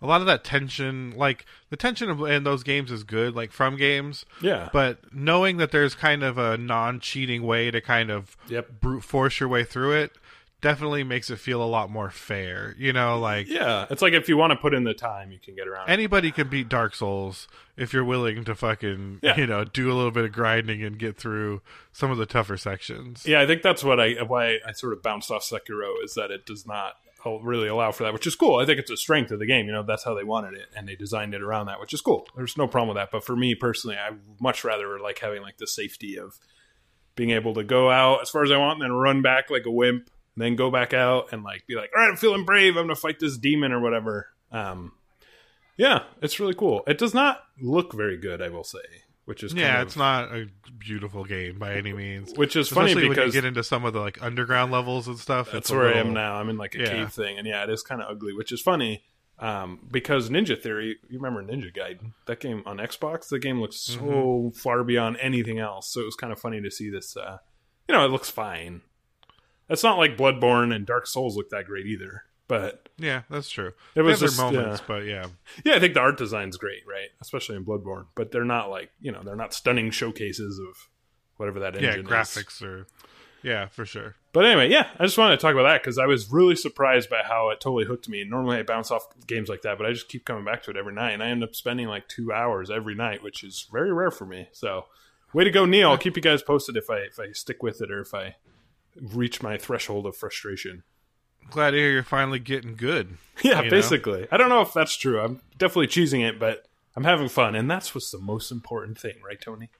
a 0.02 0.06
lot 0.06 0.20
of 0.20 0.26
that 0.26 0.44
tension. 0.44 1.12
Like 1.16 1.44
the 1.70 1.76
tension 1.76 2.10
in 2.26 2.44
those 2.44 2.62
games 2.62 2.90
is 2.90 3.04
good, 3.04 3.34
like 3.34 3.52
from 3.52 3.76
games, 3.76 4.24
yeah, 4.42 4.68
but 4.72 4.98
knowing 5.12 5.56
that 5.58 5.70
there's 5.70 5.94
kind 5.94 6.22
of 6.22 6.38
a 6.38 6.56
non-cheating 6.56 7.42
way 7.42 7.70
to 7.70 7.80
kind 7.80 8.10
of 8.10 8.36
yep, 8.48 8.80
brute 8.80 9.04
force 9.04 9.40
your 9.40 9.48
way 9.48 9.64
through 9.64 9.92
it 9.92 10.12
definitely 10.60 11.04
makes 11.04 11.30
it 11.30 11.36
feel 11.36 11.62
a 11.62 11.66
lot 11.66 11.90
more 11.90 12.10
fair. 12.10 12.74
You 12.78 12.92
know, 12.92 13.18
like 13.18 13.48
yeah. 13.48 13.86
It's 13.90 14.02
like 14.02 14.12
if 14.12 14.28
you 14.28 14.36
want 14.36 14.50
to 14.52 14.56
put 14.56 14.74
in 14.74 14.84
the 14.84 14.94
time, 14.94 15.30
you 15.32 15.38
can 15.38 15.54
get 15.54 15.68
around. 15.68 15.88
anybody 15.88 16.30
can 16.30 16.48
beat 16.48 16.68
Dark 16.68 16.94
Souls 16.94 17.48
if 17.76 17.92
you're 17.92 18.04
willing 18.04 18.44
to 18.44 18.54
fucking 18.54 19.20
Yeah. 19.22 19.36
you 19.36 19.46
know 19.46 19.64
do 19.64 19.90
a 19.90 19.94
little 19.94 20.10
bit 20.10 20.24
of 20.24 20.32
grinding 20.32 20.82
and 20.82 20.98
get 20.98 21.16
through 21.16 21.62
some 21.92 22.10
of 22.10 22.18
the 22.18 22.26
tougher 22.26 22.56
sections. 22.56 23.24
Yeah, 23.26 23.40
I 23.40 23.46
think 23.46 23.62
that's 23.62 23.84
what 23.84 24.00
I 24.00 24.14
why 24.22 24.58
I 24.66 24.72
sort 24.72 24.92
of 24.92 25.02
bounced 25.02 25.30
off 25.30 25.42
Sekiro 25.42 26.02
is 26.02 26.14
that 26.14 26.30
it 26.30 26.46
does 26.46 26.66
not 26.66 26.94
really 27.42 27.68
allow 27.68 27.92
for 27.92 28.04
that, 28.04 28.12
which 28.14 28.26
is 28.26 28.34
cool. 28.34 28.56
I 28.58 28.64
think 28.64 28.78
it's 28.78 28.90
a 28.90 28.96
strength 28.96 29.30
of 29.32 29.38
the 29.38 29.44
game. 29.44 29.66
You 29.66 29.72
know, 29.72 29.82
that's 29.82 30.02
how 30.04 30.14
they 30.14 30.24
wanted 30.24 30.54
it, 30.54 30.68
and 30.74 30.88
they 30.88 30.94
designed 30.96 31.34
it 31.34 31.42
around 31.42 31.66
that, 31.66 31.78
which 31.78 31.92
is 31.92 32.00
cool. 32.00 32.26
There's 32.34 32.56
no 32.56 32.66
problem 32.66 32.88
with 32.88 32.96
that. 32.96 33.10
But 33.10 33.22
for 33.24 33.36
me 33.36 33.54
personally, 33.54 33.96
I 33.96 34.12
much 34.40 34.64
rather 34.64 34.98
like 34.98 35.18
having 35.18 35.42
like 35.42 35.58
the 35.58 35.66
safety 35.66 36.18
of 36.18 36.38
being 37.16 37.30
able 37.30 37.52
to 37.54 37.64
go 37.64 37.90
out 37.90 38.22
as 38.22 38.30
far 38.30 38.44
as 38.44 38.50
I 38.50 38.56
want, 38.56 38.80
and 38.80 38.90
then 38.90 38.92
run 38.96 39.20
back 39.20 39.50
like 39.50 39.66
a 39.66 39.70
wimp, 39.70 40.08
and 40.38 40.46
then 40.46 40.54
go 40.54 40.70
back 40.70 40.94
out 40.94 41.32
and 41.32 41.42
like 41.42 41.66
be 41.66 41.74
like, 41.74 41.90
all 41.96 42.00
right, 42.00 42.10
I'm 42.10 42.16
feeling 42.16 42.44
brave. 42.44 42.76
I'm 42.76 42.84
gonna 42.84 42.94
fight 42.94 43.18
this 43.18 43.36
demon 43.36 43.72
or 43.72 43.80
whatever. 43.80 44.28
Um, 44.52 44.92
yeah, 45.76 46.04
it's 46.22 46.38
really 46.38 46.54
cool. 46.54 46.84
It 46.86 46.96
does 46.98 47.12
not 47.12 47.40
look 47.60 47.92
very 47.92 48.16
good, 48.16 48.40
I 48.40 48.48
will 48.48 48.62
say, 48.62 48.78
which 49.24 49.42
is 49.42 49.52
kind 49.52 49.60
Yeah, 49.62 49.80
of- 49.80 49.88
it's 49.88 49.96
not 49.96 50.32
a 50.32 50.46
beautiful 50.78 51.24
game 51.24 51.58
by 51.58 51.74
any 51.74 51.92
means. 51.92 52.34
which 52.36 52.54
is 52.54 52.68
Especially 52.68 52.94
funny 52.94 53.08
when 53.08 53.16
because 53.16 53.34
you 53.34 53.40
get 53.40 53.46
into 53.48 53.64
some 53.64 53.84
of 53.84 53.92
the 53.94 54.00
like 54.00 54.22
underground 54.22 54.70
levels 54.70 55.08
and 55.08 55.18
stuff. 55.18 55.50
That's 55.50 55.70
where 55.72 55.92
I 55.92 55.98
am 55.98 56.12
now. 56.14 56.36
I'm 56.36 56.48
in 56.50 56.56
like 56.56 56.76
a 56.76 56.78
Yeah. 56.78 56.90
cave 56.90 57.12
thing, 57.12 57.36
and 57.36 57.46
yeah, 57.46 57.64
it 57.64 57.70
is 57.70 57.82
kind 57.82 58.00
of 58.00 58.08
ugly, 58.08 58.32
which 58.32 58.52
is 58.52 58.60
funny 58.60 59.02
um, 59.40 59.80
because 59.90 60.30
Ninja 60.30 60.60
Theory. 60.60 60.98
You 61.08 61.18
remember 61.20 61.42
Ninja 61.44 61.74
Gaiden? 61.76 62.12
That 62.26 62.38
game 62.40 62.62
on 62.64 62.78
Xbox. 62.78 63.28
The 63.28 63.38
game 63.40 63.60
looks 63.60 63.76
so 63.80 63.98
Mm-hmm. 64.00 64.48
far 64.58 64.84
beyond 64.84 65.16
anything 65.20 65.58
else. 65.58 65.92
So 65.92 66.00
it 66.00 66.04
was 66.04 66.14
kind 66.16 66.32
of 66.32 66.38
funny 66.40 66.60
to 66.60 66.70
see 66.70 66.90
this. 66.90 67.16
Uh, 67.16 67.38
you 67.88 67.94
know, 67.94 68.04
it 68.04 68.10
looks 68.10 68.30
fine. 68.30 68.82
It's 69.68 69.82
not 69.82 69.98
like 69.98 70.16
Bloodborne 70.16 70.74
and 70.74 70.86
Dark 70.86 71.06
Souls 71.06 71.36
look 71.36 71.50
that 71.50 71.66
great 71.66 71.86
either, 71.86 72.24
but 72.46 72.88
Yeah, 72.96 73.22
that's 73.28 73.50
true. 73.50 73.72
It 73.94 74.02
was 74.02 74.20
just, 74.20 74.36
their 74.36 74.50
moments, 74.50 74.80
yeah. 74.80 74.84
but 74.86 75.04
yeah, 75.04 75.26
yeah, 75.64 75.74
I 75.74 75.80
think 75.80 75.94
the 75.94 76.00
art 76.00 76.16
design's 76.16 76.56
great, 76.56 76.82
right? 76.88 77.08
Especially 77.20 77.56
in 77.56 77.64
Bloodborne, 77.64 78.06
but 78.14 78.32
they're 78.32 78.44
not 78.44 78.70
like 78.70 78.90
you 79.00 79.12
know 79.12 79.22
they're 79.22 79.36
not 79.36 79.52
stunning 79.54 79.90
showcases 79.90 80.58
of 80.58 80.88
whatever 81.36 81.60
that 81.60 81.80
yeah, 81.80 81.88
engine 81.90 82.06
is. 82.06 82.10
graphics 82.10 82.62
are. 82.62 82.86
Yeah, 83.42 83.66
for 83.68 83.84
sure. 83.84 84.16
But 84.32 84.46
anyway, 84.46 84.68
yeah, 84.68 84.88
I 84.98 85.04
just 85.04 85.16
wanted 85.16 85.36
to 85.36 85.42
talk 85.42 85.52
about 85.52 85.62
that 85.62 85.80
because 85.82 85.96
I 85.96 86.06
was 86.06 86.30
really 86.30 86.56
surprised 86.56 87.08
by 87.08 87.22
how 87.22 87.50
it 87.50 87.60
totally 87.60 87.84
hooked 87.84 88.08
me. 88.08 88.22
And 88.22 88.30
Normally, 88.30 88.58
I 88.58 88.62
bounce 88.62 88.90
off 88.90 89.06
games 89.26 89.48
like 89.48 89.62
that, 89.62 89.78
but 89.78 89.86
I 89.86 89.92
just 89.92 90.08
keep 90.08 90.24
coming 90.24 90.44
back 90.44 90.62
to 90.64 90.70
it 90.70 90.76
every 90.76 90.92
night, 90.92 91.12
and 91.12 91.22
I 91.22 91.28
end 91.28 91.44
up 91.44 91.54
spending 91.54 91.86
like 91.86 92.08
two 92.08 92.32
hours 92.32 92.70
every 92.70 92.94
night, 92.94 93.22
which 93.22 93.44
is 93.44 93.66
very 93.72 93.92
rare 93.92 94.10
for 94.10 94.26
me. 94.26 94.48
So, 94.52 94.86
way 95.32 95.44
to 95.44 95.50
go, 95.50 95.64
Neil! 95.66 95.90
I'll 95.90 95.98
keep 95.98 96.16
you 96.16 96.22
guys 96.22 96.42
posted 96.42 96.76
if 96.76 96.90
I 96.90 96.98
if 96.98 97.20
I 97.20 97.30
stick 97.32 97.62
with 97.62 97.80
it 97.80 97.90
or 97.90 98.00
if 98.00 98.12
I 98.12 98.36
reach 99.00 99.42
my 99.42 99.56
threshold 99.56 100.06
of 100.06 100.16
frustration. 100.16 100.82
Glad 101.50 101.70
to 101.72 101.76
hear 101.78 101.90
you're 101.92 102.02
finally 102.02 102.38
getting 102.38 102.74
good. 102.76 103.16
Yeah, 103.42 103.58
You 103.58 103.64
know? 103.66 103.70
basically. 103.70 104.26
I 104.32 104.36
don't 104.36 104.48
know 104.48 104.62
if 104.62 104.72
that's 104.74 104.96
true. 104.96 105.20
I'm 105.20 105.40
definitely 105.56 105.86
choosing 105.86 106.20
it, 106.22 106.40
but 106.40 106.64
I'm 106.96 107.04
having 107.04 107.28
fun, 107.28 107.54
and 107.54 107.70
that's 107.70 107.94
what's 107.94 108.10
the 108.10 108.18
most 108.18 108.50
important 108.50 108.98
thing, 108.98 109.14
right, 109.24 109.40
Tony? 109.40 109.70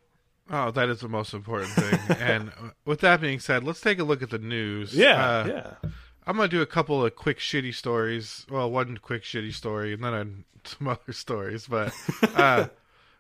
Oh, 0.48 0.70
that 0.70 0.88
is 0.88 1.00
the 1.00 1.08
most 1.08 1.34
important 1.34 1.70
thing. 1.72 2.16
and 2.20 2.50
uh, 2.50 2.70
with 2.84 3.00
that 3.00 3.20
being 3.20 3.40
said, 3.40 3.64
let's 3.64 3.80
take 3.80 3.98
a 3.98 4.04
look 4.04 4.22
at 4.22 4.30
the 4.30 4.38
news. 4.38 4.94
Yeah, 4.94 5.24
Uh, 5.40 5.46
yeah. 5.82 5.90
I'm 6.26 6.36
gonna 6.36 6.46
do 6.48 6.62
a 6.62 6.66
couple 6.66 7.04
of 7.04 7.16
quick 7.16 7.38
shitty 7.38 7.74
stories. 7.74 8.46
Well, 8.48 8.70
one 8.70 8.98
quick 8.98 9.24
shitty 9.24 9.52
story, 9.54 9.92
and 9.92 10.04
then 10.04 10.44
some 10.64 10.86
other 10.86 11.12
stories. 11.12 11.66
But 11.66 11.92
uh, 12.36 12.68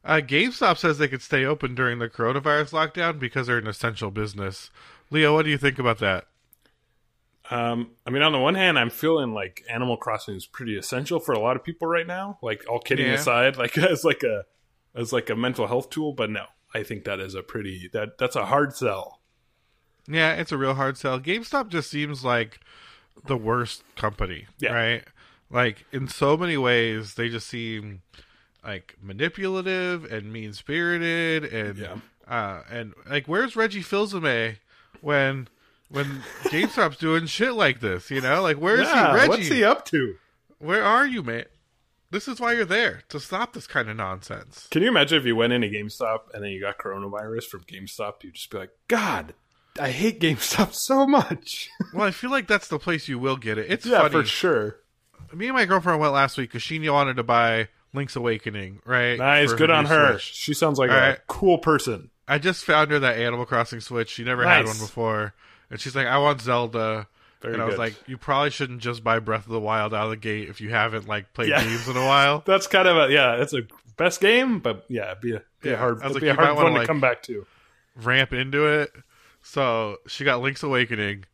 uh, 0.04 0.20
GameStop 0.24 0.78
says 0.78 0.98
they 0.98 1.08
could 1.08 1.22
stay 1.22 1.44
open 1.44 1.74
during 1.74 1.98
the 1.98 2.08
coronavirus 2.08 2.70
lockdown 2.72 3.18
because 3.18 3.46
they're 3.46 3.58
an 3.58 3.66
essential 3.66 4.10
business. 4.10 4.70
Leo, 5.10 5.34
what 5.34 5.44
do 5.44 5.50
you 5.50 5.58
think 5.58 5.78
about 5.78 5.98
that? 5.98 6.26
Um, 7.50 7.92
I 8.06 8.10
mean, 8.10 8.22
on 8.22 8.32
the 8.32 8.38
one 8.38 8.54
hand, 8.54 8.78
I'm 8.78 8.90
feeling 8.90 9.32
like 9.32 9.64
Animal 9.70 9.96
Crossing 9.96 10.34
is 10.36 10.46
pretty 10.46 10.76
essential 10.76 11.18
for 11.18 11.32
a 11.32 11.38
lot 11.38 11.56
of 11.56 11.64
people 11.64 11.88
right 11.88 12.06
now. 12.06 12.38
Like, 12.42 12.64
all 12.68 12.78
kidding 12.78 13.06
Yeah. 13.06 13.14
aside, 13.14 13.56
like 13.56 13.76
as 13.78 14.04
like 14.04 14.22
a 14.22 14.44
as 14.94 15.12
like 15.12 15.30
a 15.30 15.36
mental 15.36 15.66
health 15.66 15.88
tool. 15.90 16.12
But 16.12 16.28
no, 16.30 16.44
I 16.74 16.82
think 16.82 17.04
that 17.04 17.20
is 17.20 17.34
a 17.34 17.42
pretty 17.42 17.88
that 17.94 18.18
that's 18.18 18.36
a 18.36 18.46
hard 18.46 18.76
sell. 18.76 19.20
Yeah, 20.06 20.34
it's 20.34 20.52
a 20.52 20.58
real 20.58 20.74
hard 20.74 20.96
sell. 20.98 21.18
GameStop 21.20 21.68
just 21.68 21.90
seems 21.90 22.24
like 22.24 22.60
the 23.26 23.36
worst 23.36 23.82
company, 23.96 24.46
Yeah. 24.58 24.72
right? 24.72 25.04
Like 25.50 25.86
in 25.90 26.06
so 26.08 26.36
many 26.36 26.56
ways, 26.58 27.14
they 27.14 27.30
just 27.30 27.46
seem 27.46 28.02
like 28.64 28.96
manipulative 29.02 30.04
and 30.04 30.32
mean 30.32 30.52
spirited, 30.52 31.44
and 31.44 31.78
Yeah. 31.78 31.96
uh, 32.26 32.62
and 32.70 32.94
like 33.08 33.26
where's 33.26 33.56
Reggie 33.56 33.82
Fils-Aimé 33.82 34.56
when 35.00 35.48
when 35.88 36.22
GameStop's 36.44 36.96
doing 36.98 37.26
shit 37.26 37.54
like 37.54 37.80
this? 37.80 38.10
You 38.10 38.20
know, 38.20 38.42
like 38.42 38.56
where's 38.58 38.86
yeah, 38.88 39.10
he, 39.12 39.16
Reggie? 39.16 39.28
what's 39.28 39.48
he 39.48 39.64
up 39.64 39.84
to? 39.86 40.16
Where 40.58 40.82
are 40.84 41.06
you, 41.06 41.22
man? 41.22 41.44
This 42.10 42.26
is 42.26 42.40
why 42.40 42.54
you're 42.54 42.64
there 42.64 43.02
to 43.10 43.20
stop 43.20 43.52
this 43.52 43.66
kind 43.66 43.90
of 43.90 43.96
nonsense. 43.96 44.66
Can 44.70 44.82
you 44.82 44.88
imagine 44.88 45.18
if 45.18 45.26
you 45.26 45.36
went 45.36 45.52
into 45.52 45.68
GameStop 45.68 46.32
and 46.32 46.42
then 46.42 46.50
you 46.52 46.60
got 46.60 46.78
coronavirus 46.78 47.44
from 47.44 47.60
GameStop? 47.64 48.22
You'd 48.22 48.34
just 48.34 48.50
be 48.50 48.56
like, 48.58 48.70
God, 48.88 49.34
I 49.78 49.90
hate 49.90 50.18
GameStop 50.18 50.72
so 50.72 51.06
much. 51.06 51.68
Well, 51.94 52.06
I 52.06 52.10
feel 52.10 52.30
like 52.30 52.46
that's 52.46 52.68
the 52.68 52.78
place 52.78 53.08
you 53.08 53.18
will 53.18 53.36
get 53.36 53.56
it. 53.58 53.70
It's 53.70 53.86
yeah, 53.86 53.98
funny. 54.00 54.10
for 54.10 54.24
sure. 54.24 54.76
me 55.34 55.46
and 55.48 55.54
my 55.56 55.64
girlfriend 55.64 56.00
went 56.00 56.12
last 56.12 56.36
week 56.38 56.50
because 56.50 56.62
she 56.62 56.86
wanted 56.88 57.16
to 57.16 57.22
buy 57.22 57.68
Link's 57.94 58.16
Awakening, 58.16 58.80
right? 58.84 59.18
Nice, 59.18 59.52
good 59.52 59.70
on 59.70 59.86
her. 59.86 60.12
Switch. 60.14 60.22
She 60.34 60.54
sounds 60.54 60.78
like 60.78 60.90
All 60.90 60.96
a 60.96 61.00
right. 61.00 61.18
cool 61.26 61.58
person. 61.58 62.10
I 62.26 62.38
just 62.38 62.64
found 62.64 62.90
her 62.90 62.98
that 62.98 63.18
Animal 63.18 63.46
Crossing 63.46 63.80
Switch. 63.80 64.10
She 64.10 64.24
never 64.24 64.46
had 64.46 64.66
one 64.66 64.78
before, 64.78 65.34
and 65.70 65.80
she's 65.80 65.96
like, 65.96 66.06
"I 66.06 66.18
want 66.18 66.40
Zelda." 66.40 67.06
Very 67.40 67.54
and 67.54 67.62
I 67.62 67.66
was 67.66 67.74
good. 67.76 67.78
like, 67.80 67.94
"You 68.08 68.18
probably 68.18 68.50
shouldn't 68.50 68.80
just 68.80 69.02
buy 69.04 69.18
Breath 69.20 69.46
of 69.46 69.52
the 69.52 69.60
Wild 69.60 69.94
out 69.94 70.04
of 70.04 70.10
the 70.10 70.16
gate 70.16 70.48
if 70.48 70.60
you 70.60 70.70
haven't 70.70 71.06
like 71.08 71.32
played 71.32 71.48
Yeah. 71.50 71.62
games 71.62 71.88
in 71.88 71.96
a 71.96 72.04
while." 72.04 72.40
That's 72.46 72.66
kind 72.66 72.86
of 72.88 72.96
a 72.96 73.12
yeah. 73.12 73.36
it's 73.36 73.54
a 73.54 73.62
best 73.96 74.20
game, 74.20 74.58
but 74.60 74.84
yeah, 74.88 75.12
it'd 75.12 75.20
be 75.22 75.34
a, 75.34 75.42
be 75.62 75.68
a 75.70 75.72
Yeah, 75.72 75.78
hard, 75.78 76.02
I 76.02 76.06
was 76.06 76.14
like, 76.14 76.22
be 76.22 76.28
a 76.28 76.34
hard 76.34 76.56
one 76.56 76.66
to 76.66 76.78
like- 76.78 76.86
come 76.86 77.00
back 77.00 77.22
to. 77.24 77.46
Ramp 77.96 78.32
into 78.32 78.66
it. 78.66 78.92
So 79.42 79.96
she 80.06 80.24
got 80.24 80.40
Link's 80.42 80.62
Awakening, 80.62 81.24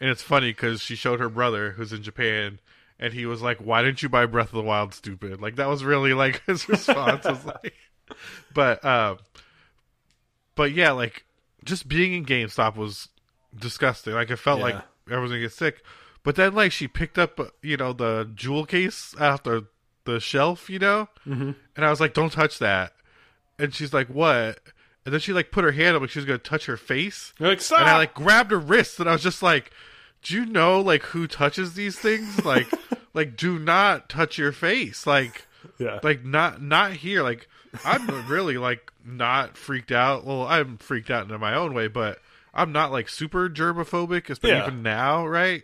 and 0.00 0.10
it's 0.10 0.22
funny 0.22 0.50
because 0.50 0.80
she 0.82 0.96
showed 0.96 1.20
her 1.20 1.28
brother 1.28 1.72
who's 1.72 1.92
in 1.92 2.02
Japan, 2.02 2.58
and 3.00 3.12
he 3.12 3.26
was 3.26 3.42
like, 3.42 3.58
"Why 3.58 3.82
didn't 3.82 4.02
you 4.02 4.08
buy 4.08 4.26
Breath 4.26 4.48
of 4.48 4.52
the 4.56 4.62
Wild, 4.62 4.94
stupid?" 4.94 5.40
Like 5.40 5.56
that 5.56 5.68
was 5.68 5.82
really 5.82 6.14
like 6.14 6.42
his 6.46 6.68
response 6.68 7.24
was 7.24 7.44
like, 7.46 7.74
but 8.54 8.84
um, 8.84 9.18
but 10.54 10.72
yeah, 10.72 10.92
like 10.92 11.24
just 11.64 11.88
being 11.88 12.12
in 12.14 12.24
GameStop 12.24 12.76
was 12.76 13.08
disgusting. 13.58 14.14
Like 14.14 14.30
it 14.30 14.36
felt 14.36 14.58
Yeah. 14.58 14.64
like 14.64 14.82
everyone 15.08 15.30
would 15.30 15.40
get 15.40 15.52
sick. 15.52 15.82
But 16.22 16.36
then 16.36 16.54
like 16.54 16.72
she 16.72 16.86
picked 16.86 17.18
up, 17.18 17.40
uh, 17.40 17.46
you 17.62 17.76
know, 17.76 17.92
the 17.92 18.30
jewel 18.34 18.66
case 18.66 19.12
the 19.18 19.66
the 20.04 20.20
shelf, 20.20 20.68
you 20.70 20.78
know, 20.78 21.08
Mm-hmm. 21.26 21.50
and 21.76 21.84
I 21.84 21.90
was 21.90 22.00
like, 22.00 22.14
"Don't 22.14 22.32
touch 22.32 22.58
that." 22.58 22.92
And 23.58 23.74
she's 23.74 23.92
like, 23.92 24.08
"What?" 24.08 24.58
And 25.04 25.14
then 25.14 25.20
she 25.20 25.32
like 25.32 25.50
put 25.50 25.64
her 25.64 25.72
hand 25.72 25.96
up 25.96 26.02
like 26.02 26.10
she 26.10 26.18
was 26.18 26.26
gonna 26.26 26.38
touch 26.38 26.66
her 26.66 26.76
face, 26.76 27.32
You're 27.38 27.48
like, 27.50 27.60
stop. 27.62 27.80
and 27.80 27.88
I 27.88 27.96
like 27.96 28.12
grabbed 28.14 28.50
her 28.50 28.58
wrist, 28.58 29.00
and 29.00 29.08
I 29.08 29.12
was 29.12 29.22
just 29.22 29.42
like, 29.42 29.70
"Do 30.22 30.34
you 30.34 30.46
know 30.46 30.80
like 30.80 31.02
who 31.02 31.26
touches 31.26 31.74
these 31.74 31.98
things? 31.98 32.44
Like, 32.44 32.68
like 33.14 33.36
do 33.36 33.58
not 33.58 34.08
touch 34.08 34.38
your 34.38 34.52
face. 34.52 35.06
Like, 35.06 35.46
yeah, 35.78 36.00
like 36.02 36.24
not 36.24 36.60
not 36.62 36.92
here. 36.94 37.22
Like, 37.22 37.48
I'm 37.84 38.26
really 38.28 38.58
like 38.58 38.92
not 39.04 39.56
freaked 39.56 39.92
out. 39.92 40.24
Well, 40.24 40.46
I'm 40.46 40.78
freaked 40.78 41.10
out 41.10 41.30
in 41.30 41.40
my 41.40 41.54
own 41.54 41.74
way, 41.74 41.88
but 41.88 42.18
I'm 42.52 42.72
not 42.72 42.92
like 42.92 43.08
super 43.08 43.48
germophobic, 43.48 44.28
especially 44.30 44.56
Yeah. 44.58 44.66
even 44.66 44.82
now, 44.82 45.26
right? 45.26 45.62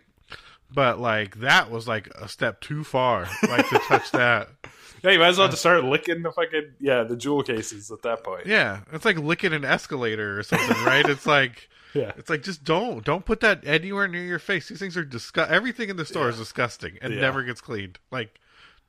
But 0.69 0.99
like 0.99 1.39
that 1.39 1.71
was 1.71 1.87
like 1.87 2.07
a 2.15 2.27
step 2.27 2.59
too 2.61 2.83
far, 2.83 3.27
like 3.47 3.69
to 3.69 3.79
touch 3.87 4.11
that. 4.11 4.49
yeah. 5.03 5.11
You 5.11 5.19
might 5.19 5.27
as 5.29 5.37
well 5.37 5.47
uh, 5.47 5.51
just 5.51 5.61
start 5.61 5.83
licking 5.85 6.23
the 6.23 6.31
fucking 6.31 6.73
yeah 6.79 7.03
the 7.03 7.15
jewel 7.15 7.41
cases 7.43 7.89
at 7.91 8.01
that 8.01 8.23
point. 8.23 8.47
Yeah, 8.47 8.81
it's 8.91 9.05
like 9.05 9.17
licking 9.17 9.53
an 9.53 9.63
escalator 9.63 10.37
or 10.37 10.43
something, 10.43 10.83
right? 10.83 11.07
It's 11.07 11.25
like 11.25 11.69
Yeah. 11.97 12.11
it's 12.17 12.29
like 12.29 12.43
just 12.43 12.63
don't 12.63 13.03
don't 13.03 13.25
put 13.25 13.39
that 13.41 13.65
anywhere 13.65 14.07
near 14.07 14.23
your 14.23 14.39
face. 14.39 14.69
These 14.69 14.79
things 14.79 14.95
are 14.97 15.03
disgust. 15.03 15.51
Everything 15.51 15.89
in 15.89 15.95
the 15.97 16.05
store 16.05 16.29
is 16.29 16.37
disgusting 16.37 16.97
and 17.01 17.13
Yeah. 17.13 17.21
never 17.21 17.43
gets 17.43 17.61
cleaned. 17.61 17.99
Like, 18.11 18.39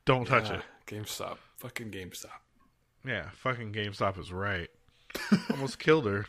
don't 0.05 0.27
touch 0.27 0.51
it. 0.51 0.63
GameStop, 0.87 1.37
fucking 1.59 1.91
GameStop. 1.91 2.31
Yeah, 3.05 3.31
fucking 3.35 3.73
GameStop 3.73 4.19
is 4.19 4.33
right. 4.33 4.69
Almost 5.51 5.79
killed 5.79 6.07
her. 6.07 6.27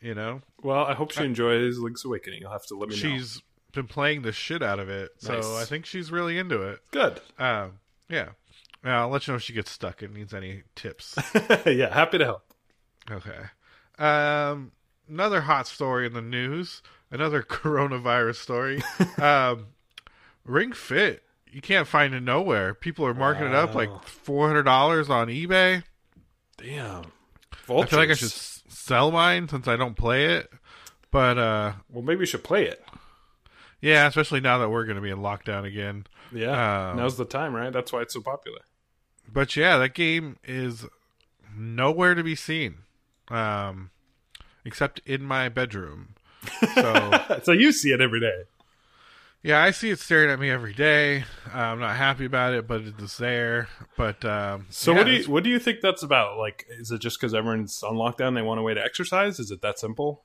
You 0.00 0.14
know, 0.16 0.42
Well, 0.62 0.84
I 0.84 0.94
hope 0.94 1.12
she 1.12 1.22
enjoys 1.24 1.78
Link's 1.78 2.04
Awakening. 2.04 2.40
You'll 2.40 2.50
have 2.50 2.66
to 2.66 2.74
let 2.74 2.88
me 2.88 2.96
know. 2.96 3.00
she's 3.00 3.40
been 3.72 3.86
playing 3.86 4.22
the 4.22 4.32
shit 4.32 4.60
out 4.60 4.80
of 4.80 4.88
it, 4.88 5.12
so 5.18 5.56
I 5.56 5.64
think 5.64 5.86
she's 5.86 6.10
really 6.10 6.38
into 6.38 6.60
it. 6.62 6.80
good. 6.90 7.20
Um, 7.38 7.74
yeah. 8.08 8.30
I'll 8.84 9.08
let 9.10 9.26
you 9.28 9.32
know 9.32 9.36
if 9.36 9.42
she 9.42 9.52
gets 9.52 9.70
stuck 9.70 10.02
and 10.02 10.12
needs 10.12 10.34
any 10.34 10.64
tips. 10.74 11.16
yeah, 11.66 11.94
happy 11.94 12.18
to 12.18 12.24
help. 12.24 12.42
Okay. 13.08 13.38
Um, 13.96 14.72
another 15.08 15.42
hot 15.42 15.66
story 15.66 16.06
in 16.06 16.12
the 16.12 16.22
news. 16.22 16.82
Another 17.10 17.42
coronavirus 17.48 18.36
story. 18.36 18.82
um, 19.22 19.66
Ring 20.44 20.72
Fit. 20.72 21.22
You 21.50 21.60
can't 21.60 21.86
find 21.86 22.14
it 22.14 22.22
nowhere. 22.22 22.72
People 22.72 23.04
are 23.06 23.12
marking 23.14 23.46
it 23.46 23.54
up 23.54 23.74
like 23.74 23.90
four 24.04 24.46
hundred 24.48 24.62
dollars 24.62 25.10
on 25.10 25.28
eBay. 25.28 25.84
Damn. 26.56 27.02
I 27.68 27.84
feel 27.86 27.98
like 27.98 28.08
I 28.10 28.14
should 28.14 28.30
sell 28.32 29.10
mine 29.10 29.48
since 29.48 29.68
I 29.68 29.76
don't 29.76 29.94
play 29.96 30.36
it. 30.36 30.50
But 31.10 31.36
uh, 31.36 31.72
Well, 31.90 32.02
maybe 32.02 32.20
we 32.20 32.26
should 32.26 32.42
play 32.42 32.64
it. 32.66 32.82
yeah, 33.82 34.06
especially 34.06 34.40
now 34.40 34.56
that 34.58 34.70
we're 34.70 34.84
going 34.86 34.96
to 34.96 35.02
be 35.02 35.10
in 35.10 35.18
lockdown 35.18 35.64
again. 35.64 36.06
Yeah, 36.32 36.90
Um, 36.92 36.96
now's 36.96 37.18
the 37.18 37.26
time, 37.26 37.54
right? 37.54 37.70
That's 37.70 37.92
why 37.92 38.00
it's 38.00 38.14
so 38.14 38.22
popular. 38.22 38.60
But 39.30 39.54
yeah, 39.54 39.76
that 39.76 39.92
game 39.92 40.38
is 40.44 40.86
nowhere 41.54 42.14
to 42.14 42.22
be 42.24 42.34
seen, 42.34 42.78
um, 43.28 43.90
except 44.64 45.00
in 45.06 45.22
my 45.22 45.48
bedroom. 45.48 46.14
So. 46.74 47.12
so 47.42 47.52
you 47.52 47.72
see 47.72 47.92
it 47.92 48.00
every 48.00 48.20
day. 48.20 48.42
Yeah, 49.44 49.60
I 49.60 49.72
see 49.72 49.90
it 49.90 49.98
staring 49.98 50.30
at 50.30 50.38
me 50.38 50.50
every 50.50 50.72
day. 50.72 51.24
Uh, 51.52 51.58
I'm 51.58 51.80
not 51.80 51.96
happy 51.96 52.24
about 52.24 52.54
it, 52.54 52.68
but 52.68 52.82
it's 52.82 53.16
there. 53.16 53.68
But 53.96 54.24
um, 54.24 54.66
So 54.70 54.92
yeah, 54.92 54.98
what 54.98 55.04
do 55.04 55.10
you 55.10 55.16
it's- 55.18 55.28
what 55.28 55.42
do 55.44 55.50
you 55.50 55.58
think 55.58 55.80
that's 55.80 56.02
about? 56.04 56.38
Like, 56.38 56.64
is 56.70 56.92
it 56.92 57.00
just 57.00 57.20
because 57.20 57.34
everyone's 57.34 57.82
on 57.82 57.96
lockdown 57.96 58.34
they 58.34 58.42
want 58.42 58.60
a 58.60 58.62
way 58.62 58.74
to 58.74 58.82
exercise? 58.82 59.40
Is 59.40 59.50
it 59.50 59.60
that 59.62 59.80
simple? 59.80 60.22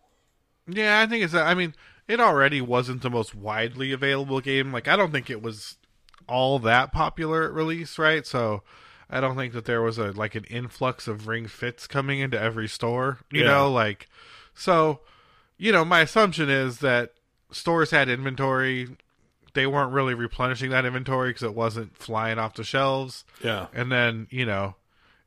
Yeah, 0.67 0.99
I 0.99 1.07
think 1.07 1.23
it's. 1.23 1.33
I 1.33 1.53
mean, 1.55 1.73
it 2.07 2.19
already 2.19 2.61
wasn't 2.61 3.01
the 3.01 3.09
most 3.09 3.33
widely 3.33 3.91
available 3.91 4.39
game. 4.41 4.71
Like, 4.71 4.87
I 4.87 4.95
don't 4.95 5.11
think 5.11 5.29
it 5.29 5.41
was 5.41 5.77
all 6.27 6.59
that 6.59 6.91
popular 6.91 7.43
at 7.45 7.53
release, 7.53 7.97
right? 7.97 8.25
So, 8.27 8.61
I 9.09 9.19
don't 9.21 9.35
think 9.37 9.53
that 9.53 9.65
there 9.65 9.81
was 9.81 9.97
a 9.97 10.11
like 10.11 10.35
an 10.35 10.43
influx 10.45 11.07
of 11.07 11.27
Ring 11.27 11.47
Fits 11.47 11.87
coming 11.87 12.19
into 12.19 12.39
every 12.39 12.67
store. 12.67 13.19
You 13.31 13.41
Yeah. 13.43 13.47
know, 13.47 13.71
like 13.71 14.07
so. 14.53 14.99
You 15.59 15.71
know, 15.71 15.83
my 15.83 16.01
assumption 16.01 16.51
is 16.51 16.79
that 16.79 17.13
stores 17.51 17.89
had 17.89 18.09
inventory. 18.09 18.89
They 19.55 19.65
weren't 19.65 19.91
really 19.91 20.13
replenishing 20.13 20.69
that 20.69 20.85
inventory 20.85 21.29
because 21.31 21.41
it 21.41 21.55
wasn't 21.55 21.97
flying 21.97 22.37
off 22.37 22.53
the 22.53 22.63
shelves. 22.63 23.25
Yeah, 23.43 23.65
And 23.73 23.91
then, 23.91 24.27
you 24.29 24.45
know, 24.45 24.75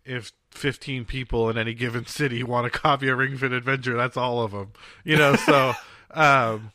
if 0.05 0.31
15 0.53 1.05
people 1.05 1.51
in 1.51 1.59
any 1.59 1.75
given 1.75 2.07
city 2.07 2.43
want 2.45 2.69
a 2.69 2.71
copy 2.71 3.09
of 3.09 3.19
Ring 3.19 3.37
Fit 3.37 3.51
Adventure, 3.51 3.97
that's 3.97 4.17
all 4.17 4.41
of 4.45 4.53
them. 4.53 4.71
You 5.03 5.17
know, 5.17 5.35
so 5.35 5.73
um 6.13 6.71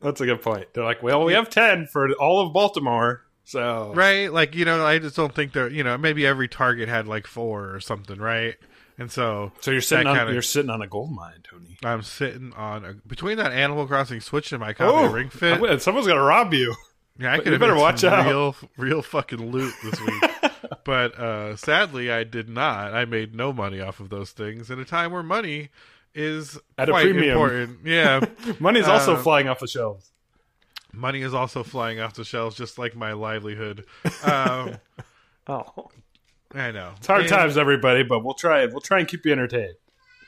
that's 0.00 0.20
a 0.20 0.26
good 0.26 0.42
point. 0.42 0.66
They're 0.74 0.82
like, 0.82 1.00
well, 1.00 1.22
we 1.24 1.34
have 1.34 1.48
ten 1.50 1.86
for 1.86 2.10
all 2.14 2.44
of 2.44 2.52
Baltimore, 2.52 3.22
so 3.48 3.92
right, 3.94 4.30
like, 4.32 4.54
you 4.54 4.64
know, 4.66 4.84
I 4.84 4.98
just 4.98 5.16
don't 5.16 5.34
think 5.34 5.52
there, 5.54 5.68
you 5.68 5.82
know, 5.82 5.96
maybe 5.96 6.26
every 6.26 6.48
Target 6.48 6.88
had 6.88 7.08
like 7.08 7.26
four 7.26 7.74
or 7.74 7.80
something, 7.80 8.18
right? 8.18 8.56
And 8.98 9.10
so 9.10 9.52
So 9.60 9.70
you're 9.70 9.80
sitting 9.80 10.06
on 10.06 10.16
kinda- 10.16 10.32
you're 10.34 10.42
sitting 10.42 10.70
on 10.70 10.82
a 10.82 10.86
gold 10.86 11.12
mine, 11.12 11.40
Tony. 11.48 11.78
I'm 11.82 12.02
sitting 12.02 12.52
on 12.54 12.84
a, 12.84 12.92
between 13.06 13.38
that 13.38 13.52
Animal 13.52 13.86
Crossing 13.86 14.20
Switch 14.20 14.52
and 14.52 14.60
my 14.60 14.72
copy 14.74 15.06
of 15.06 15.12
Ring 15.12 15.30
Fit. 15.30 15.80
Someone's 15.80 16.06
gonna 16.06 16.20
rob 16.22 16.52
you. 16.52 16.74
Yeah, 17.18 17.32
I 17.32 17.38
could 17.38 17.52
have 17.52 17.60
better 17.60 17.74
watch 17.74 18.04
out. 18.04 18.26
real, 18.26 18.54
real 18.76 19.02
fucking 19.02 19.50
loot 19.50 19.72
this 19.82 20.00
week. 20.00 20.22
but 20.84 21.18
uh, 21.18 21.56
sadly, 21.56 22.12
I 22.12 22.22
did 22.24 22.48
not. 22.48 22.92
I 22.94 23.06
made 23.06 23.34
no 23.34 23.52
money 23.52 23.80
off 23.80 23.98
of 23.98 24.08
those 24.10 24.30
things 24.30 24.70
in 24.70 24.78
a 24.78 24.84
time 24.84 25.10
where 25.12 25.22
money 25.24 25.70
is 26.14 26.58
At 26.76 26.88
a 26.88 26.92
quite 26.92 27.04
premium. 27.04 27.30
important. 27.30 27.78
Yeah, 27.84 28.20
Money's 28.60 28.86
also 28.88 29.14
Uh, 29.16 29.22
flying 29.22 29.48
off 29.48 29.58
the 29.60 29.66
shelves. 29.68 30.10
Money 30.92 31.22
is 31.22 31.34
also 31.34 31.62
flying 31.62 32.00
off 32.00 32.14
the 32.14 32.24
shelves, 32.24 32.56
just 32.56 32.78
like 32.78 32.96
my 32.96 33.12
livelihood. 33.12 33.84
Um, 34.24 34.76
Oh, 35.50 35.88
I 36.54 36.70
know 36.72 36.92
it's 36.98 37.06
hard 37.06 37.20
And 37.22 37.28
times, 37.30 37.56
everybody, 37.56 38.02
but 38.02 38.22
we'll 38.22 38.34
try 38.34 38.62
it. 38.64 38.70
We'll 38.70 38.82
try 38.82 38.98
and 38.98 39.08
keep 39.08 39.24
you 39.24 39.32
entertained. 39.32 39.76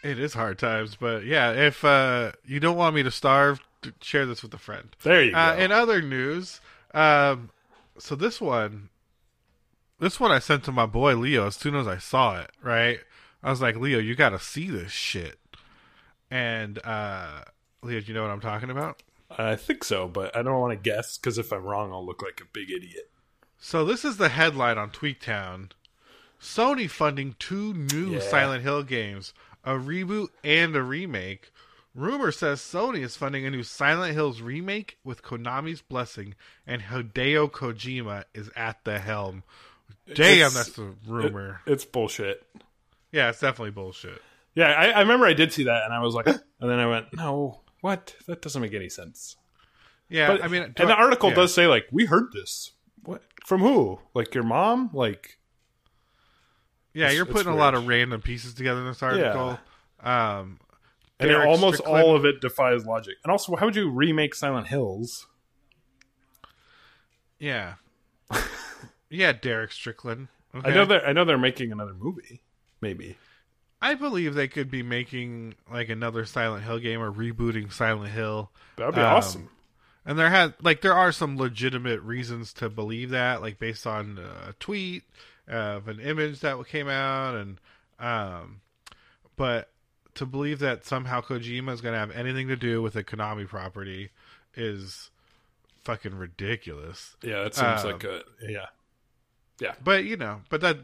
It 0.03 0.19
is 0.19 0.33
hard 0.33 0.59
times, 0.59 0.97
but 0.99 1.25
yeah, 1.27 1.53
if 1.53 1.85
uh, 1.85 2.33
you 2.47 2.59
don't 2.59 2.77
want 2.79 2.95
me 2.95 3.03
to 3.03 3.11
starve, 3.11 3.61
share 4.01 4.25
this 4.25 4.43
with 4.43 4.55
a 4.55 4.59
friend. 4.59 4.89
There 5.03 5.23
you 5.23 5.35
Uh, 5.37 5.57
go. 5.57 5.63
in 5.63 5.73
other 5.73 6.01
news, 6.01 6.61
um, 6.95 7.51
so 7.99 8.15
this 8.15 8.41
one, 8.41 8.89
this 9.99 10.19
one 10.19 10.31
I 10.31 10.39
sent 10.39 10.65
to 10.65 10.73
my 10.73 10.87
boy 10.87 11.17
Leo 11.17 11.47
as 11.49 11.57
soon 11.57 11.75
as 11.75 11.87
I 11.87 11.99
saw 11.99 12.41
it. 12.41 12.51
Right, 12.63 13.01
I 13.43 13.51
was 13.51 13.61
like, 13.61 13.77
Leo, 13.77 13.99
you 13.99 14.15
got 14.15 14.31
to 14.31 14.39
see 14.39 14.71
this 14.71 14.91
shit. 14.93 15.39
And 16.31 16.79
uh, 16.83 17.43
Leo, 17.83 18.01
do 18.01 18.07
you 18.07 18.15
know 18.15 18.23
what 18.23 18.31
I'm 18.31 18.41
talking 18.41 18.71
about? 18.71 19.03
I 19.31 19.57
think 19.57 19.85
so, 19.85 20.09
but 20.09 20.37
I 20.37 20.43
don't 20.43 20.59
want 20.61 20.73
to 20.73 20.91
guess 20.91 21.17
because 21.19 21.39
if 21.39 21.53
I'm 21.53 21.63
wrong, 21.65 21.93
I'll 21.93 22.05
look 22.05 22.23
like 22.23 22.41
a 22.41 22.45
big 22.53 22.71
idiot. 22.71 23.11
So 23.59 23.85
this 23.85 24.05
is 24.05 24.17
the 24.17 24.31
headline 24.31 24.77
on 24.79 24.91
Tweaktown: 24.91 25.71
Sony 26.41 26.89
funding 26.89 27.37
two 27.39 27.73
new 27.75 28.15
Yeah. 28.15 28.21
Silent 28.21 28.63
Hill 28.63 28.83
games, 28.83 29.33
a 29.65 29.73
reboot 29.75 30.29
and 30.43 30.75
a 30.75 30.83
remake. 30.83 31.53
Rumor 31.95 32.31
says 32.33 32.61
Sony 32.61 33.03
is 33.03 33.17
funding 33.17 33.45
a 33.45 33.51
new 33.51 33.63
Silent 33.65 34.15
Hills 34.15 34.41
remake 34.41 34.99
with 35.05 35.23
Konami's 35.23 35.83
blessing, 35.83 36.35
and 36.67 36.83
Hideo 36.83 37.51
Kojima 37.51 38.25
is 38.33 38.49
at 38.57 38.85
the 38.85 38.99
helm. 39.01 39.43
Damn, 40.15 40.17
It's- 40.49 40.55
that's 40.55 40.79
a 40.79 40.95
rumor. 41.07 41.61
It's 41.67 41.85
bullshit. 41.85 42.47
yeah, 43.13 43.29
it's 43.31 43.41
definitely 43.41 43.73
bullshit. 43.73 44.23
Yeah, 44.55 44.67
I, 44.73 44.91
I 44.91 45.01
remember 45.01 45.27
I 45.27 45.33
did 45.33 45.53
see 45.53 45.65
that, 45.65 45.85
and 45.85 45.93
I 45.93 46.01
was 46.01 46.15
like, 46.15 46.27
and 46.27 46.41
then 46.61 46.79
I 46.79 46.87
went, 46.87 47.13
no, 47.15 47.61
what? 47.81 48.15
That 48.27 48.43
doesn't 48.43 48.61
make 48.61 48.75
any 48.75 48.89
sense. 48.89 49.37
Yeah, 50.09 50.27
But 50.29 50.45
I 50.45 50.49
mean, 50.49 50.63
and 50.63 50.75
the 50.91 50.95
article 50.95 51.29
yeah. 51.29 51.37
does 51.37 51.55
say 51.55 51.67
like, 51.67 51.87
we 51.93 52.07
heard 52.07 52.33
this. 52.33 52.73
What 53.05 53.23
from 53.47 53.61
who? 53.61 54.01
Like 54.13 54.35
your 54.35 54.45
mom? 54.45 54.91
Like 54.93 55.39
Yeah, 56.93 57.11
you're 57.11 57.27
putting 57.27 57.53
a 57.53 57.57
lot 57.57 57.75
of 57.75 57.87
random 57.87 58.21
pieces 58.21 58.55
together 58.55 58.81
in 58.81 58.87
this 58.87 59.03
article. 59.03 59.59
Um, 60.03 60.59
and 61.19 61.33
almost 61.35 61.79
Strickland- 61.79 62.05
all 62.05 62.17
of 62.17 62.25
it 62.25 62.41
defies 62.41 62.87
logic. 62.87 63.17
And 63.23 63.31
also, 63.31 63.55
how 63.57 63.67
would 63.67 63.77
you 63.77 63.91
remake 63.91 64.35
Silent 64.35 64.67
Hills? 64.69 65.27
Yeah. 67.39 67.75
yeah, 69.11 69.33
Derek 69.33 69.73
Strickland. 69.73 70.29
I 70.53 70.71
know 70.71 70.85
they're 70.85 71.07
I 71.07 71.13
know 71.13 71.25
they're 71.25 71.39
making 71.39 71.73
another 71.73 71.95
movie. 71.95 72.43
Maybe. 72.81 73.17
I 73.83 73.95
believe 73.95 74.35
they 74.35 74.49
could 74.49 74.71
be 74.71 74.83
making 74.83 75.55
like 75.71 75.89
another 75.89 76.25
Silent 76.25 76.65
Hill 76.65 76.79
game 76.79 77.01
or 77.01 77.11
rebooting 77.11 77.73
Silent 77.73 78.13
Hill. 78.13 78.51
That'd 78.77 78.95
be 78.95 79.01
Um, 79.01 79.07
awesome. 79.17 79.51
And 80.05 80.19
there 80.19 80.31
had 80.31 80.55
like 80.63 80.81
there 80.81 80.95
are 80.95 81.13
some 81.13 81.37
legitimate 81.37 82.01
reasons 82.03 82.53
to 82.55 82.69
believe 82.69 83.11
that, 83.11 83.43
like 83.43 83.59
based 83.59 83.87
on 83.87 84.19
uh, 84.19 84.51
a 84.51 84.53
tweet 84.55 85.05
of 85.47 85.89
an 85.89 86.01
image 86.01 86.41
that 86.41 86.67
came 86.67 86.89
out, 86.89 87.35
and 87.35 87.59
um, 87.99 88.61
but 89.37 89.71
to 90.15 90.27
believe 90.27 90.59
that 90.61 90.85
somehow 90.85 91.21
Kojima 91.21 91.73
is 91.73 91.81
going 91.81 91.93
to 91.93 91.99
have 91.99 92.11
anything 92.11 92.49
to 92.49 92.57
do 92.57 92.83
with 92.83 92.97
a 92.97 93.05
Konami 93.05 93.47
property 93.47 94.11
is 94.55 95.11
fucking 95.85 96.15
ridiculous. 96.15 97.17
Yeah, 97.23 97.45
that 97.45 97.55
seems 97.55 97.85
um, 97.85 97.93
like 97.93 98.05
a 98.05 98.23
yeah, 98.43 98.67
yeah. 99.61 99.75
But 99.85 100.05
you 100.05 100.17
know, 100.17 100.41
but 100.49 100.61
that 100.63 100.79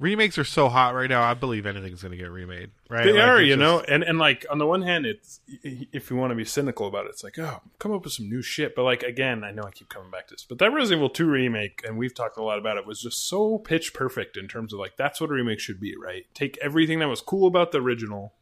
remakes 0.00 0.36
are 0.38 0.44
so 0.44 0.68
hot 0.68 0.94
right 0.94 1.08
now. 1.08 1.22
I 1.22 1.34
believe 1.34 1.66
anything's 1.66 2.02
going 2.02 2.10
to 2.10 2.16
get 2.18 2.30
remade. 2.30 2.70
Right? 2.88 3.04
They 3.04 3.12
Like, 3.12 3.22
are, 3.28 3.40
you 3.40 3.54
just- 3.54 3.58
know, 3.60 3.80
and 3.80 4.02
and 4.02 4.18
like 4.18 4.44
on 4.50 4.58
the 4.58 4.66
one 4.66 4.82
hand, 4.82 5.06
it's 5.06 5.38
if 5.62 6.10
you 6.10 6.16
want 6.16 6.30
to 6.32 6.34
be 6.34 6.44
cynical 6.44 6.88
about 6.88 7.04
it, 7.06 7.10
it's 7.10 7.22
like, 7.22 7.38
oh, 7.38 7.60
come 7.78 7.92
up 7.92 8.02
with 8.02 8.14
some 8.14 8.28
new 8.28 8.42
shit. 8.42 8.74
But 8.74 8.82
like 8.84 9.02
again, 9.04 9.44
I 9.44 9.52
know 9.52 9.62
I 9.62 9.70
keep 9.70 9.88
coming 9.88 10.10
back 10.10 10.26
to 10.28 10.34
this, 10.34 10.44
but 10.48 10.58
that 10.58 10.72
Resident 10.72 10.98
Evil 10.98 11.10
Two 11.10 11.26
remake, 11.30 11.82
and 11.86 11.96
we've 11.96 12.14
talked 12.14 12.36
a 12.38 12.42
lot 12.42 12.58
about 12.58 12.76
it, 12.78 12.86
was 12.86 13.00
just 13.00 13.28
so 13.28 13.58
pitch 13.58 13.94
perfect 13.94 14.36
in 14.36 14.48
terms 14.48 14.72
of 14.72 14.80
like 14.80 14.96
that's 14.96 15.20
what 15.20 15.30
a 15.30 15.34
remake 15.34 15.60
should 15.60 15.78
be, 15.80 15.94
right? 15.96 16.26
Take 16.34 16.58
everything 16.60 16.98
that 16.98 17.08
was 17.08 17.20
cool 17.20 17.46
about 17.46 17.70
the 17.70 17.78
original 17.80 18.32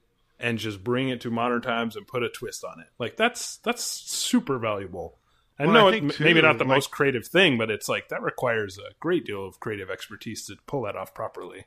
and 0.40 0.59
just 0.59 0.85
bring 0.85 1.09
it 1.09 1.21
to 1.23 1.31
modern 1.31 1.61
times 1.61 1.97
and 1.97 2.07
put 2.07 2.23
a 2.23 2.29
twist 2.29 2.62
on 2.64 2.79
it. 2.81 2.87
Like 2.99 3.16
that's 3.16 3.57
that's 3.59 3.83
super 3.83 4.59
valuable. 4.59 5.18
I 5.59 5.64
Well, 5.66 5.75
know 5.75 5.87
I 5.88 5.90
it, 5.90 6.01
think, 6.01 6.21
maybe 6.21 6.40
not 6.40 6.59
the 6.59 6.64
like- 6.64 6.77
most 6.77 6.90
creative 6.90 7.27
thing, 7.27 7.59
but 7.59 7.71
it's 7.71 7.88
like 7.88 8.09
that 8.11 8.23
requires 8.23 8.79
a 8.79 8.92
great 9.01 9.25
deal 9.27 9.44
of 9.47 9.59
creative 9.61 9.90
expertise 9.90 10.47
to 10.47 10.57
pull 10.66 10.83
that 10.83 10.94
off 10.97 11.14
properly. 11.14 11.64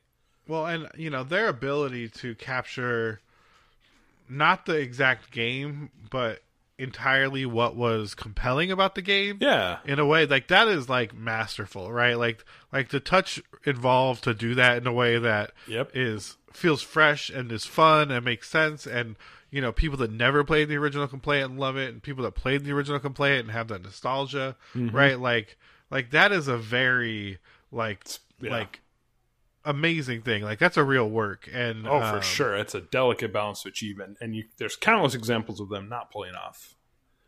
Well, 0.48 0.66
and 0.66 0.90
you 0.98 1.10
know 1.10 1.24
their 1.24 1.48
ability 1.50 2.10
to 2.10 2.36
capture 2.36 3.20
not 4.30 4.66
the 4.66 4.76
exact 4.78 5.32
game, 5.32 5.90
but 6.10 6.42
entirely 6.78 7.46
what 7.46 7.76
was 7.76 8.16
compelling 8.16 8.72
about 8.72 8.96
the 8.96 9.02
game. 9.02 9.38
Yeah, 9.40 9.80
In 9.86 10.00
a 10.00 10.06
way, 10.06 10.26
like 10.26 10.48
that 10.48 10.68
is 10.68 10.90
like 10.90 11.14
masterful, 11.14 11.92
right? 11.92 12.16
Like, 12.18 12.44
like 12.74 12.90
the 12.90 13.00
touch 13.00 13.40
involved 13.66 14.24
to 14.24 14.34
do 14.34 14.56
that 14.56 14.78
in 14.78 14.88
a 14.88 14.94
way 14.94 15.20
that 15.20 15.52
Yep. 15.68 15.92
is 15.94 16.38
feels 16.54 16.82
fresh 16.82 17.30
and 17.30 17.52
is 17.52 17.66
fun 17.66 18.10
and 18.10 18.26
makes 18.26 18.50
sense. 18.50 18.88
And 18.88 19.16
you 19.52 19.62
know, 19.62 19.72
people 19.72 19.98
that 20.00 20.12
never 20.12 20.44
played 20.44 20.70
the 20.70 20.78
original 20.78 21.08
can 21.08 21.20
play 21.20 21.42
it 21.42 21.44
and 21.44 21.60
love 21.60 21.78
it, 21.78 21.92
and 21.94 22.02
people 22.02 22.24
that 22.24 22.36
played 22.36 22.64
the 22.64 22.72
original 22.72 23.00
can 23.00 23.14
play 23.14 23.36
it 23.38 23.42
and 23.42 23.52
have 23.52 23.68
that 23.68 23.84
nostalgia, 23.84 24.56
Mm-hmm. 24.74 24.96
right? 24.96 25.20
Like, 25.20 25.58
like 25.90 26.10
that 26.12 26.32
is 26.32 26.48
a 26.48 26.58
very 26.58 27.38
like 27.72 28.06
Yeah. 28.40 28.52
like 28.52 28.80
amazing 29.66 30.22
thing. 30.22 30.44
Like 30.44 30.60
that's 30.60 30.78
a 30.78 30.84
real 30.84 31.10
work. 31.10 31.50
And 31.54 31.88
Oh, 31.88 32.00
for 32.00 32.16
um, 32.18 32.22
sure, 32.22 32.56
it's 32.56 32.74
a 32.76 32.82
delicate 32.82 33.32
balance 33.34 33.64
to 33.64 33.70
achieve, 33.70 34.00
and, 34.00 34.18
and 34.22 34.36
you, 34.36 34.46
there's 34.58 34.76
countless 34.76 35.14
examples 35.14 35.60
of 35.60 35.70
them 35.70 35.88
not 35.90 36.12
pulling 36.12 36.34
off. 36.36 36.76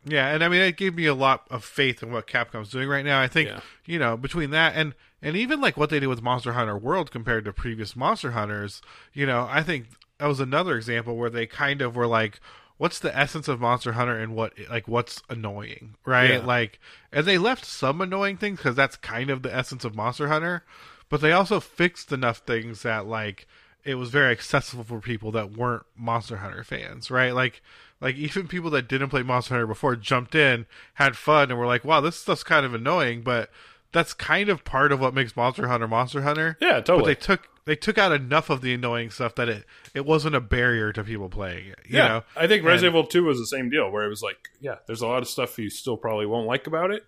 Yeah, 0.06 0.28
and 0.34 0.44
I 0.44 0.48
mean 0.48 0.60
it 0.60 0.76
gave 0.76 0.94
me 0.94 1.06
a 1.06 1.14
lot 1.14 1.46
of 1.50 1.64
faith 1.64 2.02
in 2.02 2.10
what 2.12 2.26
Capcom's 2.26 2.70
doing 2.70 2.88
right 2.88 3.04
now. 3.04 3.20
I 3.22 3.28
think 3.28 3.48
Yeah. 3.48 3.60
you 3.86 3.98
know 3.98 4.16
between 4.16 4.50
that 4.50 4.74
and 4.76 4.94
and 5.22 5.34
even 5.36 5.60
like 5.62 5.76
what 5.78 5.88
they 5.88 5.98
did 6.00 6.08
with 6.08 6.20
Monster 6.22 6.52
Hunter 6.52 6.76
World 6.76 7.10
compared 7.10 7.46
to 7.46 7.52
previous 7.54 7.96
Monster 7.96 8.32
Hunters, 8.32 8.82
you 9.14 9.24
know, 9.24 9.48
I 9.50 9.62
think 9.62 9.86
that 10.24 10.28
was 10.28 10.40
another 10.40 10.74
example 10.74 11.16
where 11.18 11.28
they 11.28 11.46
kind 11.46 11.82
of 11.82 11.94
were 11.96 12.06
like, 12.06 12.40
what's 12.78 12.98
the 12.98 13.14
essence 13.14 13.46
of 13.46 13.60
Monster 13.60 13.92
Hunter 13.92 14.18
and 14.18 14.34
what 14.34 14.54
like 14.70 14.88
what's 14.88 15.20
annoying, 15.28 15.96
right? 16.06 16.30
Yeah. 16.30 16.38
Like, 16.46 16.80
and 17.12 17.26
they 17.26 17.36
left 17.36 17.66
some 17.66 18.00
annoying 18.00 18.38
things 18.38 18.56
because 18.58 18.74
that's 18.74 18.96
kind 18.96 19.28
of 19.28 19.42
the 19.42 19.54
essence 19.54 19.84
of 19.84 19.94
Monster 19.94 20.28
Hunter, 20.28 20.64
but 21.10 21.20
they 21.20 21.30
also 21.30 21.60
fixed 21.60 22.10
enough 22.10 22.38
things 22.38 22.80
that 22.84 23.04
like 23.06 23.46
it 23.84 23.96
was 23.96 24.08
very 24.08 24.32
accessible 24.32 24.82
for 24.82 24.98
people 24.98 25.30
that 25.32 25.52
weren't 25.52 25.84
Monster 25.94 26.38
Hunter 26.38 26.64
fans, 26.64 27.10
right? 27.10 27.34
Like 27.34 27.60
like 28.00 28.16
even 28.16 28.48
people 28.48 28.70
that 28.70 28.88
didn't 28.88 29.10
play 29.10 29.22
Monster 29.22 29.52
Hunter 29.52 29.66
before 29.66 29.94
jumped 29.94 30.34
in, 30.34 30.64
had 30.94 31.18
fun, 31.18 31.50
and 31.50 31.60
were 31.60 31.66
like, 31.66 31.84
"Wow, 31.84 32.00
this 32.00 32.16
stuff's 32.16 32.42
kind 32.44 32.64
of 32.64 32.72
annoying," 32.72 33.20
but 33.20 33.50
that's 33.92 34.14
kind 34.14 34.48
of 34.48 34.64
part 34.64 34.90
of 34.90 35.00
what 35.00 35.12
makes 35.12 35.36
Monster 35.36 35.68
Hunter 35.68 35.86
Monster 35.86 36.22
Hunter. 36.22 36.56
Yeah, 36.62 36.76
But 36.76 36.86
totally. 36.86 37.12
they 37.12 37.20
took 37.20 37.48
they 37.66 37.76
took 37.76 37.96
out 37.98 38.12
enough 38.12 38.50
of 38.50 38.60
the 38.60 38.74
annoying 38.74 39.10
stuff 39.10 39.34
that 39.36 39.48
it 39.48 39.64
it 39.94 40.04
wasn't 40.04 40.34
a 40.34 40.40
barrier 40.40 40.92
to 40.92 41.02
people 41.04 41.28
playing 41.28 41.68
it. 41.68 41.78
You 41.86 41.98
yeah, 41.98 42.08
know, 42.08 42.22
I 42.36 42.46
think 42.46 42.60
And- 42.60 42.66
Resident 42.68 42.92
Evil 42.94 43.06
2 43.06 43.24
was 43.24 43.38
the 43.38 43.46
same 43.46 43.70
deal, 43.70 43.90
where 43.90 44.04
it 44.04 44.08
was 44.08 44.22
like, 44.22 44.48
yeah, 44.60 44.76
there's 44.86 45.02
a 45.02 45.06
lot 45.06 45.22
of 45.22 45.28
stuff 45.28 45.58
you 45.58 45.70
still 45.70 45.96
probably 45.96 46.26
won't 46.26 46.46
like 46.46 46.66
about 46.66 46.90
it, 46.90 47.04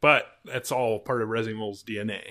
but 0.00 0.26
that's 0.44 0.72
all 0.72 0.98
part 1.00 1.22
of 1.22 1.28
Resident 1.28 1.58
Evil's 1.58 1.82
DNA. 1.84 2.22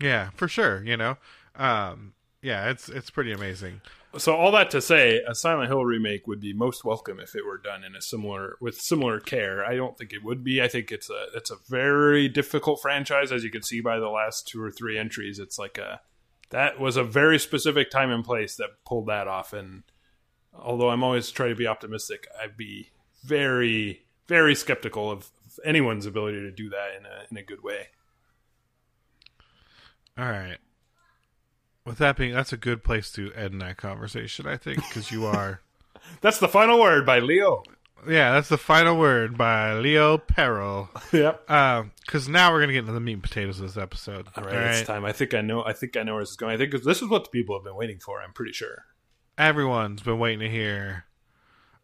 yeah, 0.00 0.30
for 0.34 0.48
sure. 0.48 0.82
You 0.84 0.96
know, 0.96 1.16
um, 1.56 2.14
yeah, 2.42 2.70
it's 2.70 2.88
it's 2.88 3.10
pretty 3.10 3.32
amazing. 3.32 3.80
So 4.18 4.36
all 4.36 4.52
that 4.52 4.68
to 4.72 4.82
say, 4.82 5.22
a 5.26 5.34
Silent 5.34 5.68
Hill 5.70 5.86
remake 5.86 6.26
would 6.26 6.40
be 6.40 6.52
most 6.52 6.84
welcome 6.84 7.18
if 7.18 7.34
it 7.34 7.46
were 7.46 7.56
done 7.56 7.82
in 7.82 7.96
a 7.96 8.02
similar 8.02 8.56
with 8.60 8.78
similar 8.78 9.20
care. 9.20 9.64
I 9.64 9.74
don't 9.76 9.96
think 9.96 10.12
it 10.12 10.22
would 10.22 10.44
be. 10.44 10.60
I 10.60 10.68
think 10.68 10.92
it's 10.92 11.08
a 11.08 11.28
it's 11.34 11.50
a 11.50 11.56
very 11.70 12.28
difficult 12.28 12.82
franchise, 12.82 13.32
as 13.32 13.42
you 13.42 13.50
can 13.50 13.62
see 13.62 13.80
by 13.80 13.98
the 13.98 14.10
last 14.10 14.46
two 14.46 14.62
or 14.62 14.70
three 14.70 14.98
entries. 14.98 15.38
It's 15.38 15.58
like 15.58 15.78
a 15.78 16.02
that 16.52 16.78
was 16.78 16.96
a 16.96 17.02
very 17.02 17.38
specific 17.38 17.90
time 17.90 18.10
and 18.10 18.24
place 18.24 18.56
that 18.56 18.84
pulled 18.84 19.06
that 19.06 19.26
off. 19.26 19.52
And 19.52 19.82
although 20.54 20.90
I'm 20.90 21.02
always 21.02 21.30
trying 21.30 21.48
to 21.48 21.56
be 21.56 21.66
optimistic, 21.66 22.28
I'd 22.40 22.56
be 22.56 22.90
very 23.24 24.04
very 24.28 24.54
skeptical 24.54 25.10
of 25.10 25.30
anyone's 25.64 26.06
ability 26.06 26.40
to 26.40 26.50
do 26.50 26.70
that 26.70 26.96
in 26.98 27.04
a 27.04 27.26
in 27.30 27.36
a 27.36 27.42
good 27.42 27.62
way. 27.62 27.88
All 30.16 30.30
right. 30.30 30.58
With 31.84 31.98
that 31.98 32.16
being, 32.16 32.32
that's 32.32 32.52
a 32.52 32.56
good 32.56 32.84
place 32.84 33.10
to 33.12 33.32
end 33.32 33.60
that 33.60 33.76
conversation. 33.76 34.46
I 34.46 34.56
think 34.56 34.78
because 34.78 35.10
you 35.10 35.26
are. 35.26 35.60
That's 36.20 36.38
the 36.38 36.48
final 36.48 36.80
word 36.80 37.06
by 37.06 37.18
Leo. 37.18 37.62
Yeah, 38.08 38.32
that's 38.32 38.48
the 38.48 38.58
final 38.58 38.98
word 38.98 39.38
by 39.38 39.74
Leo 39.74 40.18
Peril. 40.18 40.90
Yep. 41.12 41.46
Because 41.46 42.28
now 42.28 42.50
we're 42.52 42.60
gonna 42.60 42.72
get 42.72 42.80
into 42.80 42.92
the 42.92 43.00
meat 43.00 43.12
and 43.14 43.22
potatoes 43.22 43.60
of 43.60 43.66
this 43.66 43.76
episode. 43.76 44.28
All 44.36 44.44
right, 44.44 44.54
it's 44.74 44.86
time. 44.86 45.04
I 45.04 45.12
think 45.12 45.34
I 45.34 45.40
know. 45.42 45.62
I 45.64 45.72
think 45.72 45.96
I 45.96 46.02
know 46.02 46.14
where 46.14 46.22
this 46.22 46.30
is 46.30 46.36
going. 46.36 46.54
I 46.54 46.56
think 46.56 46.70
because 46.70 46.86
this 46.86 47.02
is 47.02 47.08
what 47.08 47.24
the 47.24 47.30
people 47.30 47.56
have 47.56 47.64
been 47.64 47.76
waiting 47.76 47.98
for. 47.98 48.20
I'm 48.20 48.32
pretty 48.32 48.52
sure. 48.52 48.84
Everyone's 49.36 50.02
been 50.02 50.18
waiting 50.18 50.40
to 50.40 50.48
hear 50.48 51.04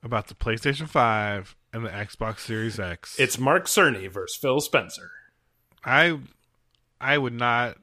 about 0.03 0.29
the 0.29 0.35
PlayStation 0.35 0.89
Five 0.89 1.57
and 1.73 1.85
the 1.85 1.91
Xbox 1.91 2.41
Series 2.41 2.79
X. 2.81 3.19
It's 3.19 3.39
Mark 3.39 3.67
Cerny 3.67 4.11
versus 4.11 4.37
Phil 4.37 4.61
Spencer. 4.61 5.11
I, 5.85 6.19
I 7.01 7.19
would 7.19 7.35
not 7.35 7.77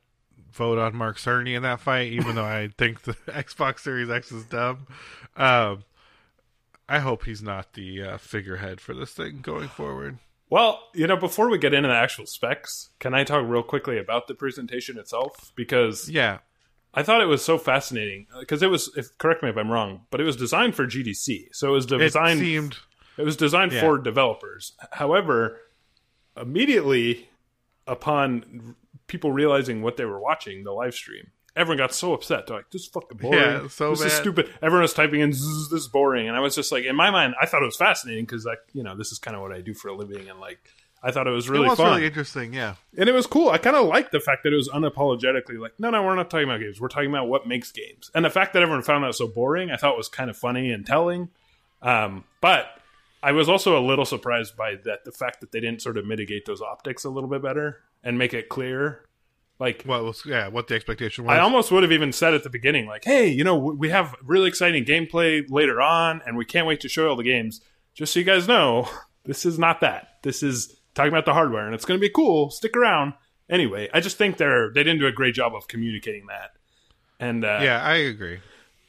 vote 0.52 0.78
on 0.78 0.95
Mark 0.95 1.17
Cerny 1.17 1.56
in 1.56 1.63
that 1.63 1.80
fight, 1.80 2.12
even 2.12 2.36
though 2.36 2.45
I 2.45 2.69
think 2.78 3.04
the 3.04 3.13
Xbox 3.28 3.80
Series 3.80 4.10
X 4.10 4.32
is 4.32 4.45
dumb. 4.45 4.88
Um, 5.36 5.84
I 6.88 7.00
hope 7.00 7.26
he's 7.26 7.41
not 7.41 7.74
the 7.74 8.02
uh, 8.04 8.17
figurehead 8.17 8.80
for 8.80 8.93
this 8.93 9.12
thing 9.12 9.39
going 9.41 9.67
forward. 9.67 10.19
Well, 10.50 10.80
you 10.93 11.08
know, 11.08 11.17
before 11.17 11.50
we 11.50 11.58
get 11.58 11.74
into 11.74 11.89
the 11.89 11.95
actual 11.95 12.28
specs, 12.28 12.89
can 13.00 13.13
I 13.15 13.24
talk 13.24 13.43
real 13.48 13.63
quickly 13.63 13.98
about 13.98 14.28
the 14.28 14.36
presentation 14.36 14.98
itself? 15.00 15.52
Because 15.56 16.08
Yeah. 16.10 16.39
I 16.93 17.02
thought 17.04 17.21
it 17.21 17.26
was 17.26 17.43
so 17.43 17.58
fascinating 17.58 18.28
because 18.39 18.62
it 18.63 18.69
was. 18.69 18.89
If, 18.95 19.17
correct 19.17 19.43
me 19.43 19.50
if 19.50 19.58
I'm 19.58 19.69
wrong, 19.71 20.06
but 20.12 20.21
it 20.21 20.24
was 20.24 20.38
designed 20.38 20.76
for 20.76 20.86
GDC, 20.86 21.48
so 21.52 21.67
it 21.69 21.71
was 21.71 21.91
It 21.91 21.98
designed. 21.98 22.39
seemed 22.39 22.78
It 23.17 23.24
was 23.24 23.36
designed 23.36 23.74
Yeah. 23.74 23.82
for 23.82 23.98
developers. 23.98 24.74
However, 24.93 25.60
immediately 26.39 27.28
upon 27.88 28.76
people 29.08 29.32
realizing 29.32 29.82
what 29.82 29.98
they 29.98 30.06
were 30.06 30.19
watching, 30.19 30.63
the 30.63 30.71
live 30.71 30.93
stream, 30.93 31.32
everyone 31.56 31.78
got 31.78 31.94
so 31.94 32.13
upset. 32.13 32.48
They're 32.48 32.58
like, 32.58 32.70
"This 32.72 32.84
is 32.84 32.88
fucking 32.88 33.18
boring. 33.18 33.39
Yeah, 33.39 33.68
so 33.68 33.91
this 33.91 34.02
is 34.02 34.13
stupid." 34.13 34.50
Everyone 34.62 34.82
was 34.82 34.94
typing 34.94 35.22
in, 35.22 35.30
"This 35.32 35.41
is 35.41 35.88
boring," 35.88 36.28
and 36.28 36.36
I 36.36 36.39
was 36.39 36.56
just 36.56 36.72
like, 36.72 36.86
in 36.86 36.96
my 36.96 37.10
mind, 37.12 37.36
I 37.41 37.46
thought 37.46 37.62
it 37.62 37.65
was 37.65 37.78
fascinating 37.78 38.26
because, 38.26 38.46
like, 38.46 38.60
you 38.74 38.84
know, 38.84 38.96
this 38.96 39.12
is 39.12 39.20
kind 39.20 39.36
of 39.36 39.41
what 39.41 39.52
I 39.52 39.62
do 39.62 39.74
for 39.74 39.89
a 39.89 39.94
living, 39.94 40.30
and 40.30 40.39
like, 40.39 40.60
I 41.06 41.12
thought 41.12 41.28
it 41.28 41.32
was 41.32 41.50
really 41.50 41.68
it 41.68 41.70
was 41.70 41.78
fun 41.78 41.96
really 41.96 42.08
interesting, 42.08 42.54
yeah. 42.54 42.76
and 42.98 43.08
it 43.08 43.12
was 43.12 43.28
cool. 43.28 43.50
I 43.50 43.60
kind 43.60 43.76
of 43.76 43.86
liked 43.86 44.12
the 44.12 44.20
fact 44.20 44.44
that 44.44 44.54
it 44.54 44.56
was 44.56 44.70
unapologetically 44.70 45.60
like, 45.60 45.74
no, 45.78 45.91
no, 45.91 46.02
we're 46.04 46.15
not 46.15 46.32
talking 46.32 46.50
about 46.50 46.62
games. 46.62 46.82
We're 46.82 46.88
talking 46.88 47.10
about 47.10 47.28
what 47.28 47.48
makes 47.48 47.72
games. 47.72 48.10
And 48.15 48.26
the 48.26 48.32
fact 48.32 48.54
that 48.54 48.63
everyone 48.63 48.82
found 48.82 49.04
that 49.04 49.13
so 49.13 49.28
boring, 49.28 49.70
I 49.70 49.76
thought 49.76 49.98
was 49.98 50.10
kind 50.10 50.32
of 50.32 50.38
funny 50.38 50.72
and 50.72 50.84
telling. 50.84 51.30
Um, 51.84 52.24
but 52.41 52.80
I 53.22 53.34
was 53.34 53.48
also 53.48 53.78
a 53.78 53.84
little 53.86 54.06
surprised 54.06 54.58
by 54.58 54.78
that 54.86 55.06
the 55.06 55.12
fact 55.12 55.41
that 55.41 55.52
they 55.52 55.60
didn't 55.60 55.84
sort 55.84 55.98
of 55.98 56.06
mitigate 56.06 56.46
those 56.46 56.62
optics 56.62 57.04
a 57.04 57.10
little 57.10 57.30
bit 57.30 57.44
better 57.44 57.82
and 58.04 58.18
make 58.18 58.34
it 58.34 58.50
clear. 58.50 59.05
Like, 59.60 59.84
What 59.84 60.04
was 60.04 60.24
yeah, 60.26 60.48
what 60.50 60.68
the 60.68 60.76
expectation 60.76 61.24
was. 61.24 61.32
I 61.32 61.39
almost 61.39 61.72
would 61.72 61.84
have 61.84 61.91
even 61.91 62.12
said 62.12 62.34
at 62.34 62.44
the 62.44 62.50
beginning, 62.50 62.88
like, 62.88 63.06
hey, 63.06 63.28
you 63.28 63.44
know, 63.44 63.56
we 63.56 63.89
have 63.89 64.15
really 64.22 64.50
exciting 64.50 64.84
gameplay 64.84 65.46
later 65.50 65.82
on, 65.82 66.22
and 66.26 66.36
we 66.36 66.44
can't 66.44 66.68
wait 66.68 66.82
to 66.82 66.89
show 66.89 67.04
you 67.04 67.10
all 67.10 67.15
the 67.15 67.24
games. 67.24 67.62
Just 67.94 68.13
so 68.13 68.20
you 68.20 68.26
guys 68.26 68.48
know, 68.48 68.89
this 69.26 69.46
is 69.46 69.58
not 69.58 69.80
that. 69.82 70.18
This 70.24 70.44
is 70.44 70.76
talking 70.94 71.12
about 71.12 71.26
the 71.26 71.34
hardware, 71.34 71.65
and 71.65 71.74
it's 71.74 71.86
going 71.86 72.00
to 72.00 72.06
be 72.06 72.10
cool. 72.10 72.50
Stick 72.50 72.76
around. 72.76 73.13
Anyway, 73.50 73.89
I 73.94 74.02
just 74.02 74.18
think 74.18 74.38
they're 74.38 74.72
they 74.74 74.84
didn't 74.84 75.00
do 75.00 75.08
a 75.08 75.12
great 75.12 75.36
job 75.36 75.56
of 75.56 75.68
communicating 75.68 76.26
that. 76.28 76.52
And 77.20 77.46
uh, 77.46 77.60
yeah, 77.62 77.82
I 77.82 77.96
agree. 77.96 78.39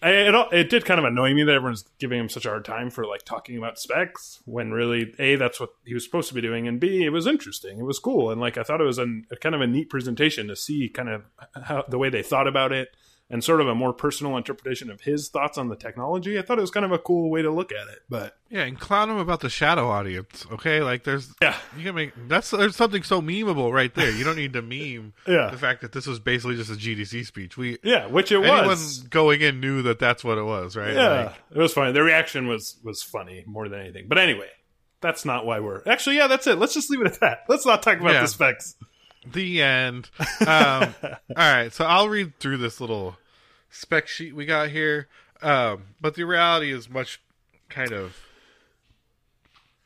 It, 0.09 0.35
it 0.53 0.71
did 0.71 0.85
kind 0.85 1.01
of 1.01 1.05
annoy 1.05 1.35
me 1.35 1.43
that 1.43 1.55
everyone's 1.55 1.85
giving 1.99 2.21
him 2.21 2.29
such 2.29 2.47
a 2.47 2.49
hard 2.49 2.65
time 2.65 2.91
for 2.91 3.05
like 3.05 3.25
talking 3.25 3.57
about 3.57 3.79
specs 3.79 4.41
when 4.45 4.71
really 4.71 5.15
a 5.19 5.37
that's 5.37 5.59
what 5.59 5.71
he 5.85 5.95
was 5.95 6.05
supposed 6.05 6.29
to 6.29 6.35
be 6.35 6.41
doing 6.41 6.69
and 6.69 6.79
b 6.79 7.05
it 7.05 7.11
was 7.11 7.27
interesting 7.27 7.79
it 7.79 7.85
was 7.85 7.99
cool 7.99 8.31
and 8.31 8.41
like 8.41 8.57
I 8.57 8.63
thought 8.63 8.81
it 8.81 8.85
was 8.85 8.99
an, 8.99 9.27
a 9.31 9.37
kind 9.37 9.55
of 9.55 9.61
a 9.61 9.67
neat 9.67 9.91
presentation 9.91 10.49
to 10.49 10.57
see 10.57 10.89
kind 10.89 11.09
of 11.09 11.25
how 11.65 11.85
the 11.89 11.99
way 11.99 12.09
they 12.09 12.23
thought 12.23 12.47
about 12.47 12.73
it 12.73 12.95
and 13.29 13.43
sort 13.43 13.61
of 13.61 13.67
a 13.67 13.75
more 13.75 13.93
personal 13.93 14.37
interpretation 14.37 14.89
of 14.89 15.01
his 15.01 15.29
thoughts 15.29 15.59
on 15.59 15.69
the 15.69 15.75
technology 15.75 16.39
I 16.39 16.43
thought 16.43 16.59
it 16.59 16.61
was 16.61 16.71
kind 16.71 16.87
of 16.87 16.93
a 16.93 16.99
cool 16.99 17.29
way 17.29 17.43
to 17.43 17.51
look 17.51 17.73
at 17.73 17.89
it 17.89 17.99
but 18.09 18.37
Yeah, 18.51 18.63
and 18.63 18.79
clown 18.79 19.11
him 19.11 19.17
about 19.17 19.41
the 19.41 19.51
shadow 19.51 19.89
audience. 19.89 20.47
Okay, 20.53 20.81
like 20.81 21.03
there's 21.05 21.35
yeah 21.43 21.57
you 21.77 21.83
can 21.85 21.95
make 21.97 22.13
that's 22.29 22.51
there's 22.51 22.77
something 22.77 23.03
so 23.03 23.21
memeable 23.21 23.73
right 23.73 23.93
there. 23.95 24.11
You 24.13 24.23
don't 24.25 24.37
need 24.37 24.53
to 24.53 24.63
meme 24.63 25.13
Yeah. 25.27 25.51
the 25.51 25.59
fact 25.59 25.81
that 25.83 25.91
this 25.93 26.07
was 26.07 26.21
basically 26.21 26.55
just 26.57 26.71
a 26.71 26.75
GDC 26.75 27.27
speech. 27.27 27.57
We 27.57 27.79
yeah 27.83 28.07
which 28.07 28.31
it 28.31 28.39
was 28.39 28.49
anyone 28.49 28.67
was 28.69 28.99
going 29.03 29.41
in 29.41 29.59
knew 29.61 29.83
that 29.83 29.99
that's 29.99 30.23
what 30.23 30.39
it 30.39 30.45
was, 30.45 30.77
right? 30.77 30.95
yeah 30.95 31.09
Like, 31.25 31.35
it 31.51 31.59
was 31.59 31.73
funny 31.73 31.91
the 31.93 32.03
reaction 32.05 32.47
was 32.47 32.79
was 32.85 33.03
funny 33.03 33.43
more 33.47 33.69
than 33.69 33.81
anything 33.81 34.07
but 34.09 34.19
anyway 34.19 34.49
that's 35.01 35.25
not 35.25 35.45
why 35.45 35.59
we're 35.61 35.83
actually 35.87 36.17
yeah 36.17 36.27
that's 36.29 36.47
it 36.47 36.59
let's 36.59 36.75
just 36.75 36.91
leave 36.91 37.01
it 37.03 37.09
at 37.09 37.21
that 37.21 37.39
let's 37.49 37.67
not 37.67 37.83
talk 37.83 37.99
about 38.01 38.15
Yeah. 38.15 38.23
the 38.23 38.29
specs 38.29 38.77
the 39.33 39.63
end. 39.63 40.11
Um, 40.41 40.95
all 41.03 41.19
right, 41.37 41.73
so 41.73 41.85
I'll 41.85 42.09
read 42.09 42.39
through 42.39 42.59
this 42.59 42.81
little 42.81 43.17
spec 43.71 44.09
sheet 44.09 44.35
we 44.35 44.47
got 44.47 44.71
here, 44.71 45.09
um, 45.43 45.85
but 46.01 46.15
the 46.15 46.25
reality 46.25 46.73
is 46.73 46.89
much 46.89 47.21
kind 47.69 47.93
of 47.93 48.17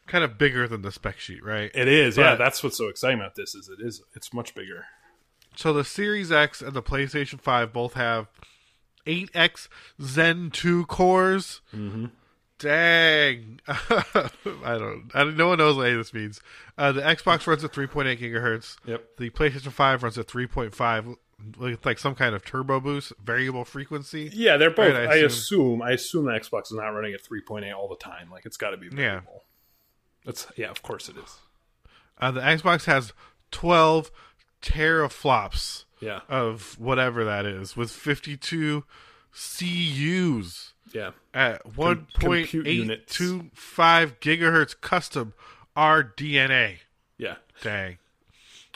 kind 0.07 0.25
of 0.25 0.37
bigger 0.37 0.67
than 0.67 0.83
the 0.83 0.91
spec 0.91 1.21
sheet, 1.21 1.45
right? 1.45 1.71
It 1.75 1.89
is, 1.89 2.17
yeah. 2.17 2.35
That's 2.35 2.63
what's 2.63 2.77
so 2.77 2.89
exciting 2.89 3.21
about 3.21 3.37
this 3.37 3.55
is 3.55 3.69
it 3.69 3.85
is 3.85 4.03
it's 4.15 4.33
much 4.33 4.55
bigger. 4.55 4.87
So 5.57 5.73
the 5.73 5.85
Series 5.85 6.31
X 6.31 6.63
and 6.63 6.75
the 6.75 6.83
PlayStation 6.83 7.41
5 7.41 7.73
both 7.73 7.95
have 7.95 8.29
8X 9.07 9.69
Zen 10.01 10.51
2 10.51 10.87
cores. 10.87 11.61
Mm-hmm. 11.75 12.07
Dang. 12.61 13.61
I 13.69 14.79
don't, 14.79 15.11
I 15.15 15.25
don't. 15.25 15.37
No 15.37 15.49
one 15.49 15.59
knows 15.59 15.77
what 15.77 15.87
any 15.87 15.93
of 15.95 15.99
this 15.99 16.13
means. 16.15 16.41
Uh, 16.77 16.93
the 16.93 17.01
Xbox 17.01 17.47
runs 17.47 17.65
at 17.65 17.73
3.8 17.73 18.19
gigahertz. 18.19 18.77
Yep. 18.85 19.17
The 19.17 19.31
PlayStation 19.31 19.73
5 19.73 20.03
runs 20.03 20.19
at 20.19 20.27
3.5 20.29 21.17
with 21.59 21.87
like 21.87 21.99
some 21.99 22.15
kind 22.15 22.35
of 22.35 22.45
turbo 22.45 22.79
boost, 22.81 23.15
variable 23.25 23.65
frequency. 23.65 24.31
Yeah, 24.33 24.59
they're 24.59 24.71
both. 24.71 24.93
Right, 24.93 25.09
I, 25.09 25.13
I 25.15 25.17
assume. 25.17 25.81
I 25.81 25.93
assume 25.93 26.27
the 26.27 26.33
Xbox 26.33 26.65
is 26.67 26.73
not 26.73 26.89
running 26.89 27.15
at 27.15 27.23
3.8 27.23 27.75
all 27.75 27.89
the 27.89 27.97
time. 27.97 28.31
Like 28.31 28.45
it's 28.45 28.59
got 28.59 28.71
to 28.71 28.77
be 28.77 28.89
variable. 28.89 29.45
That's 30.25 30.47
yeah, 30.57 30.71
of 30.71 30.83
course 30.83 31.09
it 31.09 31.17
is. 31.17 31.39
Uh, 32.19 32.31
the 32.31 32.41
Xbox 32.41 32.85
has 32.85 33.15
12 33.53 34.11
teraflops 34.61 35.85
Yeah, 36.01 36.21
of 36.29 36.79
whatever 36.79 37.25
that 37.25 37.47
is 37.47 37.75
with 37.75 37.91
52 37.91 38.85
CUs. 39.33 40.73
yeah, 40.93 41.11
at 41.35 41.63
Com- 41.75 42.07
compute 42.19 42.67
1.825 42.67 44.19
gigahertz 44.21 44.81
custom 44.81 45.33
RDNA. 45.77 46.79
yeah. 47.19 47.37
Dang. 47.63 47.99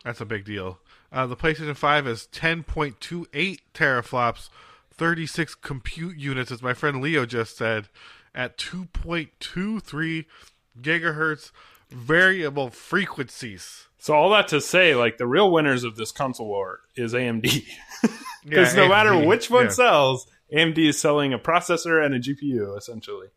That's 0.05 0.21
a 0.21 0.27
big 0.27 0.45
deal. 0.45 0.79
Uh, 1.11 1.27
the 1.27 1.37
PlayStation 1.37 1.75
5 1.77 2.07
is 2.07 2.29
10.28 2.33 3.59
teraflops, 3.73 4.49
36 4.93 5.55
compute 5.57 6.17
units, 6.19 6.53
as 6.53 6.61
my 6.63 6.75
friend 6.75 7.01
Leo 7.01 7.25
just 7.25 7.57
said, 7.57 7.89
at 8.35 8.59
2.23 8.59 10.27
gigahertz 10.81 11.51
variable 11.91 12.71
frequencies. 12.71 13.87
So 13.99 14.13
all 14.15 14.29
that 14.31 14.49
to 14.49 14.61
say, 14.61 14.95
like 14.95 15.17
the 15.19 15.27
real 15.27 15.51
winners 15.51 15.85
of 15.85 15.97
this 15.97 16.13
console 16.13 16.47
war 16.49 16.81
is 16.97 17.15
AMD, 17.15 17.65
Yeah, 18.03 18.11
because 18.45 18.75
no 18.77 18.89
matter 18.89 19.17
which 19.17 19.49
one 19.51 19.65
yeah. 19.67 19.71
sells, 19.71 20.27
AMD 20.55 20.79
is 20.79 21.01
selling 21.01 21.33
a 21.33 21.39
processor 21.39 22.05
and 22.05 22.15
a 22.15 22.21
GPU 22.21 22.77
essentially. 22.77 23.29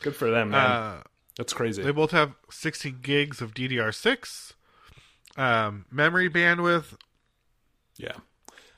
Good 0.00 0.16
for 0.16 0.30
them, 0.30 0.50
man. 0.50 0.70
Uh, 0.70 1.02
That's 1.36 1.52
crazy. 1.52 1.82
They 1.82 1.90
both 1.90 2.12
have 2.12 2.34
16 2.50 3.00
gigs 3.02 3.40
of 3.40 3.52
DDR6. 3.54 4.54
Um, 5.36 5.86
memory 5.90 6.30
bandwidth. 6.30 6.96
yeah. 7.96 8.12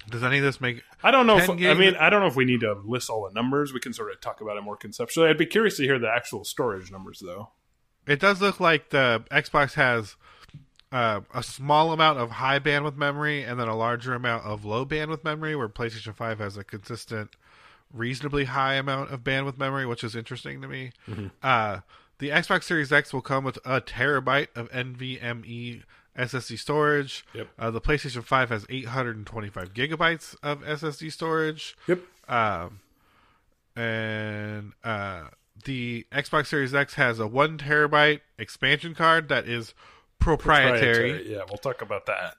Does 0.08 0.24
any 0.24 0.38
of 0.38 0.44
this 0.44 0.60
make 0.60 0.82
I 1.02 1.10
don't 1.10 1.26
know. 1.26 1.38
If, 1.38 1.48
I 1.48 1.74
mean, 1.74 1.94
I 1.96 2.10
don't 2.10 2.20
know 2.20 2.26
if 2.26 2.36
we 2.36 2.44
need 2.44 2.60
to 2.60 2.80
list 2.84 3.10
all 3.10 3.28
the 3.28 3.34
numbers. 3.34 3.72
We 3.72 3.80
can 3.80 3.92
sort 3.92 4.10
of 4.10 4.20
talk 4.20 4.40
about 4.40 4.56
it 4.56 4.62
more 4.62 4.76
conceptually. 4.76 5.28
I'd 5.28 5.38
be 5.38 5.46
curious 5.46 5.76
to 5.76 5.84
hear 5.84 5.98
the 5.98 6.10
actual 6.10 6.44
storage 6.44 6.90
numbers, 6.90 7.22
though. 7.24 7.50
It 8.06 8.18
does 8.18 8.40
look 8.40 8.60
like 8.60 8.90
the 8.90 9.24
Xbox 9.30 9.74
has 9.74 10.16
uh, 10.92 11.20
a 11.32 11.42
small 11.42 11.92
amount 11.92 12.18
of 12.18 12.30
high 12.32 12.58
bandwidth 12.58 12.96
memory 12.96 13.44
and 13.44 13.60
then 13.60 13.68
a 13.68 13.76
larger 13.76 14.14
amount 14.14 14.44
of 14.44 14.64
low 14.64 14.84
bandwidth 14.84 15.22
memory, 15.22 15.54
where 15.54 15.68
PlayStation 15.68 16.14
5 16.14 16.38
has 16.38 16.56
a 16.56 16.64
consistent, 16.64 17.36
reasonably 17.92 18.44
high 18.44 18.74
amount 18.74 19.10
of 19.10 19.24
bandwidth 19.24 19.58
memory, 19.58 19.86
which 19.86 20.04
is 20.04 20.14
interesting 20.16 20.60
to 20.62 20.68
me. 20.68 20.92
Uh, 21.42 21.80
the 22.18 22.28
Xbox 22.30 22.64
Series 22.64 22.92
X 22.92 23.12
will 23.12 23.22
come 23.22 23.44
with 23.44 23.56
a 23.64 23.80
terabyte 23.80 24.48
of 24.54 24.70
NVMe 24.70 25.82
SSD 26.18 26.58
storage. 26.58 27.24
Yep. 27.34 27.48
Uh, 27.58 27.70
the 27.70 27.80
PlayStation 27.80 28.22
5 28.22 28.48
has 28.50 28.66
825 28.68 29.72
gigabytes 29.72 30.36
of 30.42 30.60
SSD 30.62 31.10
storage. 31.12 31.76
Yep. 31.86 32.00
Um, 32.28 32.80
and 33.76 34.72
uh, 34.84 35.24
the 35.64 36.06
Xbox 36.12 36.46
Series 36.48 36.74
X 36.74 36.94
has 36.94 37.18
a 37.18 37.26
one 37.26 37.58
terabyte 37.58 38.20
expansion 38.38 38.94
card 38.94 39.28
that 39.28 39.48
is 39.48 39.74
proprietary, 40.18 41.32
Yeah, 41.32 41.42
we'll 41.48 41.58
talk 41.58 41.80
about 41.82 42.06
that. 42.06 42.34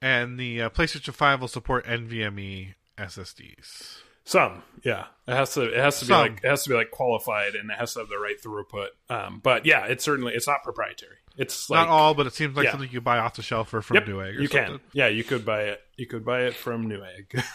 and 0.00 0.38
the 0.38 0.62
uh, 0.62 0.70
PlayStation 0.70 1.12
Five 1.12 1.40
will 1.40 1.48
support 1.48 1.84
NVMe 1.86 2.74
SSDs. 2.96 3.98
Some, 4.24 4.62
yeah. 4.82 5.06
It 5.26 5.34
has 5.34 5.54
to. 5.54 5.62
It 5.62 5.76
has 5.78 6.00
to 6.00 6.06
be 6.06 6.12
like. 6.12 6.40
It 6.42 6.48
has 6.48 6.64
to 6.64 6.70
be 6.70 6.74
like 6.74 6.90
qualified, 6.90 7.54
and 7.54 7.70
it 7.70 7.78
has 7.78 7.94
to 7.94 8.00
have 8.00 8.08
the 8.08 8.18
right 8.18 8.36
throughput. 8.42 8.88
Um, 9.08 9.40
but 9.42 9.64
yeah, 9.64 9.86
it's 9.86 10.02
certainly. 10.04 10.34
It's 10.34 10.46
not 10.48 10.64
proprietary. 10.64 11.16
It's 11.36 11.70
like, 11.70 11.86
Not 11.86 11.88
all, 11.88 12.14
but 12.14 12.26
it 12.26 12.34
seems 12.34 12.56
like 12.56 12.64
yeah. 12.64 12.72
something 12.72 12.90
you 12.90 13.00
buy 13.00 13.18
off 13.18 13.36
the 13.36 13.42
shelf 13.42 13.72
or 13.72 13.80
from 13.80 13.94
Yep, 13.94 14.06
Newegg. 14.06 14.36
Or 14.36 14.40
you 14.42 14.48
something. 14.48 14.78
can. 14.78 14.80
Yeah, 14.92 15.08
you 15.08 15.24
could 15.24 15.44
buy 15.44 15.62
it. 15.62 15.80
You 15.96 16.06
could 16.06 16.24
buy 16.24 16.42
it 16.42 16.54
from 16.54 16.88
Newegg. 16.88 17.42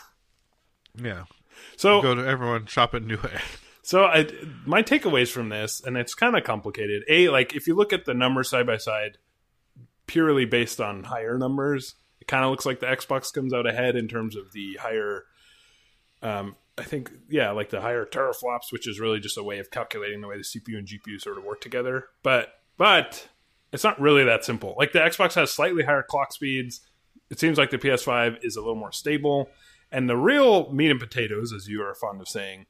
Yeah, 0.98 1.26
so 1.76 2.02
go 2.02 2.16
to 2.16 2.26
everyone 2.26 2.68
shop 2.68 2.96
at 2.96 3.04
Newegg. 3.04 3.42
So 3.82 4.06
I, 4.06 4.28
my 4.66 4.82
takeaways 4.82 5.30
from 5.30 5.50
this, 5.50 5.82
and 5.86 5.98
it's 5.98 6.14
kind 6.16 6.36
of 6.38 6.44
complicated. 6.44 7.04
A, 7.10 7.28
like 7.28 7.54
if 7.54 7.68
you 7.68 7.76
look 7.76 7.92
at 7.92 8.06
the 8.06 8.14
numbers 8.14 8.50
side 8.50 8.66
by 8.66 8.78
side, 8.78 9.18
purely 10.08 10.46
based 10.46 10.80
on 10.80 11.04
higher 11.04 11.38
numbers, 11.38 11.96
it 12.22 12.28
kind 12.28 12.44
of 12.44 12.50
looks 12.50 12.66
like 12.66 12.80
the 12.80 12.86
Xbox 12.88 13.32
comes 13.34 13.54
out 13.54 13.68
ahead 13.68 13.96
in 13.96 14.08
terms 14.08 14.36
of 14.36 14.54
the 14.54 14.76
higher. 14.82 15.26
Um, 16.26 16.56
I 16.78 16.84
think, 16.84 17.12
yeah, 17.30 17.52
like 17.52 17.70
the 17.70 17.82
higher 17.82 18.06
teraflops, 18.06 18.72
which 18.72 18.88
is 18.88 19.00
really 19.00 19.20
just 19.20 19.38
a 19.38 19.44
way 19.44 19.60
of 19.60 19.72
calculating 19.72 20.22
the 20.22 20.28
way 20.28 20.38
the 20.38 20.44
CPU 20.44 20.78
and 20.78 20.88
GPU 20.88 21.22
sort 21.22 21.38
of 21.38 21.44
work 21.44 21.62
together. 21.62 22.08
But 22.24 22.50
but 22.78 23.30
it's 23.72 23.84
not 23.84 24.00
really 24.00 24.24
that 24.26 24.44
simple. 24.44 24.76
Like 24.78 24.92
the 24.92 25.00
Xbox 25.00 25.36
has 25.36 25.52
slightly 25.52 25.84
higher 25.84 26.04
clock 26.04 26.34
speeds. 26.34 26.82
It 27.30 27.40
seems 27.40 27.58
like 27.58 27.70
the 27.70 27.78
PS5 27.78 28.44
is 28.44 28.56
a 28.56 28.62
little 28.62 28.76
more 28.76 28.92
stable. 28.92 29.50
And 29.92 30.10
the 30.10 30.18
real 30.18 30.72
meat 30.72 30.92
and 30.92 31.00
potatoes, 31.00 31.54
as 31.54 31.68
you 31.68 31.82
are 31.82 31.94
fond 31.96 32.20
of 32.20 32.28
saying, 32.28 32.66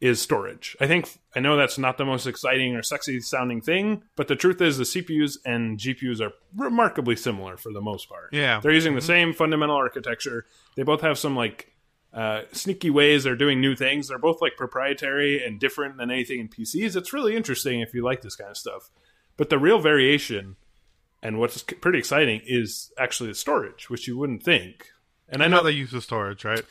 is 0.00 0.20
storage. 0.20 0.76
I 0.80 0.86
think 0.86 1.08
I 1.36 1.40
know 1.40 1.56
that's 1.56 1.78
not 1.78 1.98
the 1.98 2.04
most 2.04 2.26
exciting 2.26 2.74
or 2.74 2.82
sexy 2.82 3.20
sounding 3.20 3.60
thing, 3.60 4.02
but 4.16 4.28
the 4.28 4.36
truth 4.36 4.60
is 4.60 4.78
the 4.78 4.84
CPUs 4.84 5.38
and 5.44 5.78
GPUs 5.78 6.20
are 6.20 6.32
remarkably 6.56 7.16
similar 7.16 7.56
for 7.56 7.72
the 7.72 7.80
most 7.80 8.08
part. 8.08 8.30
Yeah. 8.32 8.60
They're 8.60 8.72
using 8.72 8.94
the 8.94 9.00
same 9.00 9.32
fundamental 9.32 9.76
architecture. 9.76 10.46
They 10.74 10.82
both 10.82 11.02
have 11.02 11.18
some 11.18 11.36
like 11.36 11.73
uh, 12.14 12.42
sneaky 12.52 12.90
ways 12.90 13.24
they're 13.24 13.34
doing 13.34 13.60
new 13.60 13.74
things. 13.74 14.08
They're 14.08 14.18
both 14.18 14.40
like 14.40 14.56
proprietary 14.56 15.44
and 15.44 15.58
different 15.58 15.96
than 15.96 16.10
anything 16.10 16.38
in 16.38 16.48
PCs. 16.48 16.94
It's 16.94 17.12
really 17.12 17.34
interesting 17.34 17.80
if 17.80 17.92
you 17.92 18.04
like 18.04 18.22
this 18.22 18.36
kind 18.36 18.50
of 18.50 18.56
stuff. 18.56 18.90
But 19.36 19.50
the 19.50 19.58
real 19.58 19.80
variation 19.80 20.56
and 21.22 21.40
what's 21.40 21.62
pretty 21.62 21.98
exciting 21.98 22.42
is 22.46 22.92
actually 22.98 23.30
the 23.30 23.34
storage, 23.34 23.90
which 23.90 24.06
you 24.06 24.16
wouldn't 24.16 24.44
think. 24.44 24.90
And 25.28 25.42
I 25.42 25.48
know 25.48 25.62
they 25.62 25.72
use 25.72 25.90
the 25.90 26.02
storage, 26.02 26.44
right? 26.44 26.62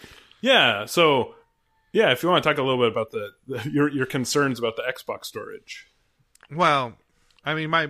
yeah. 0.41 0.85
So, 0.85 1.35
yeah, 1.91 2.11
if 2.11 2.23
you 2.23 2.29
want 2.29 2.43
to 2.43 2.49
talk 2.49 2.59
a 2.59 2.63
little 2.63 2.79
bit 2.79 2.91
about 2.91 3.11
the, 3.11 3.31
the 3.47 3.69
your 3.73 3.89
your 3.89 4.05
concerns 4.05 4.59
about 4.59 4.75
the 4.75 4.83
Xbox 4.83 5.25
storage, 5.25 5.87
Well, 6.51 6.93
I 7.43 7.55
mean, 7.55 7.69
my 7.69 7.89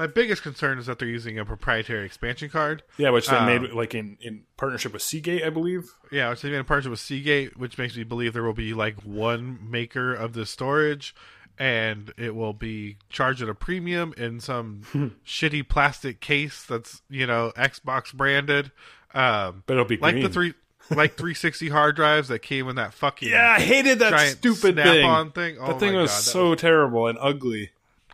my 0.00 0.06
biggest 0.06 0.42
concern 0.42 0.78
is 0.78 0.86
that 0.86 0.98
they're 0.98 1.06
using 1.08 1.38
a 1.38 1.44
proprietary 1.44 2.06
expansion 2.06 2.48
card. 2.48 2.82
yeah, 2.96 3.10
which 3.10 3.28
they 3.28 3.36
Um, 3.36 3.44
made 3.46 3.70
like 3.72 3.94
in 3.94 4.16
in 4.22 4.44
partnership 4.56 4.92
with 4.94 5.02
Seagate, 5.02 5.42
I 5.44 5.50
believe. 5.50 5.90
Yeah, 6.10 6.30
which 6.30 6.40
they 6.40 6.48
made 6.50 6.56
in 6.58 6.64
partnership 6.64 6.90
with 6.92 7.00
Seagate, 7.00 7.56
which 7.58 7.76
makes 7.76 7.96
me 7.96 8.04
believe 8.04 8.32
there 8.32 8.42
will 8.42 8.54
be 8.54 8.72
like 8.72 8.96
one 9.02 9.58
maker 9.70 10.14
of 10.14 10.32
the 10.32 10.46
storage, 10.46 11.14
and 11.58 12.12
it 12.16 12.34
will 12.34 12.54
be 12.54 12.96
charged 13.10 13.42
at 13.42 13.48
a 13.50 13.54
premium 13.54 14.14
in 14.16 14.40
some 14.40 14.82
shitty 15.26 15.68
plastic 15.68 16.20
case 16.20 16.64
that's 16.64 17.02
you 17.10 17.26
know 17.26 17.52
Xbox 17.56 18.12
branded, 18.14 18.72
um, 19.14 19.64
But 19.66 19.74
it'll 19.74 19.84
be 19.84 19.98
like 19.98 20.14
the 20.22 20.28
three 20.30 20.54
like 20.90 21.12
360 21.18 21.68
hard 21.68 21.94
drives 21.94 22.28
that 22.28 22.38
came 22.40 22.68
in 22.68 22.76
that 22.76 22.94
fucking 22.94 23.28
Yeah, 23.28 23.50
I 23.58 23.60
hated 23.60 23.98
that 24.00 24.18
stupid 24.30 24.76
thing. 24.76 24.84
snap-on 24.84 25.32
thing. 25.32 25.56
Oh 25.60 25.66
that 25.68 25.78
thing 25.80 25.94
was 25.94 26.10
God, 26.10 26.20
so 26.22 26.54
terrible 26.54 27.06
and 27.06 27.18
ugly. 27.20 27.70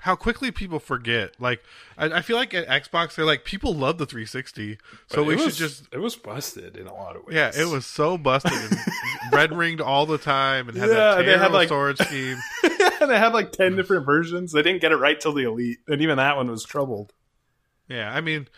How 0.06 0.16
quickly 0.16 0.50
people 0.50 0.78
forget. 0.78 1.32
Like, 1.40 1.62
I, 1.98 2.06
I 2.06 2.22
feel 2.22 2.36
like 2.36 2.54
at 2.54 2.66
Xbox, 2.68 3.14
they're 3.16 3.24
like, 3.24 3.44
people 3.44 3.74
love 3.74 3.98
the 3.98 4.06
360, 4.06 4.78
so 5.08 5.22
we 5.24 5.34
it 5.34 5.38
should 5.38 5.46
was- 5.46 5.58
just. 5.58 5.88
it 5.92 5.98
was 5.98 6.14
busted 6.16 6.76
in 6.76 6.86
a 6.86 6.94
lot 6.94 7.16
of 7.16 7.24
ways. 7.24 7.34
Yeah, 7.34 7.50
it 7.54 7.66
was 7.68 7.84
so 7.84 8.16
busted 8.16 8.52
and 8.52 8.78
red 9.32 9.52
ringed 9.52 9.80
all 9.80 10.06
the 10.06 10.16
time 10.18 10.68
and 10.68 10.78
had 10.78 10.88
Yeah, 10.90 10.94
that 10.94 11.16
they 11.26 11.30
had, 11.32 11.36
terrible 11.38 11.54
like- 11.56 11.68
storage 11.68 11.98
scheme. 12.06 12.38
they 13.00 13.18
had 13.18 13.32
like 13.34 13.52
10 13.52 13.76
different 13.76 14.06
versions. 14.06 14.52
They 14.52 14.62
didn't 14.62 14.80
get 14.80 14.92
it 14.92 14.96
right 14.96 15.20
till 15.20 15.32
the 15.34 15.42
Elite, 15.44 15.78
and 15.88 16.00
even 16.00 16.16
that 16.18 16.36
one 16.36 16.50
was 16.50 16.64
troubled. 16.64 17.12
Yeah, 17.88 18.10
I 18.12 18.20
mean, 18.20 18.48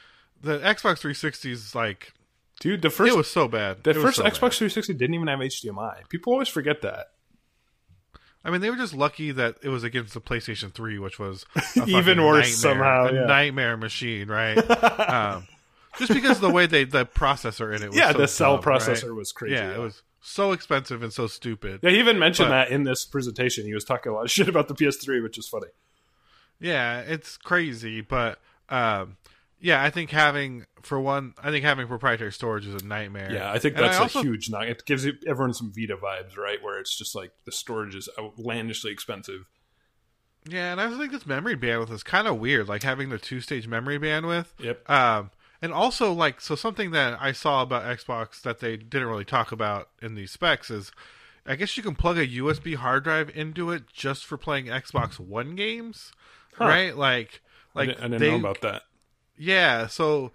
the 0.40 0.58
Xbox 0.58 0.98
360 1.00 1.50
is 1.52 1.74
like, 1.74 2.12
Dude, 2.60 2.82
the 2.82 2.90
first 2.90 3.12
it 3.14 3.16
was 3.16 3.30
so 3.30 3.48
bad. 3.48 3.84
the 3.84 3.90
It 3.90 3.96
first 3.96 4.16
so 4.16 4.22
Xbox 4.24 4.32
bad. 4.40 4.70
360 4.70 4.92
didn't 4.94 5.14
even 5.14 5.28
have 5.28 5.38
HDMI. 5.38 6.08
People 6.08 6.32
always 6.34 6.48
forget 6.48 6.82
that. 6.82 7.12
I 8.44 8.50
mean, 8.50 8.60
they 8.60 8.70
were 8.70 8.76
just 8.76 8.94
lucky 8.94 9.32
that 9.32 9.56
it 9.62 9.68
was 9.68 9.84
against 9.84 10.14
the 10.14 10.20
PlayStation 10.20 10.72
3, 10.72 10.98
which 10.98 11.18
was 11.18 11.44
Even 11.86 12.22
worse 12.24 12.62
nightmare, 12.64 12.84
somehow, 12.84 13.06
a 13.08 13.12
yeah. 13.14 13.26
nightmare 13.26 13.76
machine, 13.76 14.28
right? 14.28 14.56
um, 15.10 15.46
just 15.98 16.12
because 16.12 16.36
of 16.36 16.40
the 16.42 16.50
way 16.50 16.66
they 16.66 16.84
the 16.84 17.04
processor 17.04 17.74
in 17.74 17.82
it 17.82 17.88
was 17.88 17.96
Yeah, 17.96 18.12
so 18.12 18.18
the 18.18 18.28
cell 18.28 18.56
dumb, 18.56 18.64
processor 18.64 19.08
right? 19.08 19.16
was 19.16 19.32
crazy. 19.32 19.54
Yeah, 19.56 19.74
it 19.74 19.78
was 19.80 20.02
so 20.20 20.52
expensive 20.52 21.02
and 21.02 21.12
so 21.12 21.26
stupid. 21.26 21.80
Yeah, 21.82 21.90
he 21.90 21.98
even 21.98 22.18
mentioned 22.18 22.46
But- 22.50 22.66
that 22.66 22.70
in 22.70 22.84
this 22.84 23.04
presentation. 23.04 23.64
He 23.66 23.74
was 23.74 23.84
talking 23.84 24.12
a 24.12 24.14
lot 24.14 24.24
of 24.24 24.30
shit 24.30 24.48
about 24.48 24.68
the 24.68 24.74
PS3, 24.74 25.22
which 25.22 25.36
is 25.38 25.48
funny. 25.48 25.68
Yeah, 26.60 27.00
it's 27.00 27.36
crazy, 27.36 28.00
but 28.00 28.40
um, 28.68 29.16
yeah, 29.60 29.82
I 29.82 29.90
think 29.90 30.10
having 30.10 30.66
for 30.82 31.00
one, 31.00 31.34
I 31.42 31.50
think 31.50 31.64
having 31.64 31.86
proprietary 31.86 32.32
storage 32.32 32.66
is 32.66 32.80
a 32.82 32.84
nightmare. 32.86 33.30
Yeah, 33.32 33.50
I 33.50 33.58
think 33.58 33.76
And 33.76 33.84
that's 33.84 33.98
I 33.98 34.02
also- 34.02 34.20
a 34.20 34.22
huge 34.22 34.50
knock. 34.50 34.64
It 34.64 34.84
gives 34.86 35.06
everyone 35.26 35.54
some 35.54 35.72
Vita 35.74 35.96
vibes, 35.96 36.36
right? 36.36 36.62
Where 36.62 36.78
it's 36.78 36.96
just 36.96 37.14
like 37.14 37.32
the 37.44 37.52
storage 37.52 37.94
is 37.94 38.08
outlandishly 38.18 38.90
expensive. 38.92 39.46
Yeah, 40.48 40.72
and 40.72 40.80
I 40.80 40.84
also 40.84 40.98
think 40.98 41.12
this 41.12 41.26
memory 41.26 41.56
bandwidth 41.56 41.90
is 41.90 42.02
kind 42.02 42.26
of 42.26 42.38
weird, 42.38 42.68
like 42.68 42.82
having 42.82 43.10
the 43.10 43.18
two 43.18 43.40
stage 43.40 43.66
memory 43.66 43.98
bandwidth. 43.98 44.46
Yep. 44.58 44.88
Um, 44.88 45.30
and 45.60 45.72
also 45.72 46.12
like 46.12 46.40
so 46.40 46.54
something 46.54 46.92
that 46.92 47.18
I 47.20 47.32
saw 47.32 47.62
about 47.62 47.82
Xbox 47.84 48.40
that 48.42 48.60
they 48.60 48.76
didn't 48.76 49.08
really 49.08 49.24
talk 49.24 49.52
about 49.52 49.88
in 50.00 50.14
these 50.14 50.30
specs 50.30 50.70
is. 50.70 50.92
I 51.50 51.56
guess 51.56 51.78
you 51.78 51.82
can 51.82 51.94
plug 51.94 52.18
a 52.18 52.26
USB 52.26 52.74
hard 52.76 53.04
drive 53.04 53.30
into 53.34 53.70
it 53.70 53.84
just 53.90 54.26
for 54.26 54.36
playing 54.36 54.66
Xbox 54.66 55.18
One 55.18 55.56
games, 55.56 56.12
right? 56.60 56.94
Like, 56.94 57.40
I 57.74 57.78
like 57.78 57.88
didn't, 57.88 58.00
I 58.00 58.08
didn't 58.08 58.20
they, 58.20 58.30
know 58.32 58.36
about 58.36 58.60
that. 58.60 58.82
Yeah, 59.38 59.86
so 59.86 60.32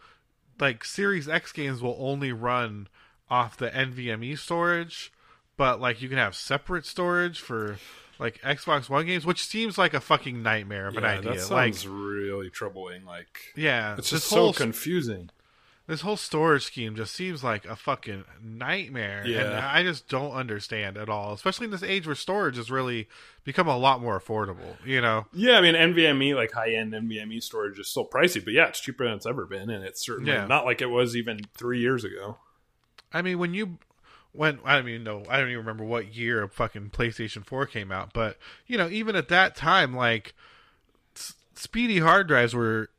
like 0.60 0.84
Series 0.86 1.28
X 1.28 1.52
games 1.52 1.82
will 1.82 1.98
only 2.00 2.32
run 2.32 2.88
off 3.30 3.58
the 3.58 3.70
NVMe 3.70 4.38
storage, 4.38 5.12
but 5.58 5.82
like 5.82 6.02
you 6.02 6.10
can 6.10 6.18
have 6.18 6.36
separate 6.36 6.86
storage 6.86 7.40
for 7.40 7.78
like 8.20 8.40
Xbox 8.42 8.90
One 8.90 9.06
games, 9.06 9.26
which 9.26 9.46
seems 9.46 9.78
like 9.78 9.94
a 9.94 10.00
fucking 10.00 10.42
nightmare 10.44 10.88
of 10.88 10.98
an 10.98 11.04
Yeah, 11.04 11.10
idea. 11.18 11.34
that 11.36 11.50
Like, 11.52 11.74
sounds 11.74 11.88
really 11.88 12.50
troubling. 12.50 13.06
Like 13.06 13.40
yeah, 13.56 13.96
it's 13.98 14.10
just 14.10 14.30
whole 14.30 14.54
so 14.54 14.58
confusing. 14.64 15.30
This 15.86 16.02
whole 16.02 16.16
storage 16.16 16.64
scheme 16.64 16.96
just 16.96 17.14
seems 17.14 17.44
like 17.44 17.66
a 17.66 17.76
fucking 17.76 18.24
nightmare, 18.42 19.24
and 19.26 19.54
I 19.56 19.84
just 19.84 20.08
don't 20.08 20.32
understand 20.32 20.98
at 20.98 21.10
all. 21.10 21.34
Especially 21.34 21.66
in 21.66 21.72
this 21.72 21.84
age 21.84 22.06
where 22.06 22.16
storage 22.16 22.56
has 22.56 22.72
really 22.72 23.10
become 23.44 23.68
a 23.68 23.78
lot 23.78 24.02
more 24.02 24.18
affordable. 24.20 24.78
You 24.86 25.02
know, 25.02 25.26
Yeah, 25.34 25.58
I 25.58 25.62
mean 25.62 25.76
NVMe, 25.76 26.36
like 26.36 26.54
high 26.54 26.74
end 26.74 26.94
NVMe 26.94 27.44
storage, 27.44 27.78
is 27.80 27.90
still 27.90 28.08
pricey, 28.08 28.44
but 28.44 28.54
yeah, 28.54 28.68
it's 28.68 28.80
cheaper 28.80 29.04
than 29.04 29.14
it's 29.16 29.26
ever 29.26 29.46
been, 29.46 29.70
and 29.70 29.84
it's 29.84 30.04
certainly 30.06 30.32
Yeah. 30.32 30.48
not 30.48 30.64
like 30.66 30.82
it 30.82 30.90
was 30.90 31.16
even 31.18 31.42
three 31.58 31.80
years 31.82 32.04
ago. 32.06 32.38
I 33.14 33.22
mean, 33.22 33.38
when 33.40 33.54
you 33.54 33.78
when 34.32 34.60
I 34.66 34.78
don't 34.78 34.88
even 34.90 35.04
know 35.04 35.24
I 35.30 35.38
don't 35.38 35.50
even 35.50 35.60
remember 35.60 35.84
what 35.84 36.16
year 36.16 36.44
a 36.44 36.50
fucking 36.50 36.90
PlayStation 36.92 37.46
4 37.46 37.66
came 37.68 37.92
out, 37.92 38.14
but 38.14 38.38
you 38.68 38.78
know, 38.78 38.88
even 38.90 39.16
at 39.16 39.28
that 39.28 39.56
time, 39.56 39.94
like 39.96 40.34
s- 41.16 41.34
speedy 41.56 42.00
hard 42.00 42.28
drives 42.28 42.56
were 42.56 42.90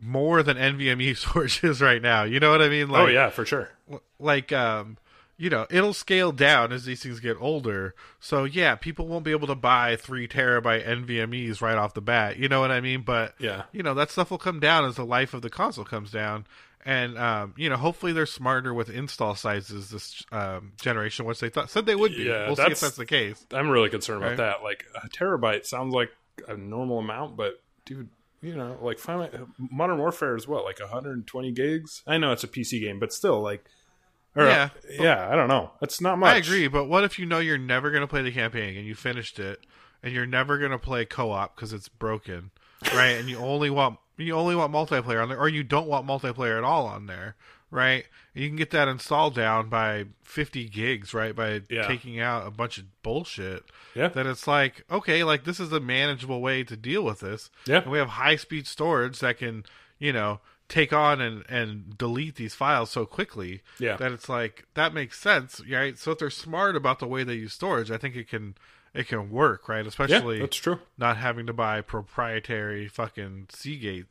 more 0.00 0.42
than 0.42 0.56
NVMe 0.56 1.16
storage 1.16 1.62
is 1.64 1.80
right 1.82 2.00
now. 2.02 2.24
You 2.24 2.40
know 2.40 2.50
what 2.50 2.62
I 2.62 2.68
mean? 2.68 2.88
Like, 2.88 3.02
oh 3.08 3.10
yeah, 3.10 3.30
for 3.30 3.44
sure. 3.44 3.70
like 4.18 4.52
um, 4.52 4.96
you 5.36 5.50
know, 5.50 5.66
it'll 5.70 5.92
scale 5.94 6.32
down 6.32 6.72
as 6.72 6.84
these 6.84 7.02
things 7.02 7.20
get 7.20 7.36
older. 7.40 7.94
So 8.20 8.44
yeah, 8.44 8.74
people 8.74 9.06
won't 9.06 9.24
be 9.24 9.30
able 9.30 9.46
to 9.48 9.54
buy 9.54 9.96
three 9.96 10.26
terabyte 10.26 10.86
NVMe's 10.86 11.62
right 11.62 11.76
off 11.78 11.94
the 11.94 12.00
bat. 12.00 12.36
You 12.38 12.48
know 12.48 12.60
what 12.60 12.70
I 12.70 12.80
mean? 12.80 13.02
But 13.02 13.34
Yeah. 13.38 13.62
you 13.72 13.82
know 13.82 13.94
that 13.94 14.10
stuff 14.10 14.30
will 14.30 14.38
come 14.38 14.60
down 14.60 14.84
as 14.84 14.96
the 14.96 15.04
life 15.06 15.34
of 15.34 15.42
the 15.42 15.50
console 15.50 15.84
comes 15.84 16.10
down 16.10 16.46
and 16.86 17.18
um, 17.18 17.54
you 17.56 17.68
know 17.68 17.76
hopefully 17.76 18.12
they're 18.12 18.24
smarter 18.24 18.72
with 18.72 18.88
install 18.88 19.34
sizes 19.34 19.90
this 19.90 20.24
um, 20.30 20.72
generation 20.80 21.24
which 21.26 21.40
they 21.40 21.48
thought 21.48 21.68
said 21.70 21.86
they 21.86 21.96
would 21.96 22.12
be 22.12 22.22
Yeah, 22.24 22.46
we'll 22.46 22.54
see 22.56 22.62
if 22.62 22.68
that's- 22.68 22.80
that's 22.80 22.96
the 22.96 23.04
case 23.04 23.44
I'm 23.52 23.68
really 23.68 23.90
concerned 23.90 24.22
about 24.24 24.36
that. 24.36 24.62
Like 24.62 24.86
a 25.02 25.08
terabyte 25.08 25.66
sounds 25.66 25.92
like 25.92 26.10
a 26.46 26.56
normal 26.56 27.00
amount, 27.00 27.36
but 27.36 27.60
dude, 27.84 28.08
you 28.40 28.54
know, 28.54 28.78
like 28.80 28.98
finally, 28.98 29.30
Modern 29.58 29.98
Warfare 29.98 30.36
is 30.36 30.46
what, 30.46 30.64
like 30.64 30.80
120 30.80 31.52
gigs? 31.52 32.02
I 32.06 32.18
know 32.18 32.32
it's 32.32 32.44
a 32.44 32.48
PC 32.48 32.80
game, 32.80 32.98
but 32.98 33.12
still, 33.12 33.40
like, 33.40 33.64
or, 34.36 34.44
Yeah. 34.44 34.70
Uh, 34.98 35.02
yeah, 35.02 35.28
I 35.30 35.34
don't 35.34 35.48
know. 35.48 35.72
It's 35.82 36.00
not 36.00 36.18
much. 36.18 36.34
i 36.34 36.36
agree 36.36 36.68
but 36.68 36.84
what 36.84 37.02
if 37.04 37.18
you 37.18 37.26
know 37.26 37.38
you're 37.38 37.58
never 37.58 37.90
going 37.90 38.02
to 38.02 38.06
play 38.06 38.22
the 38.22 38.30
campaign 38.30 38.76
and 38.76 38.86
you 38.86 38.94
finished 38.94 39.38
it 39.38 39.60
and 40.02 40.12
you're 40.12 40.26
never 40.26 40.58
going 40.58 40.70
to 40.70 40.78
play 40.78 41.04
co-op 41.04 41.56
because 41.56 41.72
it's 41.72 41.88
broken 41.88 42.50
right 42.94 43.16
and 43.18 43.28
you 43.28 43.38
only 43.38 43.70
want 43.70 43.98
you 44.16 44.34
only 44.34 44.54
want 44.54 44.72
multiplayer 44.72 45.22
on 45.22 45.28
there 45.28 45.38
or 45.38 45.48
you 45.48 45.64
don't 45.64 45.88
want 45.88 46.06
multiplayer 46.06 46.56
at 46.58 46.62
all 46.64 46.86
on 46.86 47.06
there 47.06 47.34
right 47.70 48.06
you 48.34 48.46
can 48.48 48.56
get 48.56 48.70
that 48.70 48.88
installed 48.88 49.34
down 49.34 49.68
by 49.68 50.04
50 50.24 50.68
gigs 50.68 51.12
right 51.12 51.34
by 51.36 51.62
Yeah. 51.68 51.86
taking 51.86 52.18
out 52.20 52.46
a 52.46 52.50
bunch 52.50 52.78
of 52.78 52.84
bullshit 53.02 53.64
Yeah, 53.94 54.08
that 54.08 54.26
it's 54.26 54.46
like 54.46 54.84
okay 54.90 55.22
like 55.24 55.44
this 55.44 55.60
is 55.60 55.72
a 55.72 55.80
manageable 55.80 56.40
way 56.40 56.64
to 56.64 56.76
deal 56.76 57.02
with 57.02 57.20
this 57.20 57.50
yeah, 57.66 57.82
and 57.82 57.90
we 57.90 57.98
have 57.98 58.08
high 58.10 58.36
speed 58.36 58.66
storage 58.66 59.18
that 59.20 59.38
can 59.38 59.64
you 59.98 60.12
know 60.12 60.40
take 60.68 60.92
on 60.92 61.20
and 61.20 61.44
and 61.48 61.96
delete 61.98 62.36
these 62.36 62.54
files 62.54 62.90
so 62.90 63.04
quickly 63.06 63.62
Yeah. 63.78 63.96
that 63.96 64.12
it's 64.12 64.28
like 64.28 64.66
that 64.74 64.92
makes 64.94 65.18
sense 65.18 65.60
right 65.70 65.98
so 65.98 66.12
if 66.12 66.18
they're 66.18 66.30
smart 66.30 66.76
about 66.76 66.98
the 66.98 67.06
way 67.06 67.24
they 67.24 67.34
use 67.34 67.52
storage 67.54 67.90
i 67.90 67.96
think 67.98 68.16
it 68.16 68.28
can 68.28 68.54
it 68.94 69.08
can 69.08 69.30
work 69.30 69.68
right 69.68 69.82
yeah. 69.84 69.88
especially 69.88 70.40
That's 70.40 70.56
true. 70.56 70.78
not 70.96 71.16
having 71.18 71.46
to 71.46 71.52
buy 71.52 71.80
proprietary 71.82 72.88
fucking 72.88 73.46
seagate 73.50 74.06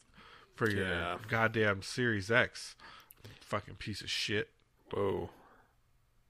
for 0.55 0.69
your 0.69 0.87
Yeah. 0.87 1.17
goddamn 1.27 1.81
series 1.83 2.31
x 2.31 2.75
fucking 3.41 3.75
piece 3.75 4.01
of 4.01 4.09
shit 4.09 4.49
Whoa. 4.93 5.29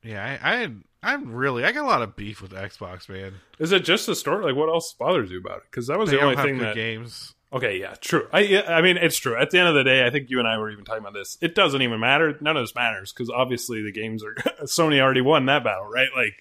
yeah 0.04 0.38
i 0.44 0.64
i 0.64 0.72
i'm 1.04 1.32
really 1.32 1.64
i 1.64 1.72
got 1.72 1.86
a 1.86 1.88
lot 1.88 2.02
of 2.02 2.16
beef 2.16 2.42
with 2.42 2.52
xbox 2.52 3.10
man 3.10 3.34
Is 3.60 3.72
it 3.72 3.84
just 3.84 4.06
the 4.06 4.16
store? 4.16 4.44
Like, 4.44 4.56
what 4.56 4.70
else 4.70 4.94
bothers 4.94 5.32
you 5.32 5.40
about 5.40 5.58
it? 5.58 5.64
Because 5.72 5.88
that 5.88 5.98
was 5.98 6.10
they 6.10 6.18
the 6.18 6.24
only 6.24 6.36
thing 6.36 6.58
good 6.58 6.68
that. 6.68 6.76
games 6.76 7.34
Okay, 7.52 7.80
yeah, 7.80 7.96
true. 8.02 8.28
I 8.34 8.42
yeah, 8.42 8.64
I 8.68 8.82
mean, 8.82 8.98
it's 8.98 9.18
true. 9.18 9.38
At 9.38 9.52
the 9.52 9.60
end 9.60 9.70
of 9.70 9.76
the 9.76 9.84
day, 9.84 10.06
I 10.06 10.10
think 10.10 10.30
you 10.30 10.40
and 10.40 10.48
I 10.48 10.58
were 10.58 10.70
even 10.70 10.84
talking 10.84 11.02
about 11.02 11.14
this. 11.14 11.38
It 11.42 11.56
doesn't 11.56 11.82
even 11.82 12.00
matter. 12.00 12.38
None 12.42 12.58
of 12.58 12.64
this 12.64 12.76
matters 12.76 13.14
because 13.14 13.30
obviously 13.30 13.82
the 13.82 13.92
games 13.92 14.22
are 14.24 14.34
Sony 14.64 15.00
already 15.00 15.22
won 15.22 15.46
that 15.46 15.64
battle, 15.64 15.86
right? 15.86 16.10
Like, 16.14 16.34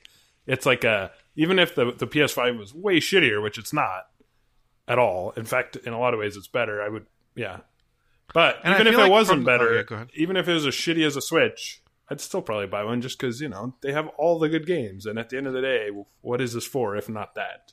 it's 0.47 0.67
like 0.67 0.83
a 0.83 1.13
even 1.37 1.61
if 1.61 1.77
the 1.77 1.93
the 1.93 2.09
PS5 2.09 2.59
was 2.59 2.75
way 2.75 2.99
shittier, 2.99 3.41
which 3.41 3.57
it's 3.57 3.73
not 3.73 4.09
at 4.89 4.99
all. 4.99 5.31
In 5.37 5.45
fact, 5.45 5.77
in 5.77 5.93
a 5.93 5.99
lot 6.01 6.13
of 6.13 6.19
ways, 6.19 6.37
it's 6.37 6.49
better. 6.49 6.83
I 6.83 6.89
would, 6.89 7.07
yeah. 7.37 7.59
But 8.35 8.59
And 8.65 8.75
even 8.75 8.87
if 8.89 8.95
it 8.95 8.99
like 8.99 9.11
wasn't 9.11 9.45
from- 9.45 9.49
oh, 9.49 9.59
better, 9.59 9.87
yeah, 9.91 10.05
even 10.15 10.37
if 10.37 10.49
it 10.49 10.53
was 10.53 10.67
as 10.67 10.75
shitty 10.75 11.07
as 11.07 11.17
a 11.17 11.21
Switch, 11.21 11.81
I'd 12.11 12.21
still 12.21 12.43
probably 12.43 12.67
buy 12.67 12.85
one 12.85 13.01
just 13.01 13.19
because 13.19 13.41
you 13.41 13.49
know 13.49 13.75
they 13.83 13.93
have 13.93 14.09
all 14.19 14.39
the 14.39 14.49
good 14.49 14.67
games. 14.67 15.07
And 15.07 15.19
at 15.19 15.31
the 15.31 15.37
end 15.37 15.47
of 15.47 15.53
the 15.53 15.61
day, 15.63 15.91
what 16.21 16.41
is 16.41 16.53
this 16.53 16.67
for 16.67 16.97
if 16.97 17.09
not 17.09 17.35
that? 17.35 17.73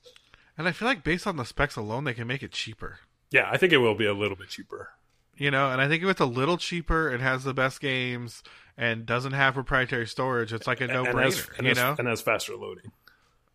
And 0.58 0.68
I 0.68 0.72
feel 0.72 0.88
like 0.88 1.04
based 1.04 1.26
on 1.28 1.38
the 1.38 1.44
specs 1.46 1.76
alone, 1.76 2.04
they 2.04 2.14
can 2.14 2.28
make 2.28 2.44
it 2.44 2.52
cheaper. 2.52 3.00
Yeah, 3.32 3.50
I 3.52 3.58
think 3.58 3.74
it 3.74 3.78
will 3.78 3.96
be 3.96 4.06
a 4.06 4.14
little 4.14 4.38
bit 4.38 4.50
cheaper. 4.50 4.90
You 5.36 5.50
know, 5.50 5.72
and 5.72 5.82
I 5.82 5.88
think 5.88 6.04
if 6.04 6.10
it's 6.10 6.22
a 6.22 6.26
little 6.26 6.58
cheaper, 6.58 7.10
it 7.10 7.20
has 7.20 7.44
the 7.44 7.56
best 7.56 7.82
games 7.82 8.44
and 8.78 9.04
doesn't 9.06 9.32
have 9.34 9.56
proprietary 9.56 10.06
storage, 10.06 10.54
it's 10.54 10.68
like 10.68 10.80
a 10.82 10.88
no 10.88 11.04
brainer. 11.06 11.58
and 11.58 11.66
You 11.68 11.74
know, 11.74 11.96
and 11.98 12.08
has 12.08 12.22
faster 12.22 12.56
loading. 12.56 12.92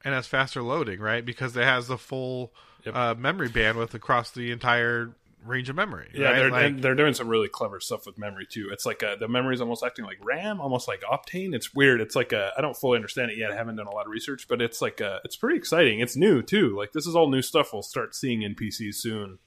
and 0.05 0.13
has 0.15 0.27
faster 0.27 0.61
loading, 0.63 0.99
right? 1.01 1.25
Because 1.25 1.57
it 1.57 1.63
has 1.63 1.87
the 1.87 1.99
full 1.99 2.53
Yep. 2.85 2.95
uh, 2.97 3.15
memory 3.17 3.49
bandwidth 3.49 3.95
across 3.95 4.31
the 4.33 4.51
entire 4.53 5.11
range 5.45 5.69
of 5.69 5.77
memory. 5.77 6.11
Yeah, 6.15 6.27
right? 6.31 6.37
they're 6.37 6.51
Like- 6.51 6.81
they're 6.81 6.95
doing 6.95 7.15
some 7.15 7.29
really 7.29 7.49
clever 7.49 7.81
stuff 7.81 8.07
with 8.07 8.19
memory 8.19 8.47
too. 8.51 8.69
It's 8.73 8.85
like 8.85 9.03
uh 9.03 9.17
the 9.17 9.29
memory 9.29 9.55
is 9.55 9.61
almost 9.61 9.83
acting 9.85 10.05
like 10.05 10.19
RAM, 10.23 10.61
almost 10.61 10.89
like 10.89 11.03
Optane. 11.03 11.55
It's 11.55 11.75
weird. 11.75 12.01
It's 12.01 12.17
like 12.17 12.33
I 12.33 12.51
I 12.57 12.61
don't 12.61 12.77
fully 12.77 12.97
understand 12.97 13.31
it 13.31 13.39
yet. 13.39 13.51
I 13.51 13.55
haven't 13.57 13.77
done 13.77 13.87
a 13.87 13.95
lot 13.95 14.07
of 14.07 14.11
research, 14.13 14.47
but 14.49 14.61
it's 14.61 14.83
like 14.83 15.01
uh 15.01 15.21
it's 15.25 15.37
pretty 15.37 15.57
exciting. 15.57 16.01
It's 16.01 16.17
new 16.17 16.43
too. 16.43 16.77
Like 16.77 16.93
this 16.93 17.07
is 17.07 17.15
all 17.17 17.29
new 17.31 17.43
stuff 17.43 17.73
we'll 17.73 17.83
start 17.83 18.15
seeing 18.15 18.43
in 18.43 18.55
PCs 18.55 18.97
soon. 18.97 19.39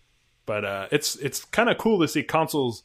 But 0.46 0.66
uh 0.66 0.88
it's 0.92 1.16
it's 1.18 1.44
kind 1.46 1.70
of 1.70 1.78
cool 1.78 2.00
to 2.02 2.08
see 2.08 2.24
consoles. 2.24 2.84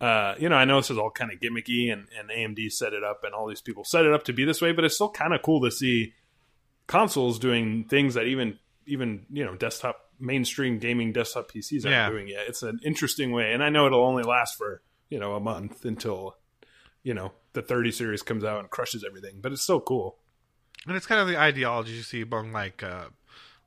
Uh, 0.00 0.34
you 0.38 0.48
know, 0.48 0.56
I 0.56 0.64
know 0.64 0.80
this 0.80 0.90
is 0.90 0.98
all 0.98 1.10
kind 1.10 1.32
of 1.32 1.38
gimmicky, 1.38 1.90
and, 1.90 2.08
and 2.18 2.28
AMD 2.28 2.70
set 2.72 2.92
it 2.92 3.02
up, 3.04 3.22
and 3.24 3.32
all 3.32 3.46
these 3.46 3.62
people 3.62 3.84
set 3.84 4.04
it 4.04 4.12
up 4.12 4.24
to 4.24 4.32
be 4.34 4.44
this 4.44 4.60
way. 4.60 4.72
But 4.72 4.84
it's 4.84 4.96
still 4.96 5.08
kind 5.08 5.32
of 5.32 5.40
cool 5.40 5.62
to 5.62 5.70
see 5.70 6.12
consoles 6.86 7.38
doing 7.38 7.84
things 7.84 8.14
that 8.14 8.24
even 8.26 8.58
even 8.86 9.24
you 9.30 9.44
know 9.44 9.54
desktop 9.54 10.03
mainstream 10.20 10.78
gaming 10.78 11.12
desktop 11.12 11.50
PCs 11.50 11.84
aren't 11.84 11.92
Yeah. 11.92 12.08
doing 12.10 12.28
yet. 12.28 12.46
It's 12.48 12.62
an 12.62 12.80
interesting 12.84 13.32
way, 13.32 13.52
and 13.52 13.62
I 13.62 13.68
know 13.68 13.86
it'll 13.86 14.04
only 14.04 14.22
last 14.22 14.56
for 14.56 14.82
you 15.10 15.18
know 15.18 15.34
a 15.34 15.40
month 15.40 15.84
until 15.84 16.36
you 17.02 17.14
know 17.14 17.32
the 17.52 17.62
30 17.62 17.92
series 17.92 18.22
comes 18.22 18.42
out 18.44 18.60
and 18.60 18.70
crushes 18.70 19.04
everything. 19.04 19.40
But 19.40 19.52
it's 19.52 19.62
so 19.62 19.80
cool. 19.80 20.18
and 20.86 20.96
it's 20.96 21.06
kind 21.06 21.20
of 21.20 21.28
the 21.28 21.38
ideology 21.38 21.92
you 21.92 22.02
see 22.02 22.20
among 22.22 22.52
like 22.52 22.82
uh 22.82 23.06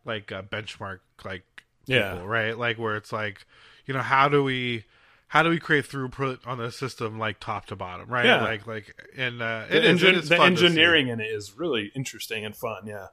like 0.06 0.32
uh, 0.32 0.42
benchmark 0.44 1.00
like 1.26 1.44
people, 1.88 1.96
Yeah. 2.02 2.22
right? 2.24 2.58
Like 2.58 2.78
where 2.78 2.96
it's 2.96 3.12
like, 3.12 3.46
you 3.86 3.94
know, 3.94 4.02
how 4.02 4.30
do 4.30 4.44
we 4.44 4.86
how 5.30 5.44
do 5.44 5.50
we 5.50 5.60
create 5.60 5.84
throughput 5.86 6.46
on 6.48 6.58
the 6.58 6.72
system 6.72 7.18
like 7.20 7.40
top 7.40 7.66
to 7.68 7.76
bottom, 7.76 8.08
right? 8.10 8.26
Yeah. 8.26 8.44
Like 8.44 8.66
like 8.68 8.96
and 9.18 9.42
uh 9.42 9.66
The, 9.70 9.78
it 9.78 9.84
engin- 9.98 10.18
it 10.18 10.26
the 10.30 10.38
fun 10.38 10.52
to 10.54 10.58
see. 10.60 10.66
engineering 10.68 11.08
in 11.10 11.20
it 11.20 11.26
is 11.32 11.54
really 11.58 11.92
interesting 11.96 12.46
and 12.46 12.56
fun. 12.56 12.86
Yeah, 12.88 13.08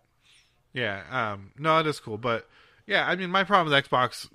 Yeah, 0.73 1.03
um 1.11 1.53
no, 1.59 1.79
it 1.79 1.87
is 1.87 1.99
cool, 2.01 2.19
but 2.19 2.49
yeah, 2.87 3.07
I 3.07 3.17
mean 3.17 3.31
my 3.31 3.45
problem 3.45 3.73
with 3.73 3.85
Xbox 3.85 4.29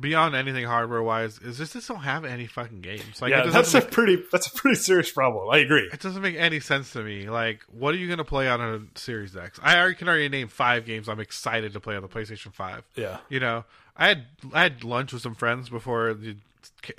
beyond 0.00 0.34
anything 0.34 0.66
hardware 0.66 1.02
wise 1.02 1.38
is 1.38 1.56
just 1.56 1.72
just 1.72 1.88
don't 1.88 2.00
have 2.00 2.24
any 2.24 2.46
fucking 2.46 2.80
games. 2.82 3.22
Like 3.22 3.30
yeah, 3.30 3.44
that's 3.44 3.72
doesn't 3.72 3.84
a 3.84 3.86
pretty 3.90 4.22
that's 4.30 4.46
a 4.46 4.50
pretty 4.50 4.76
serious 4.76 5.10
problem. 5.10 5.48
I 5.50 5.58
agree. 5.58 5.88
it 5.92 6.00
doesn't 6.00 6.20
make 6.20 6.36
any 6.36 6.60
sense 6.60 6.92
to 6.92 7.02
me. 7.02 7.30
Like, 7.30 7.64
what 7.72 7.94
are 7.94 7.98
you 7.98 8.08
gonna 8.08 8.24
play 8.24 8.48
on 8.48 8.60
a 8.60 8.98
Series 8.98 9.36
X? 9.36 9.58
I 9.62 9.78
already 9.78 9.94
can 9.94 10.08
already 10.08 10.28
name 10.28 10.48
five 10.48 10.84
games 10.84 11.08
I'm 11.08 11.20
excited 11.20 11.72
to 11.72 11.80
play 11.80 11.96
on 11.96 12.02
the 12.02 12.08
PlayStation 12.08 12.52
Five. 12.52 12.84
Yeah, 12.96 13.18
You 13.28 13.40
know, 13.40 13.64
I 13.96 14.08
had 14.08 14.26
I 14.52 14.62
had 14.64 14.84
lunch 14.84 15.12
with 15.12 15.22
some 15.22 15.34
friends 15.34 15.70
before 15.70 16.12
the 16.14 16.36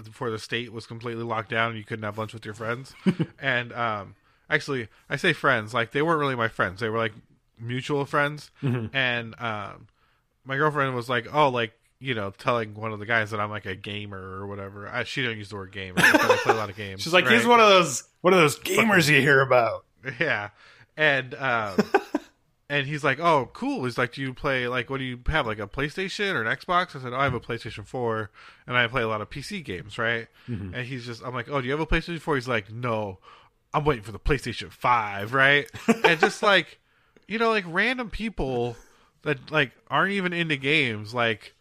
before 0.04 0.32
the 0.32 0.40
state 0.40 0.74
was 0.74 0.88
completely 0.88 1.24
locked 1.24 1.50
down 1.50 1.70
and 1.70 1.78
you 1.78 1.84
couldn't 1.86 2.04
have 2.04 2.18
lunch 2.18 2.34
with 2.34 2.44
your 2.44 2.54
friends. 2.56 2.94
and 3.40 3.72
um, 3.74 4.16
actually, 4.50 4.88
I 5.10 5.16
say 5.16 5.34
friends 5.34 5.74
like 5.74 5.92
they 5.92 6.02
weren't 6.02 6.20
really 6.20 6.36
my 6.36 6.48
friends; 6.48 6.80
they 6.80 6.90
were 6.90 6.98
like 6.98 7.14
mutual 7.60 8.06
friends. 8.06 8.50
And 8.62 9.36
um, 9.40 9.88
my 10.50 10.58
girlfriend 10.58 10.94
was 10.96 11.08
like, 11.08 11.28
"Oh, 11.34 11.48
like." 11.50 11.72
You 12.02 12.14
know, 12.16 12.32
telling 12.32 12.76
one 12.76 12.94
of 12.94 13.00
the 13.00 13.06
guys 13.06 13.32
that 13.32 13.42
I'm 13.42 13.50
like 13.50 13.66
a 13.66 13.76
gamer 13.76 14.18
or 14.18 14.48
whatever. 14.48 14.88
I, 14.88 15.04
she 15.04 15.22
didn't 15.22 15.38
use 15.38 15.50
the 15.50 15.58
word 15.58 15.74
gamer. 15.74 15.96
but 15.96 16.06
I 16.32 16.38
play 16.38 16.54
a 16.54 16.56
lot 16.56 16.70
of 16.70 16.78
games. 16.78 17.02
she's 17.02 17.12
like 17.12 17.26
right? 17.26 17.34
he's 17.34 17.46
one 17.46 17.60
of 17.60 17.68
those 17.68 18.06
one 18.22 18.32
of 18.34 18.40
those 18.40 18.58
gamers 18.58 19.10
you 19.10 19.20
hear 19.20 19.42
about. 19.42 19.84
Yeah, 20.18 20.52
and 20.96 21.36
um, 21.36 21.76
and 22.70 22.88
he's 22.88 23.04
like, 23.04 23.20
"Oh, 23.20 23.50
cool." 23.52 23.84
He's 23.84 23.98
like, 23.98 24.14
"Do 24.14 24.22
you 24.22 24.34
play 24.34 24.70
like 24.70 24.90
what 24.90 25.00
do 25.00 25.04
you 25.04 25.20
have 25.28 25.46
like 25.46 25.60
a 25.60 25.68
PlayStation 25.68 26.36
or 26.36 26.44
an 26.44 26.58
Xbox?" 26.58 26.96
I 26.96 27.02
said, 27.02 27.12
"Oh, 27.12 27.18
I 27.18 27.26
have 27.26 27.34
a 27.34 27.40
PlayStation 27.42 27.86
4 27.86 28.32
and 28.66 28.78
I 28.78 28.88
play 28.88 29.02
a 29.02 29.08
lot 29.10 29.20
of 29.20 29.30
PC 29.30 29.62
games, 29.66 29.98
right?" 29.98 30.30
And 30.74 30.86
he's 30.86 31.06
just, 31.06 31.22
I'm 31.22 31.34
like, 31.34 31.50
"Oh, 31.50 31.60
do 31.60 31.68
you 31.68 31.74
have 31.74 31.82
a 31.82 31.86
PlayStation 31.86 32.22
4?" 32.22 32.36
He's 32.36 32.48
like, 32.48 32.72
"No, 32.72 33.18
I'm 33.74 33.84
waiting 33.84 34.06
for 34.06 34.14
the 34.14 34.20
PlayStation 34.20 34.72
5, 34.72 35.34
right?" 35.34 35.70
and 36.06 36.18
just 36.18 36.42
like, 36.42 36.80
you 37.28 37.40
know, 37.40 37.50
like 37.50 37.66
random 37.68 38.10
people 38.10 38.78
that 39.24 39.52
like 39.52 39.72
aren't 39.90 40.12
even 40.14 40.34
into 40.34 40.56
games, 40.58 41.14
like 41.14 41.54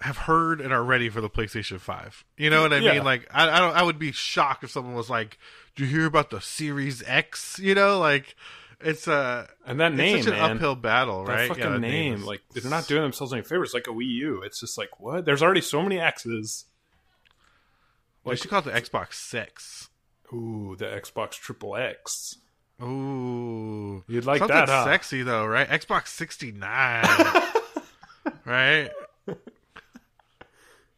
have 0.00 0.16
heard 0.16 0.60
and 0.60 0.72
are 0.72 0.82
ready 0.82 1.08
for 1.08 1.20
the 1.20 1.30
PlayStation 1.30 1.78
Five. 1.80 2.24
You 2.36 2.50
know 2.50 2.62
what 2.62 2.72
I 2.72 2.78
Yeah. 2.78 2.94
mean? 2.94 3.04
Like, 3.04 3.28
I, 3.32 3.48
I 3.48 3.60
don't. 3.60 3.76
I 3.76 3.82
would 3.82 3.98
be 3.98 4.12
shocked 4.12 4.64
if 4.64 4.70
someone 4.70 4.94
was 4.94 5.08
like, 5.10 5.38
"Do 5.76 5.84
you 5.84 5.90
hear 5.90 6.06
about 6.06 6.30
the 6.30 6.40
Series 6.40 7.02
X?" 7.06 7.58
You 7.60 7.74
know, 7.76 7.98
like 8.00 8.34
it's 8.80 9.06
a 9.06 9.48
And 9.64 9.78
that 9.78 9.92
it's 9.92 9.96
name, 9.98 10.22
such 10.24 10.32
an 10.34 10.40
man. 10.40 10.56
uphill 10.56 10.74
battle, 10.74 11.24
that 11.26 11.32
right? 11.32 11.48
fucking 11.48 11.62
Yeah, 11.62 11.70
that 11.70 11.78
name, 11.78 12.14
is- 12.14 12.24
like 12.24 12.40
they're 12.52 12.68
not 12.68 12.88
doing 12.88 13.02
themselves 13.02 13.32
any 13.32 13.42
favors. 13.42 13.72
Like 13.74 13.86
a 13.86 13.90
Wii 13.90 14.06
U, 14.08 14.42
it's 14.42 14.58
just 14.58 14.76
like 14.76 14.98
what? 14.98 15.24
There's 15.24 15.42
already 15.42 15.60
so 15.60 15.82
many 15.82 16.00
X's. 16.00 16.64
we 18.24 18.36
should 18.36 18.50
call 18.50 18.60
it 18.60 18.64
the 18.64 18.72
Xbox 18.72 19.14
Six. 19.14 19.88
Ooh, 20.32 20.74
the 20.78 20.86
Xbox 20.86 21.32
Triple 21.32 21.76
X. 21.76 22.38
Ooh, 22.82 24.02
You'd 24.08 24.24
like 24.24 24.38
something 24.38 24.56
that, 24.56 24.68
huh? 24.68 24.84
sexy 24.84 25.22
though, 25.22 25.46
right? 25.46 25.68
Xbox 25.68 26.08
sixty 26.08 26.50
nine, 26.52 27.04
right? 28.44 28.90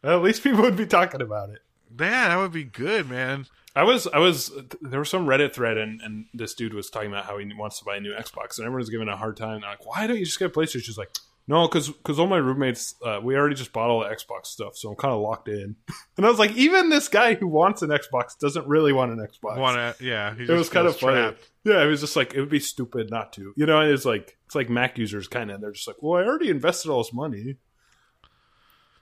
At 0.03 0.21
least 0.21 0.43
people 0.43 0.61
would 0.61 0.77
be 0.77 0.85
talking 0.85 1.21
about 1.21 1.49
it. 1.49 1.59
Man, 1.97 2.29
that 2.29 2.37
would 2.37 2.51
be 2.51 2.63
good, 2.63 3.09
man. 3.09 3.45
I 3.75 3.83
was, 3.83 4.07
I 4.07 4.19
was. 4.19 4.51
There 4.81 4.99
was 4.99 5.09
some 5.09 5.25
Reddit 5.25 5.53
thread, 5.53 5.77
and, 5.77 6.01
and 6.01 6.25
this 6.33 6.53
dude 6.53 6.73
was 6.73 6.89
talking 6.89 7.09
about 7.09 7.25
how 7.25 7.37
he 7.37 7.51
wants 7.53 7.79
to 7.79 7.85
buy 7.85 7.97
a 7.97 7.99
new 7.99 8.13
Xbox, 8.13 8.57
and 8.57 8.65
everyone's 8.65 8.89
giving 8.89 9.09
a 9.09 9.17
hard 9.17 9.35
time. 9.37 9.61
They're 9.61 9.69
like, 9.69 9.85
"Why 9.85 10.07
don't 10.07 10.17
you 10.17 10.25
just 10.25 10.39
get 10.39 10.45
a 10.47 10.49
PlayStation?" 10.49 10.83
She's 10.83 10.97
like, 10.97 11.09
"No, 11.47 11.67
because 11.67 11.89
because 11.89 12.19
all 12.19 12.27
my 12.27 12.37
roommates, 12.37 12.95
uh, 13.05 13.19
we 13.21 13.35
already 13.35 13.55
just 13.55 13.73
bought 13.73 13.89
all 13.89 14.01
the 14.01 14.07
Xbox 14.07 14.47
stuff, 14.47 14.75
so 14.75 14.89
I'm 14.89 14.95
kind 14.95 15.13
of 15.13 15.21
locked 15.21 15.47
in." 15.47 15.75
and 16.17 16.25
I 16.25 16.29
was 16.29 16.39
like, 16.39 16.51
even 16.55 16.89
this 16.89 17.07
guy 17.07 17.35
who 17.35 17.47
wants 17.47 17.81
an 17.81 17.89
Xbox 17.89 18.37
doesn't 18.39 18.67
really 18.67 18.93
want 18.93 19.11
an 19.11 19.19
Xbox. 19.19 19.57
Want 19.57 19.97
to? 19.97 20.03
Yeah, 20.03 20.35
he 20.35 20.43
it 20.43 20.49
was 20.49 20.69
kind 20.69 20.87
of 20.87 20.97
funny. 20.97 21.35
Yeah, 21.63 21.83
it 21.83 21.87
was 21.87 22.01
just 22.01 22.15
like 22.15 22.33
it 22.33 22.39
would 22.39 22.49
be 22.49 22.59
stupid 22.59 23.09
not 23.09 23.33
to. 23.33 23.53
You 23.55 23.65
know, 23.65 23.81
it's 23.81 24.05
like 24.05 24.37
it's 24.45 24.55
like 24.55 24.69
Mac 24.69 24.97
users 24.97 25.27
kind 25.27 25.51
of. 25.51 25.61
They're 25.61 25.71
just 25.71 25.87
like, 25.87 25.97
"Well, 26.01 26.21
I 26.21 26.25
already 26.25 26.49
invested 26.49 26.89
all 26.89 27.03
this 27.03 27.13
money." 27.13 27.57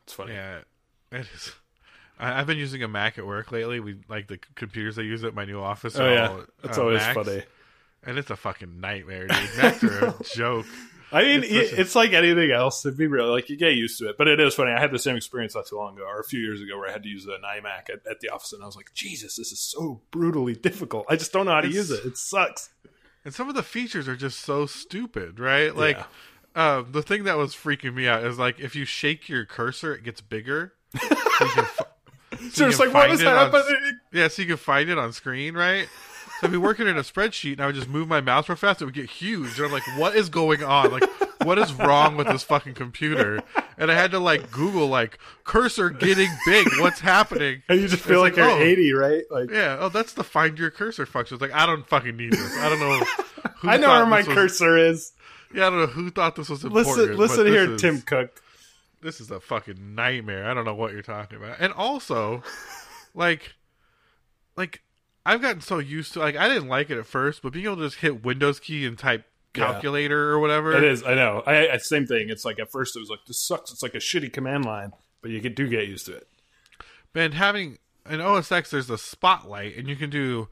It's 0.03 0.13
funny. 0.13 0.33
Yeah, 0.33 0.59
it 1.11 1.27
is. 1.33 1.53
I, 2.19 2.39
I've 2.39 2.47
been 2.47 2.57
using 2.57 2.83
a 2.83 2.87
Mac 2.87 3.17
at 3.17 3.25
work 3.25 3.51
lately. 3.51 3.79
We 3.79 3.97
like 4.07 4.27
the 4.27 4.39
computers 4.55 4.97
I 4.99 5.03
use 5.03 5.23
at 5.23 5.33
my 5.33 5.45
new 5.45 5.59
office. 5.59 5.97
Oh 5.97 6.09
yeah, 6.11 6.29
all, 6.29 6.41
that's 6.61 6.77
uh, 6.77 6.81
always 6.81 6.99
Macs, 6.99 7.15
funny. 7.15 7.43
and 8.03 8.17
it's 8.17 8.29
a 8.29 8.35
fucking 8.35 8.79
nightmare, 8.79 9.27
dude. 9.27 9.49
Macs 9.57 9.83
are 9.83 10.05
a 10.07 10.15
joke. 10.33 10.65
I 11.13 11.23
mean, 11.23 11.43
It's 11.43 11.51
it's, 11.51 11.69
such 11.69 11.77
a- 11.77 11.81
it's 11.81 11.95
like 11.95 12.13
anything 12.13 12.51
else. 12.51 12.81
To 12.81 12.91
be 12.91 13.07
real, 13.07 13.29
like 13.31 13.49
you 13.49 13.55
get 13.57 13.75
used 13.75 13.99
to 13.99 14.09
it. 14.09 14.17
But 14.17 14.27
it 14.27 14.39
is 14.39 14.55
funny. 14.55 14.71
I 14.71 14.79
had 14.79 14.91
the 14.91 14.99
same 14.99 15.15
experience 15.15 15.55
not 15.55 15.67
too 15.67 15.77
long 15.77 15.95
ago, 15.95 16.05
or 16.05 16.19
a 16.19 16.23
few 16.23 16.39
years 16.39 16.59
ago, 16.61 16.77
where 16.77 16.89
I 16.89 16.91
had 16.91 17.03
to 17.03 17.09
use 17.09 17.25
an 17.25 17.41
iMac 17.45 17.89
at, 17.89 18.05
at 18.09 18.19
the 18.19 18.29
office, 18.29 18.51
and 18.53 18.63
I 18.63 18.65
was 18.65 18.75
like, 18.75 18.91
Jesus, 18.93 19.35
this 19.35 19.51
is 19.51 19.59
so 19.59 20.01
brutally 20.11 20.55
difficult. 20.55 21.05
I 21.09 21.15
just 21.15 21.31
don't 21.31 21.45
know 21.45 21.51
how 21.53 21.61
to 21.61 21.67
It's- 21.67 21.89
use 21.89 21.91
it. 21.91 22.05
It 22.05 22.17
sucks. 22.17 22.71
And 23.25 23.33
some 23.33 23.47
of 23.47 23.55
the 23.55 23.63
features 23.63 24.07
are 24.09 24.15
just 24.17 24.41
so 24.41 24.65
stupid, 24.65 25.39
right? 25.39 25.73
Like, 25.75 25.97
Yeah. 26.55 26.75
um, 26.77 26.87
the 26.91 27.01
thing 27.01 27.23
that 27.23 27.37
was 27.37 27.53
freaking 27.55 27.93
me 27.93 28.07
out 28.07 28.23
is 28.25 28.37
like 28.37 28.59
if 28.59 28.75
you 28.75 28.83
shake 28.83 29.29
your 29.29 29.45
cursor, 29.45 29.93
it 29.95 30.03
gets 30.03 30.19
bigger. 30.19 30.73
So 30.99 30.99
you 31.45 31.51
can 31.51 31.65
fi- 31.65 31.85
so 32.51 32.67
it's 32.67 32.79
like, 32.79 32.87
what 32.93 33.01
find 33.03 33.11
was 33.11 33.21
it 33.21 33.27
on- 33.27 33.51
happening? 33.51 33.99
Yeah, 34.11 34.27
so 34.27 34.41
you 34.41 34.47
can 34.49 34.57
find 34.57 34.89
it 34.89 34.97
on 34.97 35.13
screen, 35.13 35.53
right? 35.53 35.87
So 36.39 36.47
I'd 36.47 36.51
be 36.51 36.57
working 36.57 36.87
in 36.87 36.97
a 36.97 37.01
spreadsheet 37.01 37.53
and 37.53 37.61
I 37.61 37.67
would 37.67 37.75
just 37.75 37.87
move 37.87 38.07
my 38.07 38.19
mouse 38.21 38.49
real 38.49 38.55
fast, 38.55 38.81
it 38.81 38.85
would 38.85 38.93
get 38.93 39.09
huge. 39.09 39.57
And 39.57 39.67
I'm 39.67 39.71
like, 39.71 39.83
what 39.97 40.15
is 40.15 40.29
going 40.29 40.63
on? 40.63 40.91
Like, 40.91 41.03
what 41.43 41.57
is 41.57 41.73
wrong 41.73 42.17
with 42.17 42.27
this 42.27 42.43
fucking 42.43 42.73
computer? 42.73 43.41
And 43.77 43.91
I 43.91 43.95
had 43.95 44.11
to 44.11 44.19
like 44.19 44.51
Google 44.51 44.87
like 44.87 45.19
cursor 45.43 45.89
getting 45.89 46.29
big. 46.45 46.67
What's 46.79 46.99
happening? 46.99 47.63
And 47.69 47.79
you 47.79 47.87
just 47.87 48.03
feel 48.03 48.19
like, 48.19 48.37
like, 48.37 48.49
you're 48.49 48.59
oh. 48.59 48.63
80, 48.63 48.93
right? 48.93 49.23
Like, 49.29 49.51
Yeah. 49.51 49.77
Oh, 49.79 49.89
that's 49.89 50.13
the 50.13 50.23
find 50.23 50.57
your 50.57 50.71
cursor 50.71 51.05
function. 51.05 51.35
It's 51.35 51.41
like 51.41 51.53
I 51.53 51.65
don't 51.65 51.87
fucking 51.87 52.17
need 52.17 52.33
this. 52.33 52.57
I 52.57 52.69
don't 52.69 52.79
know. 52.79 53.03
Who 53.57 53.69
I 53.69 53.77
know 53.77 53.89
where 53.89 54.05
my 54.05 54.19
was- 54.19 54.27
cursor 54.27 54.77
is. 54.77 55.13
Yeah, 55.53 55.67
I 55.67 55.69
don't 55.69 55.79
know 55.79 55.87
who 55.87 56.09
thought 56.09 56.35
this 56.35 56.49
was 56.49 56.63
important. 56.63 56.97
Listen, 56.97 57.17
listen 57.17 57.45
here, 57.47 57.73
is- 57.73 57.81
Tim 57.81 58.01
Cook. 58.01 58.41
This 59.01 59.19
is 59.21 59.29
a 59.31 59.39
fucking 59.39 59.95
nightmare. 59.95 60.49
I 60.49 60.53
don't 60.53 60.65
know 60.65 60.73
what 60.75 60.93
you're 60.93 61.01
talking 61.01 61.37
about. 61.37 61.57
And 61.59 61.73
also, 61.73 62.41
like, 63.13 63.53
like 64.55 64.81
I've 65.25 65.41
gotten 65.41 65.61
so 65.61 65.79
used 65.79 66.13
to 66.13 66.19
like 66.19 66.35
I 66.35 66.47
didn't 66.47 66.67
like 66.67 66.89
it 66.89 66.97
at 66.97 67.05
first, 67.05 67.41
but 67.41 67.53
being 67.53 67.65
able 67.65 67.77
to 67.77 67.83
just 67.83 67.97
hit 67.97 68.23
Windows 68.23 68.59
key 68.59 68.85
and 68.85 68.97
type 68.97 69.25
Yeah. 69.55 69.71
calculator 69.71 70.29
or 70.31 70.39
whatever. 70.39 70.73
It 70.75 70.83
is. 70.83 71.03
I 71.03 71.13
know. 71.15 71.43
I, 71.45 71.69
I 71.69 71.77
same 71.77 72.05
thing. 72.07 72.29
It's 72.29 72.43
like 72.45 72.59
at 72.59 72.71
first 72.71 72.95
it 72.95 72.99
was 72.99 73.09
like 73.09 73.19
this 73.27 73.39
sucks. 73.39 73.71
It's 73.71 73.83
like 73.83 73.95
a 73.95 73.99
shitty 73.99 74.33
command 74.33 74.65
line, 74.65 74.91
but 75.21 75.31
you 75.31 75.39
get, 75.39 75.55
do 75.55 75.67
get 75.69 75.87
used 75.87 76.05
to 76.07 76.13
it. 76.15 76.27
And 77.15 77.33
having 77.35 77.77
in 78.09 78.19
OS 78.19 78.51
X, 78.51 78.71
there's 78.71 78.89
a 78.89 78.97
spotlight, 78.97 79.77
and 79.77 79.87
you 79.87 79.95
can 79.95 80.09
do, 80.09 80.49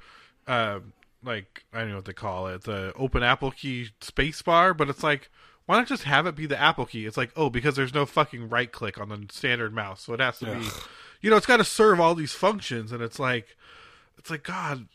uh, 0.48 0.80
like 1.24 1.64
I 1.74 1.80
don't 1.80 1.90
know 1.90 1.96
what 1.98 2.06
they 2.06 2.14
call 2.14 2.48
it, 2.48 2.64
the 2.64 2.94
open 2.96 3.24
Apple 3.24 3.52
key 3.52 3.90
space 4.00 4.42
bar. 4.42 4.74
But 4.74 4.88
it's 4.90 5.04
like, 5.04 5.30
why 5.66 5.78
not 5.80 5.88
just 5.88 6.04
have 6.04 6.26
it 6.28 6.36
be 6.36 6.46
the 6.46 6.60
Apple 6.62 6.86
key? 6.86 7.06
It's 7.06 7.18
like, 7.18 7.32
oh, 7.36 7.50
because 7.50 7.76
there's 7.76 7.94
no 7.94 8.06
fucking 8.06 8.48
right 8.50 8.72
click 8.72 9.00
on 9.02 9.10
the 9.10 9.26
standard 9.32 9.74
mouse, 9.74 10.02
so 10.04 10.14
it 10.14 10.20
has 10.22 10.40
to 10.40 10.46
be, 10.46 10.68
you 11.22 11.30
know, 11.30 11.36
it's 11.36 11.46
got 11.46 11.58
to 11.58 11.64
serve 11.66 12.00
all 12.00 12.16
these 12.16 12.32
functions, 12.34 12.92
and 12.92 13.02
it's 13.02 13.20
like, 13.20 13.58
it's 14.22 14.30
like 14.30 14.44
God, 14.44 14.88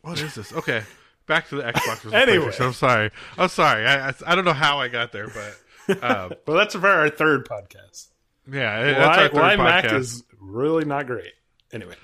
What 0.00 0.18
is 0.20 0.34
this? 0.34 0.52
Okay, 0.52 0.82
back 1.26 1.48
to 1.50 1.56
the 1.56 1.62
Xbox. 1.62 2.12
Anyway. 2.14 2.52
I'm 2.58 2.72
sorry. 2.72 3.10
I'm 3.38 3.48
sorry. 3.48 3.86
I, 3.86 4.08
I 4.08 4.14
I 4.26 4.34
don't 4.34 4.44
know 4.44 4.52
how 4.52 4.78
I 4.78 4.88
got 4.88 5.12
there, 5.12 5.28
but 5.28 6.02
um, 6.02 6.32
Well, 6.46 6.56
that's 6.56 6.74
for 6.74 6.88
our 6.88 7.08
third 7.10 7.46
podcast. 7.46 8.08
yeah, 8.50 8.82
that's 8.84 8.98
Why, 8.98 9.22
our 9.24 9.28
third 9.28 9.34
why 9.34 9.56
Mac 9.56 9.92
is 9.92 10.24
really 10.40 10.84
not 10.84 11.06
great. 11.06 11.32
Anyway, 11.72 11.94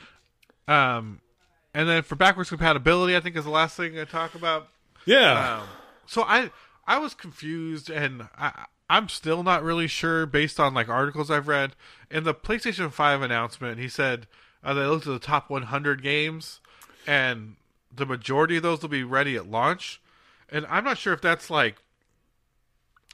Um, 0.68 1.20
and 1.74 1.88
then 1.88 2.02
for 2.02 2.14
backwards 2.14 2.50
compatibility, 2.50 3.16
I 3.16 3.20
think 3.20 3.36
is 3.36 3.44
the 3.44 3.50
last 3.50 3.76
thing 3.76 3.98
I 3.98 4.04
talk 4.04 4.34
about. 4.34 4.68
yeah, 5.06 5.58
Um, 5.62 5.68
so 6.06 6.22
I 6.22 6.50
I 6.86 6.98
was 6.98 7.14
confused, 7.14 7.90
and 7.90 8.28
I 8.38 8.66
I'm 8.88 9.08
still 9.08 9.42
not 9.42 9.64
really 9.64 9.88
sure 9.88 10.26
based 10.26 10.60
on 10.60 10.72
like 10.74 10.88
articles 10.88 11.30
I've 11.30 11.48
read. 11.48 11.74
In 12.10 12.22
the 12.24 12.34
PlayStation 12.34 12.92
Five 12.92 13.22
announcement, 13.22 13.80
he 13.80 13.88
said 13.88 14.28
uh, 14.62 14.74
they 14.74 14.84
looked 14.86 15.06
at 15.08 15.12
the 15.12 15.18
top 15.18 15.50
100 15.50 16.02
games, 16.02 16.60
and 17.06 17.56
the 17.94 18.06
majority 18.06 18.56
of 18.56 18.62
those 18.62 18.82
will 18.82 18.88
be 18.88 19.04
ready 19.04 19.36
at 19.36 19.50
launch. 19.50 20.00
And 20.48 20.66
I'm 20.68 20.84
not 20.84 20.98
sure 20.98 21.12
if 21.12 21.20
that's 21.20 21.50
like 21.50 21.76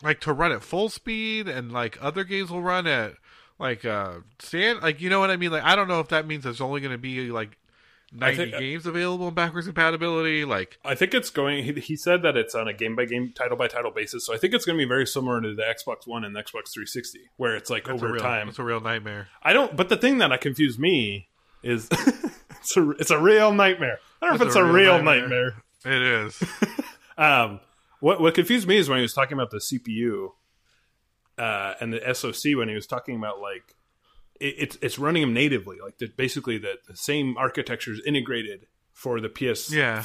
like 0.02 0.20
to 0.20 0.32
run 0.32 0.52
at 0.52 0.62
full 0.62 0.88
speed, 0.88 1.48
and 1.48 1.72
like 1.72 1.98
other 2.00 2.24
games 2.24 2.50
will 2.50 2.62
run 2.62 2.86
at 2.86 3.14
like 3.58 3.84
uh 3.84 4.14
stand 4.38 4.82
like 4.82 5.00
you 5.00 5.08
know 5.08 5.20
what 5.20 5.30
I 5.30 5.36
mean. 5.36 5.50
Like 5.50 5.64
I 5.64 5.76
don't 5.76 5.88
know 5.88 6.00
if 6.00 6.08
that 6.08 6.26
means 6.26 6.44
there's 6.44 6.60
only 6.60 6.80
going 6.80 6.92
to 6.92 6.98
be 6.98 7.30
like 7.30 7.56
90 8.12 8.36
think- 8.36 8.58
games 8.58 8.86
available 8.86 9.28
in 9.28 9.34
backwards 9.34 9.66
compatibility. 9.66 10.44
Like 10.44 10.78
I 10.84 10.94
think 10.94 11.14
it's 11.14 11.30
going. 11.30 11.64
He, 11.64 11.72
he 11.80 11.96
said 11.96 12.22
that 12.22 12.36
it's 12.36 12.54
on 12.54 12.68
a 12.68 12.74
game 12.74 12.94
by 12.94 13.06
game, 13.06 13.32
title 13.34 13.56
by 13.56 13.68
title 13.68 13.90
basis. 13.90 14.26
So 14.26 14.34
I 14.34 14.38
think 14.38 14.52
it's 14.54 14.64
going 14.64 14.78
to 14.78 14.84
be 14.84 14.88
very 14.88 15.06
similar 15.06 15.40
to 15.40 15.54
the 15.54 15.62
Xbox 15.62 16.06
One 16.06 16.24
and 16.24 16.36
the 16.36 16.40
Xbox 16.40 16.72
360, 16.72 17.20
where 17.36 17.56
it's 17.56 17.70
like 17.70 17.88
over 17.88 18.12
real, 18.12 18.22
time. 18.22 18.48
it's 18.48 18.58
a 18.58 18.64
real 18.64 18.80
nightmare. 18.80 19.28
I 19.42 19.52
don't. 19.52 19.76
But 19.76 19.88
the 19.88 19.96
thing 19.96 20.18
that 20.18 20.32
I 20.32 20.36
confused 20.36 20.78
me 20.78 21.28
is 21.62 21.88
it's 22.60 22.76
a 22.76 22.90
it's 22.92 23.10
a 23.10 23.18
real 23.18 23.52
nightmare. 23.52 23.98
I 24.20 24.26
don't 24.26 24.30
know 24.38 24.44
if 24.44 24.48
It's 24.48 24.56
it's 24.56 24.56
a 24.56 24.64
a 24.64 24.72
real 24.72 24.94
real 24.94 25.02
nightmare. 25.02 25.54
nightmare. 25.84 26.20
It 26.20 26.26
is. 26.26 26.42
Um, 27.18 27.60
what 28.00 28.20
what 28.22 28.34
confused 28.34 28.66
me 28.66 28.78
is 28.78 28.88
when 28.88 28.96
he 28.98 29.02
was 29.02 29.12
talking 29.12 29.34
about 29.34 29.50
the 29.50 29.58
CPU 29.58 30.30
uh, 31.38 31.74
and 31.80 31.92
the 31.92 32.14
SoC 32.14 32.56
when 32.56 32.68
he 32.68 32.74
was 32.74 32.86
talking 32.86 33.16
about 33.16 33.38
like 33.40 33.74
it, 34.40 34.54
it's 34.58 34.78
it's 34.80 34.98
running 34.98 35.20
them 35.22 35.34
natively, 35.34 35.78
like 35.82 35.98
the, 35.98 36.06
basically 36.08 36.56
the, 36.58 36.76
the 36.88 36.96
same 36.96 37.36
architecture 37.36 37.92
is 37.92 38.00
integrated 38.06 38.66
for 38.92 39.20
the 39.20 39.28
PS4. 39.28 39.70
Yeah. 39.72 40.02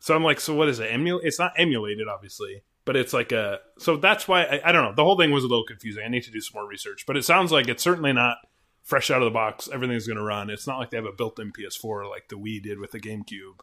So 0.00 0.16
I'm 0.16 0.24
like, 0.24 0.40
so 0.40 0.54
what 0.54 0.68
is 0.68 0.80
it? 0.80 0.90
Emul? 0.90 1.20
It's 1.22 1.38
not 1.38 1.52
emulated, 1.56 2.08
obviously, 2.08 2.62
but 2.86 2.96
it's 2.96 3.12
like 3.12 3.30
a. 3.30 3.60
So 3.78 3.98
that's 3.98 4.26
why 4.26 4.44
I, 4.44 4.70
I 4.70 4.72
don't 4.72 4.84
know. 4.84 4.94
The 4.94 5.04
whole 5.04 5.18
thing 5.18 5.30
was 5.30 5.44
a 5.44 5.48
little 5.48 5.66
confusing. 5.66 6.02
I 6.04 6.08
need 6.08 6.22
to 6.24 6.30
do 6.30 6.40
some 6.40 6.60
more 6.60 6.68
research, 6.68 7.04
but 7.06 7.16
it 7.16 7.24
sounds 7.24 7.52
like 7.52 7.68
it's 7.68 7.82
certainly 7.82 8.12
not 8.14 8.38
fresh 8.82 9.10
out 9.10 9.22
of 9.22 9.26
the 9.26 9.30
box. 9.30 9.68
Everything's 9.72 10.06
going 10.06 10.16
to 10.18 10.22
run. 10.24 10.50
It's 10.50 10.66
not 10.66 10.78
like 10.78 10.90
they 10.90 10.96
have 10.96 11.06
a 11.06 11.12
built-in 11.12 11.52
PS4 11.52 12.08
like 12.08 12.28
the 12.28 12.36
Wii 12.36 12.62
did 12.62 12.78
with 12.78 12.90
the 12.92 13.00
GameCube. 13.00 13.60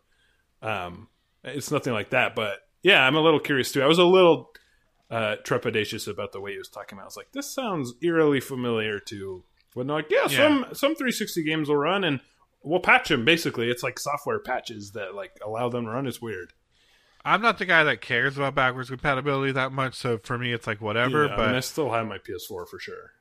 Um, 0.61 1.07
it's 1.43 1.71
nothing 1.71 1.93
like 1.93 2.09
that. 2.11 2.35
But 2.35 2.59
yeah, 2.83 3.05
I'm 3.05 3.15
a 3.15 3.21
little 3.21 3.39
curious 3.39 3.71
too. 3.71 3.81
I 3.81 3.87
was 3.87 3.99
a 3.99 4.03
little 4.05 4.51
uh, 5.11 5.35
trepidatious 5.43 6.07
about 6.07 6.31
the 6.31 6.39
way 6.41 6.51
he 6.53 6.57
was 6.57 6.69
talking 6.69 6.97
about. 6.97 7.03
I 7.03 7.07
was 7.07 7.17
like, 7.17 7.31
this 7.31 7.49
sounds 7.53 7.93
eerily 8.01 8.39
familiar 8.39 8.99
to. 8.99 9.43
When 9.75 9.87
they're 9.87 9.97
like, 9.97 10.09
yeah, 10.09 10.27
Yeah. 10.29 10.37
some 10.37 10.65
some 10.73 10.95
360 10.95 11.43
games 11.43 11.69
will 11.69 11.77
run 11.77 12.03
and 12.03 12.19
we'll 12.63 12.79
patch 12.79 13.09
them. 13.09 13.23
Basically, 13.23 13.69
it's 13.69 13.83
like 13.83 13.99
software 13.99 14.39
patches 14.39 14.91
that 14.93 15.13
like 15.13 15.37
allow 15.45 15.69
them 15.69 15.85
to 15.85 15.91
run. 15.91 16.07
It's 16.07 16.21
weird. 16.21 16.53
I'm 17.23 17.41
not 17.41 17.59
the 17.59 17.65
guy 17.65 17.83
that 17.83 18.01
cares 18.01 18.37
about 18.37 18.55
backwards 18.55 18.89
compatibility 18.89 19.51
that 19.51 19.71
much, 19.71 19.93
so 19.95 20.17
for 20.17 20.37
me 20.37 20.53
it's 20.53 20.65
like 20.65 20.81
whatever. 20.81 21.25
Yeah, 21.25 21.33
I 21.33 21.37
but 21.37 21.45
mean, 21.47 21.55
I 21.55 21.59
still 21.59 21.91
have 21.91 22.07
my 22.07 22.17
PS4 22.17 22.67
for 22.67 22.79
sure. 22.79 23.11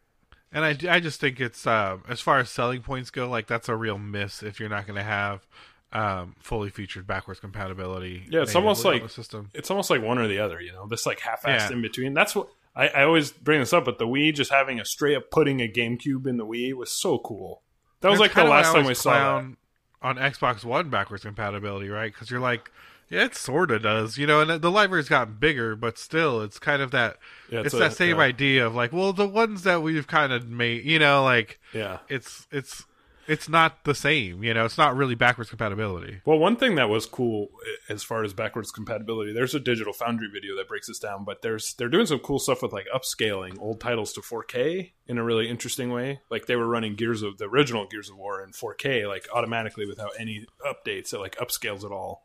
And 0.52 0.64
I, 0.64 0.76
I 0.96 1.00
just 1.00 1.20
think 1.20 1.40
it's 1.40 1.66
um, 1.66 2.02
as 2.08 2.20
far 2.20 2.38
as 2.38 2.50
selling 2.50 2.82
points 2.82 3.10
go, 3.10 3.28
like 3.28 3.46
that's 3.46 3.68
a 3.68 3.76
real 3.76 3.98
miss 3.98 4.42
if 4.42 4.58
you're 4.60 4.68
not 4.68 4.86
going 4.86 4.96
to 4.96 5.02
have 5.02 5.46
um, 5.92 6.36
fully 6.40 6.70
featured 6.70 7.06
backwards 7.06 7.40
compatibility. 7.40 8.24
Yeah, 8.30 8.42
it's 8.42 8.54
almost 8.54 8.84
like- 8.84 9.08
system. 9.10 9.50
It's 9.54 9.70
almost 9.70 9.90
like 9.90 10.02
one 10.02 10.18
or 10.18 10.28
the 10.28 10.38
other, 10.38 10.60
you 10.60 10.72
know, 10.72 10.86
this 10.86 11.06
like 11.06 11.20
half-assed 11.20 11.70
Yeah. 11.70 11.72
in 11.72 11.82
between. 11.82 12.14
That's 12.14 12.34
what 12.34 12.48
I, 12.76 12.88
I 12.88 13.02
always 13.04 13.30
bring 13.32 13.60
this 13.60 13.72
up. 13.72 13.84
But 13.84 13.98
the 13.98 14.06
Wii 14.06 14.34
just 14.34 14.50
having 14.52 14.78
a 14.80 14.84
straight 14.84 15.16
up 15.16 15.30
putting 15.30 15.60
a 15.60 15.68
GameCube 15.68 16.26
in 16.26 16.36
the 16.36 16.46
Wii 16.46 16.74
was 16.74 16.90
so 16.92 17.18
cool. 17.18 17.62
That 18.00 18.10
was 18.10 18.18
That's 18.18 18.20
like 18.20 18.30
the 18.32 18.34
kinda 18.42 18.50
why 18.50 18.56
I 18.58 18.62
last 18.62 18.72
time 18.74 18.84
we 18.86 18.94
saw 18.94 19.40
that. 19.40 19.56
on 20.02 20.16
Xbox 20.16 20.64
One 20.64 20.88
backwards 20.90 21.24
compatibility, 21.24 21.88
right? 21.88 22.12
Because 22.12 22.30
you're 22.30 22.38
like, 22.40 22.70
yeah, 23.10 23.24
it 23.24 23.34
sort 23.34 23.70
of 23.70 23.82
does, 23.82 24.18
you 24.18 24.26
know. 24.26 24.40
And 24.40 24.60
the 24.62 24.70
library's 24.70 25.08
gotten 25.08 25.34
bigger, 25.34 25.74
but 25.76 25.98
still, 25.98 26.42
it's 26.42 26.58
kind 26.58 26.82
of 26.82 26.90
that. 26.92 27.16
Yeah, 27.50 27.60
it's 27.64 27.74
a- 27.74 27.78
that 27.78 27.94
same 27.94 28.16
yeah, 28.16 28.22
idea 28.22 28.66
of 28.66 28.74
like, 28.74 28.92
well, 28.92 29.12
the 29.12 29.26
ones 29.28 29.62
that 29.62 29.82
we've 29.82 30.06
kind 30.06 30.32
of 30.32 30.48
made, 30.48 30.84
you 30.84 30.98
know, 30.98 31.22
like 31.24 31.58
Yeah. 31.72 31.98
it's 32.08 32.46
it's 32.50 32.84
it's 33.26 33.46
not 33.46 33.84
the 33.84 33.94
same, 33.94 34.42
you 34.42 34.54
know. 34.54 34.64
It's 34.64 34.78
not 34.78 34.96
really 34.96 35.14
backwards 35.14 35.50
compatibility. 35.50 36.22
Well, 36.24 36.38
one 36.38 36.56
thing 36.56 36.76
that 36.76 36.88
was 36.88 37.04
cool 37.04 37.48
as 37.90 38.02
far 38.02 38.24
as 38.24 38.32
backwards 38.32 38.70
compatibility, 38.70 39.34
there's 39.34 39.54
a 39.54 39.60
Digital 39.60 39.92
Foundry 39.92 40.28
video 40.32 40.56
that 40.56 40.66
breaks 40.66 40.88
this 40.88 40.98
down, 40.98 41.24
but 41.24 41.42
there's 41.42 41.74
they're 41.74 41.90
doing 41.90 42.06
some 42.06 42.20
cool 42.20 42.38
stuff 42.38 42.62
with 42.62 42.72
like 42.72 42.86
upscaling 42.94 43.58
old 43.60 43.80
titles 43.82 44.14
to 44.14 44.22
4K 44.22 44.92
in 45.06 45.18
a 45.18 45.22
really 45.24 45.46
interesting 45.50 45.90
way. 45.92 46.20
Like 46.30 46.46
they 46.46 46.56
were 46.56 46.66
running 46.66 46.94
Gears 46.94 47.20
of 47.22 47.36
the 47.36 47.44
original 47.50 47.86
Gears 47.86 48.08
of 48.08 48.16
War 48.16 48.42
in 48.42 48.52
4K, 48.52 49.06
like 49.06 49.28
automatically 49.34 49.86
without 49.86 50.12
any 50.18 50.46
updates. 50.66 51.12
It 51.12 51.18
like 51.18 51.36
upscales 51.36 51.84
it 51.84 51.92
all, 51.92 52.22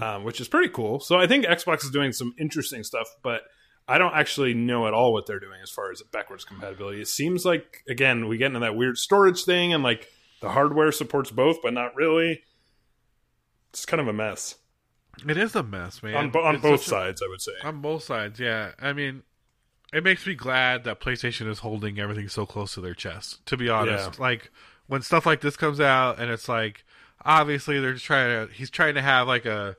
um, 0.00 0.24
which 0.24 0.40
is 0.40 0.48
pretty 0.48 0.68
cool. 0.68 1.00
So 1.00 1.16
I 1.18 1.26
think 1.26 1.44
Xbox 1.44 1.84
is 1.84 1.90
doing 1.90 2.12
some 2.12 2.34
interesting 2.38 2.84
stuff, 2.84 3.08
but 3.22 3.42
I 3.88 3.98
don't 3.98 4.14
actually 4.14 4.54
know 4.54 4.86
at 4.86 4.94
all 4.94 5.12
what 5.12 5.26
they're 5.26 5.40
doing 5.40 5.60
as 5.62 5.70
far 5.70 5.90
as 5.90 6.02
backwards 6.12 6.44
compatibility. 6.44 7.00
It 7.00 7.08
seems 7.08 7.44
like 7.44 7.82
again 7.88 8.28
we 8.28 8.36
get 8.38 8.46
into 8.48 8.60
that 8.60 8.76
weird 8.76 8.98
storage 8.98 9.44
thing 9.44 9.72
and 9.72 9.82
like 9.82 10.06
the 10.40 10.50
hardware 10.50 10.92
supports 10.92 11.30
both, 11.30 11.58
but 11.62 11.72
not 11.72 11.94
really. 11.96 12.42
It's 13.70 13.84
kind 13.84 14.00
of 14.00 14.08
a 14.08 14.12
mess 14.12 14.56
It 15.28 15.36
is 15.36 15.54
a 15.54 15.62
mess, 15.62 16.02
man. 16.02 16.14
on 16.14 16.36
on 16.36 16.60
both 16.60 16.82
a- 16.82 16.88
sides. 16.88 17.22
I 17.22 17.28
would 17.28 17.40
say. 17.40 17.52
On 17.64 17.80
both 17.80 18.04
sides, 18.04 18.38
yeah. 18.40 18.72
I 18.80 18.92
mean, 18.92 19.22
it 19.92 20.04
makes 20.04 20.26
me 20.26 20.34
glad 20.34 20.84
that 20.84 21.00
PlayStation 21.00 21.48
is 21.48 21.60
holding 21.60 21.98
everything 21.98 22.28
so 22.28 22.46
close 22.46 22.74
to 22.74 22.80
their 22.80 22.94
chest. 22.94 23.44
To 23.46 23.56
be 23.56 23.68
honest, 23.68 24.10
Yeah. 24.14 24.22
like 24.22 24.50
when 24.86 25.02
stuff 25.02 25.26
like 25.26 25.40
this 25.40 25.56
comes 25.56 25.80
out, 25.80 26.18
and 26.18 26.30
it's 26.30 26.48
like 26.48 26.84
obviously 27.24 27.80
they're 27.80 27.92
just 27.94 28.04
trying 28.04 28.48
to. 28.48 28.52
He's 28.52 28.70
trying 28.70 28.94
to 28.94 29.02
have 29.02 29.26
like 29.28 29.44
a 29.46 29.76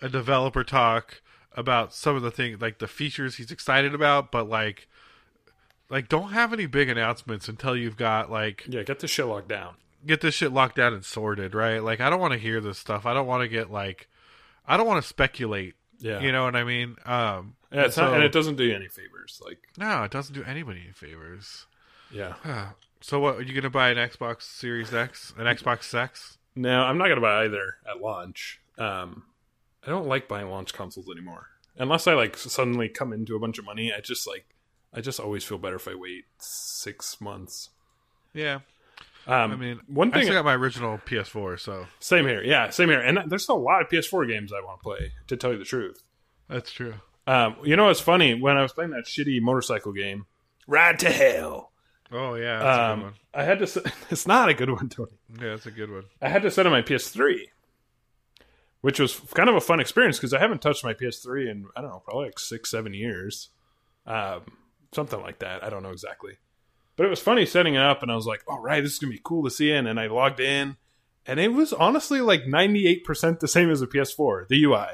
a 0.00 0.08
developer 0.08 0.64
talk 0.64 1.22
about 1.54 1.92
some 1.94 2.16
of 2.16 2.22
the 2.22 2.30
things, 2.30 2.60
like 2.60 2.78
the 2.78 2.88
features 2.88 3.36
he's 3.36 3.50
excited 3.50 3.94
about, 3.94 4.30
but 4.32 4.48
like. 4.48 4.88
Like, 5.90 6.08
don't 6.08 6.30
have 6.32 6.54
any 6.54 6.64
big 6.64 6.88
announcements 6.88 7.48
until 7.50 7.76
you've 7.76 7.98
got 7.98 8.30
like 8.30 8.64
yeah, 8.66 8.82
get 8.82 9.00
the 9.00 9.06
shit 9.06 9.26
locked 9.26 9.48
down. 9.48 9.74
get 10.06 10.22
this 10.22 10.34
shit 10.34 10.50
locked 10.50 10.76
down 10.76 10.94
and 10.94 11.04
sorted, 11.04 11.54
right? 11.54 11.82
Like, 11.84 12.00
I 12.00 12.08
don't 12.08 12.18
want 12.18 12.32
to 12.32 12.38
hear 12.38 12.62
this 12.62 12.78
stuff. 12.78 13.04
I 13.04 13.12
don't 13.12 13.26
want 13.26 13.42
to 13.42 13.48
get 13.48 13.70
like, 13.70 14.08
I 14.66 14.78
don't 14.78 14.86
want 14.86 15.02
to 15.02 15.06
speculate. 15.06 15.74
Yeah, 15.98 16.20
You 16.20 16.32
know 16.32 16.44
what 16.44 16.56
I 16.56 16.64
mean? 16.64 16.96
Um, 17.04 17.56
yeah, 17.70 17.82
it's 17.84 17.96
so- 17.96 18.06
not, 18.06 18.14
and 18.14 18.22
it 18.24 18.32
doesn't 18.32 18.56
do 18.56 18.64
you 18.64 18.74
any 18.74 18.88
favors. 18.88 19.40
Like, 19.44 19.58
no, 19.76 20.02
it 20.04 20.10
doesn't 20.10 20.34
do 20.34 20.42
anybody 20.44 20.80
any 20.84 20.92
favors. 20.94 21.66
yeah, 22.10 22.36
So 23.02 23.20
what? 23.20 23.36
Are 23.36 23.42
you 23.42 23.52
gonna 23.54 23.68
buy 23.68 23.90
an 23.90 23.98
Xbox 23.98 24.42
Series 24.44 24.94
X, 24.94 25.34
an 25.36 25.44
Xbox 25.44 25.92
X? 25.94 26.38
No, 26.54 26.82
I'm 26.82 26.98
not 26.98 27.08
gonna 27.08 27.20
buy 27.20 27.44
either 27.44 27.76
at 27.88 28.00
launch. 28.00 28.60
Um, 28.78 29.24
I 29.86 29.90
don't 29.90 30.06
like 30.06 30.28
buying 30.28 30.48
launch 30.50 30.72
consoles 30.74 31.08
anymore, 31.10 31.46
unless 31.76 32.06
I 32.06 32.14
like 32.14 32.36
suddenly 32.36 32.88
come 32.88 33.12
into 33.12 33.34
a 33.36 33.38
bunch 33.38 33.58
of 33.58 33.64
money. 33.64 33.92
I 33.96 34.00
just 34.00 34.26
like, 34.26 34.46
I 34.94 35.00
just 35.00 35.18
always 35.20 35.44
feel 35.44 35.58
better 35.58 35.76
if 35.76 35.88
I 35.88 35.94
wait 35.94 36.24
six 36.38 37.20
months. 37.20 37.70
Yeah, 38.34 38.60
Um, 39.26 39.52
I 39.52 39.56
mean, 39.56 39.80
one 39.88 40.10
I 40.10 40.14
thing 40.14 40.22
still 40.24 40.34
got 40.36 40.44
my 40.44 40.54
original 40.54 40.98
PS4, 40.98 41.60
so 41.60 41.86
Same 42.00 42.26
here. 42.26 42.42
Yeah, 42.42 42.70
same 42.70 42.88
here. 42.88 43.00
And 43.00 43.30
there's 43.30 43.48
a 43.48 43.54
lot 43.54 43.82
of 43.82 43.88
PS4 43.88 44.26
games 44.28 44.52
I 44.52 44.60
want 44.64 44.80
to 44.80 44.82
play, 44.82 45.12
to 45.26 45.36
tell 45.36 45.52
you 45.52 45.58
the 45.58 45.64
truth. 45.64 46.02
that's 46.48 46.72
true. 46.72 46.94
Um, 47.26 47.56
you 47.62 47.76
know 47.76 47.86
what's 47.86 48.00
funny? 48.00 48.34
When 48.34 48.56
I 48.56 48.62
was 48.62 48.72
playing 48.72 48.90
that 48.92 49.04
shitty 49.04 49.40
motorcycle 49.42 49.92
game, 49.92 50.26
Ride 50.66 50.98
to 51.00 51.10
Hell, 51.10 51.71
Oh 52.12 52.34
yeah, 52.34 52.58
that's 52.58 52.64
a 52.76 52.78
good 52.78 52.92
um, 52.92 53.02
one. 53.02 53.14
I 53.34 53.42
had 53.44 53.58
to. 53.60 53.64
s- 53.64 53.78
It's 54.10 54.26
not 54.26 54.48
a 54.48 54.54
good 54.54 54.70
one, 54.70 54.88
Tony. 54.88 55.12
Yeah, 55.40 55.50
that's 55.50 55.66
a 55.66 55.70
good 55.70 55.90
one. 55.90 56.04
I 56.20 56.28
had 56.28 56.42
to 56.42 56.50
set 56.50 56.66
on 56.66 56.72
my 56.72 56.82
PS3, 56.82 57.46
which 58.82 58.98
was 59.00 59.14
kind 59.34 59.48
of 59.48 59.54
a 59.54 59.60
fun 59.60 59.80
experience 59.80 60.18
because 60.18 60.34
I 60.34 60.38
haven't 60.38 60.60
touched 60.60 60.84
my 60.84 60.94
PS3 60.94 61.50
in 61.50 61.66
I 61.76 61.80
don't 61.80 61.90
know, 61.90 62.02
probably 62.04 62.26
like 62.26 62.38
six, 62.38 62.70
seven 62.70 62.92
years, 62.94 63.48
um, 64.06 64.42
something 64.92 65.20
like 65.20 65.38
that. 65.38 65.64
I 65.64 65.70
don't 65.70 65.82
know 65.82 65.90
exactly, 65.90 66.34
but 66.96 67.06
it 67.06 67.10
was 67.10 67.20
funny 67.20 67.46
setting 67.46 67.74
it 67.74 67.82
up, 67.82 68.02
and 68.02 68.10
I 68.12 68.16
was 68.16 68.26
like, 68.26 68.42
"All 68.46 68.60
right, 68.60 68.82
this 68.82 68.92
is 68.92 68.98
gonna 68.98 69.12
be 69.12 69.20
cool 69.22 69.44
to 69.44 69.50
see." 69.50 69.70
In. 69.72 69.86
And 69.86 69.98
I 69.98 70.08
logged 70.08 70.40
in, 70.40 70.76
and 71.26 71.40
it 71.40 71.52
was 71.52 71.72
honestly 71.72 72.20
like 72.20 72.46
ninety 72.46 72.86
eight 72.86 73.04
percent 73.04 73.40
the 73.40 73.48
same 73.48 73.70
as 73.70 73.80
a 73.82 73.86
PS4, 73.86 74.48
the 74.48 74.62
UI 74.64 74.86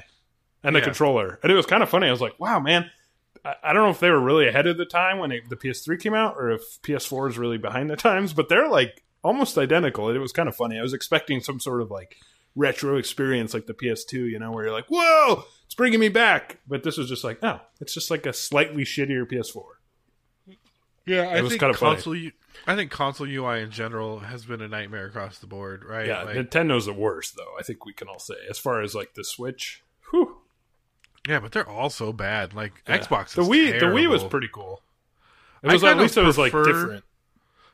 and 0.63 0.75
the 0.75 0.81
Yeah. 0.81 0.85
controller, 0.85 1.39
and 1.43 1.51
it 1.51 1.55
was 1.57 1.67
kind 1.67 1.83
of 1.83 1.89
funny. 1.89 2.07
I 2.07 2.13
was 2.13 2.21
like, 2.21 2.39
"Wow, 2.39 2.61
man." 2.61 2.91
I 3.63 3.73
don't 3.73 3.83
know 3.85 3.91
if 3.91 4.01
they 4.01 4.11
were 4.11 4.21
really 4.21 4.49
ahead 4.49 4.67
of 4.67 4.77
the 4.79 4.85
time 4.85 5.19
when 5.19 5.33
it, 5.33 5.49
the 5.49 5.57
PS3 5.57 6.01
came 6.01 6.15
out, 6.15 6.35
or 6.37 6.51
if 6.51 6.63
PS4 6.83 7.31
is 7.31 7.39
really 7.39 7.59
behind 7.59 7.91
the 7.91 7.97
times, 7.97 8.33
but 8.33 8.49
they're 8.49 8.69
like 8.69 9.03
almost 9.23 9.57
identical. 9.59 10.09
It 10.11 10.19
was 10.19 10.33
kind 10.33 10.49
of 10.49 10.57
funny. 10.57 10.79
I 10.79 10.83
was 10.83 10.93
expecting 10.95 11.41
some 11.41 11.61
sort 11.61 11.83
of 11.83 11.91
like 11.91 12.17
retro 12.57 12.97
experience 12.97 13.55
like 13.55 13.67
the 13.67 13.75
PS2, 13.75 14.13
you 14.31 14.39
know, 14.39 14.51
where 14.51 14.65
you're 14.65 14.73
like, 14.73 14.87
"Whoa, 14.89 15.45
it's 15.67 15.75
bringing 15.75 16.01
me 16.01 16.09
back." 16.09 16.59
But 16.67 16.83
this 16.83 16.97
was 16.97 17.09
just 17.09 17.25
like, 17.25 17.43
"No, 17.43 17.61
it's 17.81 17.95
just 17.95 18.11
like 18.11 18.27
a 18.27 18.33
slightly 18.33 18.85
shittier 18.85 19.25
PS4." 19.31 19.63
Yeah, 21.07 21.23
I 21.23 21.39
It 21.39 21.43
was 21.43 21.51
think 21.53 21.61
kinda 21.61 21.75
funny. 21.75 21.95
console 21.97 22.15
u- 22.15 22.33
I 22.67 22.75
think 22.77 22.91
console 22.91 23.27
UI 23.29 23.61
in 23.63 23.71
general 23.71 24.19
has 24.21 24.45
been 24.45 24.61
a 24.61 24.69
nightmare 24.69 25.07
across 25.07 25.39
the 25.39 25.47
board, 25.47 25.85
right? 25.85 26.07
Yeah, 26.07 26.23
Like- 26.25 26.37
Nintendo's 26.37 26.87
the 26.87 26.93
worst 26.93 27.35
though. 27.37 27.55
I 27.59 27.63
think 27.63 27.87
we 27.87 27.93
can 27.95 28.09
all 28.09 28.19
say 28.19 28.35
as 28.51 28.59
far 28.59 28.83
as 28.83 28.95
like 28.95 29.15
the 29.15 29.25
Switch. 29.25 29.83
Yeah, 31.29 31.41
but 31.41 31.53
they're 31.53 31.69
all 31.69 31.91
so 31.91 32.13
bad. 32.13 32.55
Like 32.55 32.83
Yeah. 32.89 32.99
Xbox, 32.99 33.35
The 33.35 33.43
Wii, 33.43 33.79
the 33.79 33.87
Wii 33.87 34.09
was 34.09 34.25
pretty 34.25 34.49
cool. 34.53 34.83
It 35.63 35.69
I 35.71 35.73
was 35.75 35.85
at 35.85 35.89
kind 35.89 35.99
of 35.99 36.03
least 36.03 36.17
it 36.17 36.23
was 36.23 36.39
like 36.39 36.53
different. 36.53 37.05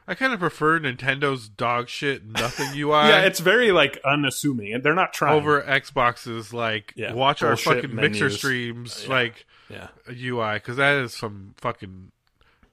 I 0.07 0.15
kind 0.15 0.35
of 0.35 0.41
prefer 0.41 0.79
Nintendo's 0.81 1.49
dog 1.49 1.89
shit 1.89 2.25
nothing 2.27 2.69
UI. 2.79 2.91
yeah, 3.09 3.21
it's 3.23 3.41
very 3.41 3.73
like 3.73 3.99
unassuming, 4.05 4.75
and 4.75 4.83
they're 4.83 4.95
not 4.95 5.13
trying. 5.15 5.35
over 5.35 5.63
Xbox's 5.63 6.53
like 6.53 6.93
Yeah, 6.97 7.13
watch 7.15 7.43
our 7.43 7.57
fucking 7.57 7.95
mixer 7.95 8.25
menus. 8.25 8.37
streams 8.39 9.05
Yeah. 9.05 9.11
like 9.15 9.47
Yeah, 9.71 9.89
UI 10.11 10.55
because 10.55 10.77
that 10.77 10.97
is 10.97 11.15
some 11.15 11.55
fucking 11.59 12.11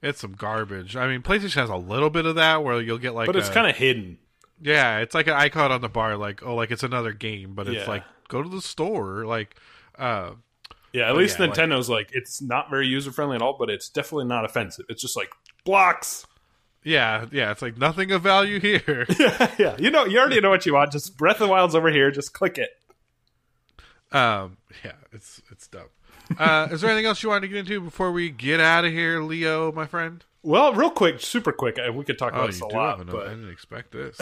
it's 0.02 0.20
some 0.20 0.32
garbage. 0.32 0.96
I 0.96 1.06
mean, 1.06 1.22
PlayStation 1.22 1.54
has 1.60 1.70
a 1.70 1.76
little 1.76 2.10
bit 2.10 2.26
of 2.26 2.34
that 2.34 2.64
where 2.64 2.80
you'll 2.82 2.98
get 2.98 3.14
like, 3.14 3.26
but 3.26 3.36
it's 3.36 3.48
kind 3.48 3.70
of 3.70 3.76
hidden. 3.76 4.18
yeah, 4.60 4.98
it's 4.98 5.14
like 5.14 5.26
an 5.28 5.34
icon 5.34 5.70
on 5.72 5.80
the 5.80 5.88
bar, 5.88 6.16
like 6.16 6.42
oh, 6.44 6.54
like 6.54 6.70
it's 6.70 6.82
another 6.82 7.12
game, 7.12 7.54
but 7.54 7.68
it's 7.68 7.86
like 7.88 8.02
go 8.28 8.42
to 8.42 8.48
the 8.48 8.60
store, 8.60 9.24
like 9.24 9.54
uh, 9.98 10.32
Yeah, 10.92 11.04
at 11.08 11.12
But 11.12 11.18
least 11.18 11.38
yeah, 11.38 11.46
Nintendo's 11.46 11.88
like, 11.88 12.10
it's 12.12 12.42
not 12.42 12.68
very 12.70 12.86
user 12.86 13.10
friendly 13.12 13.36
at 13.36 13.42
all, 13.42 13.56
but 13.58 13.70
it's 13.70 13.88
definitely 13.88 14.26
not 14.26 14.44
offensive. 14.44 14.84
It's 14.88 15.00
just 15.00 15.16
like 15.16 15.30
blocks. 15.64 16.26
yeah, 16.84 17.26
yeah, 17.32 17.50
it's 17.50 17.62
like 17.62 17.78
nothing 17.78 18.10
of 18.12 18.22
value 18.22 18.60
here. 18.60 19.06
yeah, 19.18 19.50
yeah. 19.58 19.76
You 19.78 19.90
know, 19.90 20.04
you 20.04 20.18
already 20.18 20.40
know 20.40 20.50
what 20.50 20.66
you 20.66 20.74
want. 20.74 20.92
Just 20.92 21.16
Breath 21.16 21.36
of 21.36 21.46
the 21.46 21.48
Wild's 21.48 21.74
over 21.74 21.90
here. 21.90 22.10
Just 22.10 22.34
click 22.34 22.58
it. 22.58 22.70
um, 24.14 24.58
yeah, 24.84 24.92
it's 25.12 25.40
it's 25.50 25.66
dumb. 25.68 25.88
Uh, 26.38 26.68
is 26.70 26.80
there 26.80 26.90
anything 26.90 27.06
else 27.06 27.22
you 27.22 27.28
wanted 27.28 27.42
to 27.42 27.48
get 27.48 27.58
into 27.58 27.80
before 27.80 28.12
we 28.12 28.30
get 28.30 28.60
out 28.60 28.84
of 28.84 28.92
here, 28.92 29.20
Leo, 29.22 29.72
my 29.72 29.86
friend? 29.86 30.24
Well, 30.42 30.72
real 30.74 30.90
quick, 30.90 31.20
super 31.20 31.52
quick. 31.52 31.78
uh, 31.78 31.92
We 31.92 32.04
could 32.04 32.18
talk 32.18 32.32
Oh, 32.32 32.36
about 32.36 32.46
you 32.46 32.52
this 32.52 32.60
a 32.60 32.66
lot, 32.66 33.06
but 33.06 33.26
I 33.26 33.30
didn't 33.30 33.50
expect 33.50 33.92
this. 33.92 34.16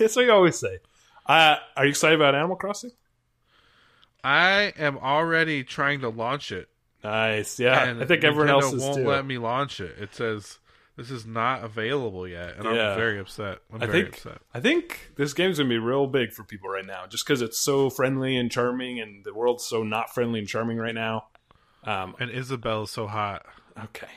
it's 0.00 0.16
what 0.16 0.24
you 0.24 0.32
always 0.32 0.58
say. 0.58 0.78
Uh, 1.26 1.56
are 1.76 1.84
you 1.84 1.90
excited 1.90 2.16
about 2.18 2.34
Animal 2.34 2.56
Crossing? 2.56 2.90
I 4.24 4.72
am 4.78 4.98
already 4.98 5.64
trying 5.64 6.00
to 6.00 6.08
launch 6.08 6.52
it. 6.52 6.68
Nice. 7.04 7.58
Yeah, 7.60 7.84
and 7.84 8.02
I 8.02 8.06
think 8.06 8.24
everyone 8.24 8.50
else 8.50 8.72
is 8.72 8.82
won't 8.82 8.96
too. 8.98 9.06
let 9.06 9.24
me 9.24 9.38
launch 9.38 9.80
it. 9.80 9.96
It 10.00 10.14
says 10.14 10.58
this 10.96 11.10
is 11.12 11.24
not 11.24 11.62
available 11.62 12.26
yet, 12.26 12.56
and 12.56 12.64
Yeah. 12.64 12.90
I'm 12.90 12.96
very 12.98 13.20
upset. 13.20 13.58
I'm 13.72 13.80
I 13.82 13.86
very 13.86 14.02
think 14.02 14.14
upset. 14.14 14.38
I 14.52 14.58
think 14.60 15.12
this 15.16 15.32
game's 15.32 15.58
gonna 15.58 15.68
be 15.68 15.78
real 15.78 16.08
big 16.08 16.32
for 16.32 16.42
people 16.42 16.68
right 16.68 16.84
now, 16.84 17.06
just 17.06 17.24
because 17.24 17.40
it's 17.40 17.58
so 17.58 17.88
friendly 17.88 18.36
and 18.36 18.50
charming, 18.50 18.98
and 19.00 19.24
the 19.24 19.32
world's 19.32 19.64
so 19.64 19.84
not 19.84 20.12
friendly 20.12 20.40
and 20.40 20.48
charming 20.48 20.76
right 20.78 20.94
now. 20.94 21.26
Um, 21.84 22.16
And 22.18 22.30
Isabelle's 22.32 22.90
so 22.90 23.06
hot. 23.06 23.46
okay. 23.84 24.08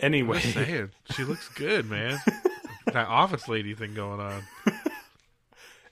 Anyway, 0.00 0.40
saying, 0.40 0.90
she 1.14 1.24
looks 1.24 1.48
good, 1.48 1.88
man. 1.88 2.18
that 2.92 3.08
office 3.08 3.48
lady 3.48 3.74
thing 3.74 3.94
going 3.94 4.20
on. 4.20 4.42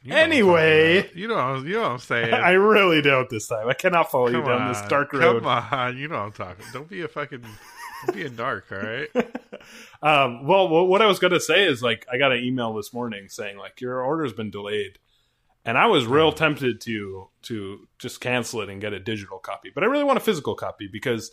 You 0.03 0.14
Anyway. 0.14 1.11
you 1.14 1.28
know, 1.28 1.57
you 1.59 1.74
know 1.74 1.82
what 1.82 1.90
I'm 1.92 1.98
saying. 1.98 2.34
I 2.34 2.53
really 2.53 3.03
don't 3.03 3.30
this 3.30 3.46
time. 3.46 3.68
I 3.68 3.74
cannot 3.74 4.11
follow 4.11 4.28
you 4.28 4.42
down 4.42 4.62
on, 4.62 4.72
this 4.72 4.82
dark 4.88 5.12
road. 5.12 5.42
Come 5.42 5.46
on, 5.46 5.96
you 5.96 6.09
know 6.09 6.16
what 6.16 6.24
I'm 6.24 6.32
talking. 6.32 6.64
Don't 6.72 6.88
be 6.88 7.03
a 7.03 7.09
fucking, 7.09 7.44
don't 8.07 8.16
be 8.16 8.24
a 8.24 8.30
narc, 8.30 8.72
all 8.72 8.78
right? 8.78 9.32
Um, 10.03 10.44
well, 10.48 10.68
what 10.68 11.00
I 11.00 11.07
was 11.07 11.20
gonna 11.20 11.38
say 11.38 11.64
is 11.64 11.84
like 11.84 12.05
I 12.12 12.18
got 12.18 12.32
an 12.32 12.42
email 12.42 12.74
this 12.74 12.92
morning 12.92 13.28
saying 13.28 13.57
like 13.57 13.80
your 13.80 14.03
order's 14.03 14.32
been 14.32 14.50
delayed, 14.50 14.98
and 15.64 15.78
I 15.78 15.86
was 15.86 16.05
real 16.05 16.32
tempted 16.32 16.80
to 16.80 17.28
to 17.42 17.86
just 18.00 18.20
cancel 18.20 18.62
it 18.62 18.68
and 18.68 18.80
get 18.80 18.92
a 18.92 18.98
digital 18.98 19.38
copy, 19.38 19.70
but 19.72 19.84
I 19.84 19.86
really 19.86 20.03
want 20.03 20.16
a 20.16 20.20
physical 20.20 20.57
copy 20.57 20.88
because 20.92 21.30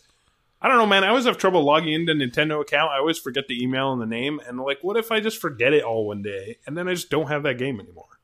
I 0.61 0.67
don't 0.67 0.77
know, 0.77 0.85
man. 0.85 1.03
I 1.03 1.07
always 1.07 1.25
have 1.25 1.39
trouble 1.39 1.63
logging 1.63 1.93
into 1.93 2.13
Nintendo 2.13 2.61
account. 2.61 2.91
I 2.91 2.99
always 2.99 3.17
forget 3.17 3.47
the 3.47 3.59
email 3.59 3.91
and 3.91 3.99
the 3.99 4.05
name, 4.05 4.39
and 4.47 4.59
like, 4.59 4.77
what 4.83 4.95
if 4.95 5.11
I 5.11 5.19
just 5.21 5.41
forget 5.41 5.73
it 5.73 5.83
all 5.83 6.05
one 6.05 6.21
day 6.21 6.57
and 6.67 6.77
then 6.77 6.87
I 6.87 6.93
just 6.93 7.09
don't 7.09 7.29
have 7.29 7.41
that 7.41 7.57
game 7.57 7.79
anymore? 7.79 8.18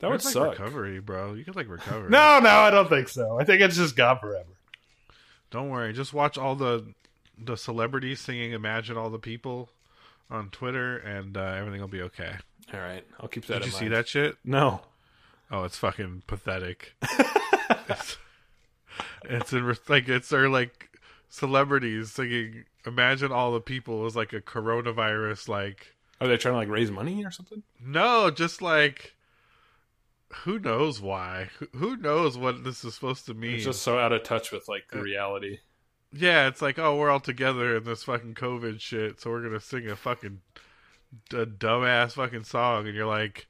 That 0.00 0.08
would 0.10 0.16
It's 0.16 0.26
like 0.26 0.32
suck. 0.32 0.50
recovery, 0.58 1.00
bro. 1.00 1.34
You 1.34 1.44
could 1.44 1.56
like 1.56 1.68
recover. 1.68 2.08
No, 2.08 2.38
no, 2.38 2.48
I 2.50 2.70
don't 2.70 2.88
think 2.88 3.08
so. 3.08 3.38
I 3.40 3.44
think 3.44 3.60
it's 3.60 3.76
just 3.76 3.96
gone 3.96 4.18
forever. 4.18 4.46
Don't 5.50 5.70
worry. 5.70 5.92
Just 5.92 6.12
watch 6.12 6.38
all 6.38 6.54
the 6.54 6.84
the 7.36 7.56
celebrities 7.56 8.20
singing 8.20 8.52
"Imagine 8.52 8.96
All 8.96 9.10
the 9.10 9.18
People" 9.18 9.70
on 10.30 10.50
Twitter, 10.50 10.98
and 10.98 11.36
uh, 11.36 11.40
everything 11.42 11.80
will 11.80 11.88
be 11.88 12.02
okay. 12.02 12.34
All 12.72 12.80
right, 12.80 13.04
I'll 13.18 13.28
keep 13.28 13.46
that. 13.46 13.54
Did 13.54 13.62
in 13.62 13.68
you 13.72 13.78
see 13.78 13.88
that 13.88 14.06
shit? 14.06 14.36
No. 14.44 14.82
Oh, 15.50 15.64
it's 15.64 15.78
fucking 15.78 16.24
pathetic. 16.26 16.94
it's, 17.88 18.18
it's 19.24 19.52
in, 19.52 19.74
like 19.88 20.08
it's 20.08 20.28
their 20.28 20.48
like 20.48 20.90
celebrities 21.30 22.12
singing 22.12 22.64
"Imagine 22.86 23.32
All 23.32 23.52
the 23.52 23.60
People" 23.60 24.06
is 24.06 24.14
like 24.14 24.32
a 24.32 24.40
coronavirus. 24.40 25.48
Like 25.48 25.94
Are 26.20 26.28
they 26.28 26.36
trying 26.36 26.54
to 26.54 26.58
like 26.58 26.68
raise 26.68 26.90
money 26.90 27.24
or 27.24 27.30
something? 27.30 27.62
no, 27.82 28.30
just 28.30 28.60
like 28.60 29.14
who 30.32 30.58
knows 30.58 31.00
why? 31.00 31.50
Who, 31.74 31.96
knows 31.96 32.36
what 32.36 32.64
this 32.64 32.84
is 32.84 32.94
supposed 32.94 33.26
to 33.26 33.34
mean? 33.34 33.54
It's 33.54 33.64
just 33.64 33.82
so 33.82 33.98
out 33.98 34.12
of 34.12 34.22
touch 34.22 34.52
with 34.52 34.68
like 34.68 34.88
the 34.90 34.98
uh, 34.98 35.02
reality. 35.02 35.58
Yeah, 36.12 36.48
it's 36.48 36.62
like, 36.62 36.78
oh, 36.78 36.96
we're 36.96 37.10
all 37.10 37.20
together 37.20 37.76
in 37.76 37.84
this 37.84 38.04
fucking 38.04 38.34
COVID 38.34 38.80
shit, 38.80 39.20
so 39.20 39.30
we're 39.30 39.42
gonna 39.42 39.60
sing 39.60 39.88
a 39.88 39.96
fucking 39.96 40.40
a 41.32 41.46
dumbass 41.46 42.12
fucking 42.12 42.44
song, 42.44 42.86
and 42.86 42.94
you're 42.94 43.06
like, 43.06 43.46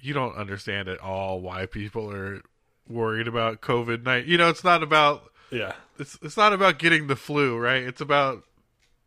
you 0.00 0.14
don't 0.14 0.36
understand 0.36 0.88
at 0.88 1.00
all 1.00 1.40
why 1.40 1.66
people 1.66 2.10
are 2.12 2.42
worried 2.88 3.28
about 3.28 3.60
COVID 3.60 4.04
night. 4.04 4.26
You 4.26 4.38
know, 4.38 4.48
it's 4.48 4.64
not 4.64 4.82
about 4.82 5.32
Yeah, 5.50 5.72
it's 5.98 6.18
it's 6.22 6.36
not 6.36 6.52
about 6.52 6.78
getting 6.78 7.06
the 7.06 7.16
flu, 7.16 7.56
right? 7.56 7.82
It's 7.82 8.00
about 8.00 8.44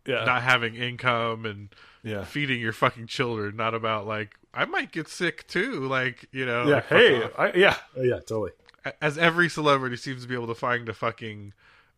yeah, 0.06 0.26
not 0.26 0.42
having 0.44 0.76
income 0.76 1.46
and 1.46 1.70
yeah. 2.04 2.24
feeding 2.24 2.60
your 2.60 2.74
fucking 2.74 3.08
children. 3.08 3.56
Not 3.56 3.74
about 3.74 4.08
like 4.08 4.36
I 4.54 4.66
might 4.66 4.92
get 4.92 5.08
sick 5.08 5.48
too. 5.48 5.88
Like 5.88 6.28
you 6.32 6.46
know, 6.46 6.64
yeah, 6.68 6.76
like, 6.76 6.88
hey. 6.88 7.30
I, 7.38 7.54
yeah, 7.54 7.76
yeah, 7.98 8.16
totally. 8.20 8.52
as 9.02 9.18
every 9.18 9.50
celebrity 9.50 9.96
seems 9.98 10.22
to 10.24 10.28
be 10.28 10.36
able 10.36 10.48
to 10.48 10.56
find 10.56 10.88
a 10.90 10.94
fucking. 10.94 11.54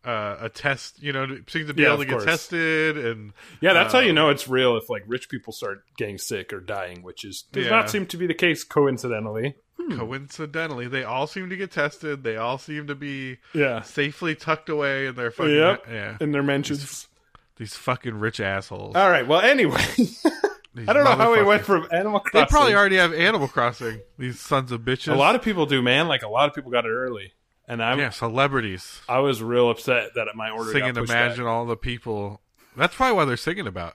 Uh, 0.06 0.36
a 0.38 0.48
test, 0.50 1.02
you 1.02 1.14
know, 1.14 1.26
seems 1.48 1.66
to 1.66 1.72
be 1.72 1.80
Yeah, 1.80 1.94
able 1.94 2.02
of 2.02 2.08
to 2.08 2.14
get 2.18 2.24
tested, 2.26 2.98
and 2.98 3.32
Yeah, 3.62 3.72
that's 3.72 3.94
Uh, 3.94 4.00
how 4.00 4.04
you 4.04 4.12
know 4.12 4.28
it's 4.28 4.46
real 4.46 4.76
if 4.76 4.90
like 4.90 5.02
rich 5.06 5.30
people 5.30 5.50
start 5.50 5.82
getting 5.96 6.18
sick 6.18 6.52
or 6.52 6.60
dying, 6.60 7.00
which 7.02 7.24
is 7.24 7.44
does 7.52 7.64
Yeah. 7.64 7.70
not 7.70 7.88
seem 7.88 8.04
to 8.08 8.18
be 8.18 8.26
the 8.26 8.34
case 8.34 8.64
coincidentally. 8.64 9.54
coincidentally, 9.96 10.88
they 10.88 11.04
all 11.04 11.26
seem 11.26 11.48
to 11.48 11.56
get 11.56 11.70
tested. 11.70 12.22
They 12.22 12.36
all 12.36 12.58
seem 12.58 12.86
to 12.88 12.94
be 12.94 13.38
Yeah, 13.54 13.80
safely 13.80 14.34
tucked 14.34 14.68
away 14.68 15.06
in 15.06 15.14
their 15.14 15.30
fucking 15.30 15.54
Yep. 15.54 15.86
yeah. 15.90 16.16
in 16.20 16.32
their 16.32 16.42
mentions. 16.42 17.08
These 17.56 17.74
fucking 17.74 18.14
rich 18.18 18.40
assholes. 18.40 18.96
All 18.96 19.08
right. 19.10 19.26
Well, 19.26 19.40
anyway, 19.40 19.82
These 19.96 20.26
I 20.76 20.92
don't 20.92 21.04
know 21.04 21.14
how 21.16 21.32
we 21.32 21.42
went 21.42 21.64
from 21.64 21.86
Animal 21.92 22.20
Crossing. 22.20 22.40
They 22.40 22.46
probably 22.46 22.74
already 22.74 22.96
have 22.96 23.12
Animal 23.14 23.48
Crossing. 23.48 24.00
These 24.18 24.40
sons 24.40 24.72
of 24.72 24.80
bitches. 24.80 25.12
A 25.12 25.16
lot 25.16 25.34
of 25.34 25.42
people 25.42 25.66
do, 25.66 25.80
man. 25.82 26.08
Like 26.08 26.22
a 26.22 26.28
lot 26.28 26.48
of 26.48 26.54
people 26.54 26.70
got 26.70 26.84
it 26.84 26.90
early, 26.90 27.32
and 27.68 27.82
I'm 27.82 27.98
yeah, 27.98 28.10
celebrities 28.10 29.00
I 29.08 29.20
was 29.20 29.42
real 29.42 29.70
upset 29.70 30.10
that 30.16 30.26
my 30.34 30.50
order 30.50 30.72
singing. 30.72 30.94
got 30.94 31.00
pushed 31.02 31.12
Imagine 31.12 31.44
back. 31.44 31.50
all 31.52 31.66
the 31.66 31.76
people. 31.76 32.40
That's 32.76 32.94
probably 32.94 33.16
why 33.16 33.24
they're 33.24 33.36
singing 33.36 33.66
about 33.66 33.94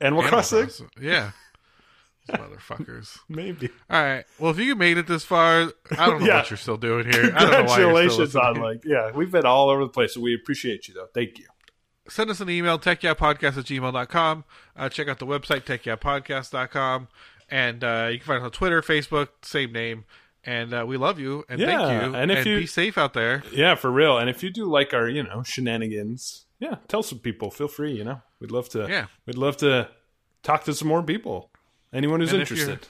Animal, 0.00 0.22
Animal 0.22 0.28
Crossing. 0.28 0.62
Crossing. 0.64 0.90
Yeah, 1.00 1.30
These 2.28 2.36
motherfuckers. 2.38 3.18
Maybe. 3.28 3.68
All 3.88 4.02
right. 4.02 4.24
Well, 4.40 4.50
if 4.50 4.58
you 4.58 4.74
made 4.74 4.98
it 4.98 5.06
this 5.06 5.22
far, 5.24 5.70
I 5.96 6.06
don't 6.06 6.20
know 6.20 6.26
Yeah. 6.26 6.36
what 6.38 6.50
you're 6.50 6.56
still 6.56 6.76
doing 6.76 7.04
here. 7.10 7.32
I 7.36 7.40
don't 7.40 7.50
know 7.50 7.64
why 7.72 7.78
you're 7.78 8.10
still 8.10 8.26
Congratulations 8.26 8.36
on 8.36 8.60
like 8.60 8.84
yeah, 8.84 9.12
we've 9.12 9.30
been 9.30 9.46
all 9.46 9.70
over 9.70 9.82
the 9.84 9.90
place, 9.90 10.14
so 10.14 10.20
we 10.20 10.34
appreciate 10.34 10.88
you 10.88 10.94
though. 10.94 11.06
Thank 11.14 11.38
you. 11.38 11.46
Send 12.08 12.30
us 12.30 12.40
an 12.40 12.48
email, 12.50 12.78
techyapodcast 12.78 13.58
at 13.58 13.64
gmail.com. 13.64 14.44
Uh, 14.76 14.88
check 14.88 15.08
out 15.08 15.18
the 15.18 15.26
website, 15.26 15.64
techyapodcast.com. 15.64 17.08
And 17.48 17.84
uh, 17.84 18.08
you 18.10 18.18
can 18.18 18.26
find 18.26 18.38
us 18.42 18.44
on 18.46 18.50
Twitter, 18.50 18.82
Facebook, 18.82 19.28
same 19.42 19.72
name. 19.72 20.04
And 20.44 20.72
uh, 20.74 20.84
we 20.86 20.96
love 20.96 21.18
you. 21.18 21.44
And 21.48 21.60
Yeah, 21.60 21.66
thank 21.66 22.02
you. 22.04 22.14
and 22.14 22.30
if 22.30 22.46
you- 22.46 22.58
be 22.60 22.66
safe 22.66 22.96
out 22.98 23.14
there. 23.14 23.42
Yeah, 23.52 23.74
for 23.74 23.90
real. 23.90 24.18
And 24.18 24.30
if 24.30 24.42
you 24.42 24.50
do 24.50 24.64
like 24.66 24.94
our, 24.94 25.08
you 25.08 25.22
know, 25.22 25.42
shenanigans, 25.42 26.44
yeah, 26.60 26.76
tell 26.88 27.02
some 27.02 27.18
people. 27.18 27.50
Feel 27.50 27.68
free. 27.68 27.92
You 27.92 28.04
know, 28.04 28.22
we'd 28.40 28.50
love 28.50 28.68
to. 28.70 28.86
Yeah. 28.88 29.06
we'd 29.26 29.36
love 29.38 29.56
to 29.58 29.88
talk 30.42 30.64
to 30.64 30.74
some 30.74 30.88
more 30.88 31.02
people. 31.02 31.50
Anyone 31.92 32.20
who's 32.20 32.32
And 32.32 32.40
interested. 32.40 32.88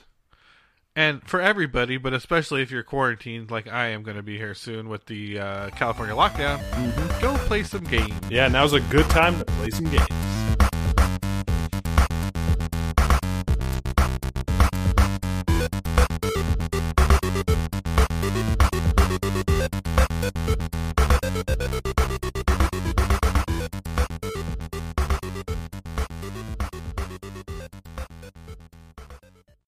And 0.97 1.21
for 1.29 1.39
everybody, 1.39 1.97
but 1.97 2.13
especially 2.13 2.63
if 2.63 2.71
you're 2.71 2.81
quarantined, 2.81 3.51
like 3.51 3.67
I 3.67 3.89
am 3.89 4.01
going 4.01 4.17
to 4.17 4.23
be 4.23 4.35
here 4.35 4.55
soon 4.55 4.89
with 4.89 5.05
the 5.05 5.37
uh, 5.39 5.69
California 5.69 6.15
lockdown, 6.15 6.57
Mm-hmm. 6.71 7.21
go 7.21 7.37
play 7.45 7.61
some 7.61 7.83
games. 7.83 8.11
Yeah, 8.31 8.47
now's 8.47 8.73
a 8.73 8.79
good 8.79 9.07
time 9.11 9.37
to 9.37 9.45
play 9.45 9.69
some 9.69 9.85
games. 9.85 10.07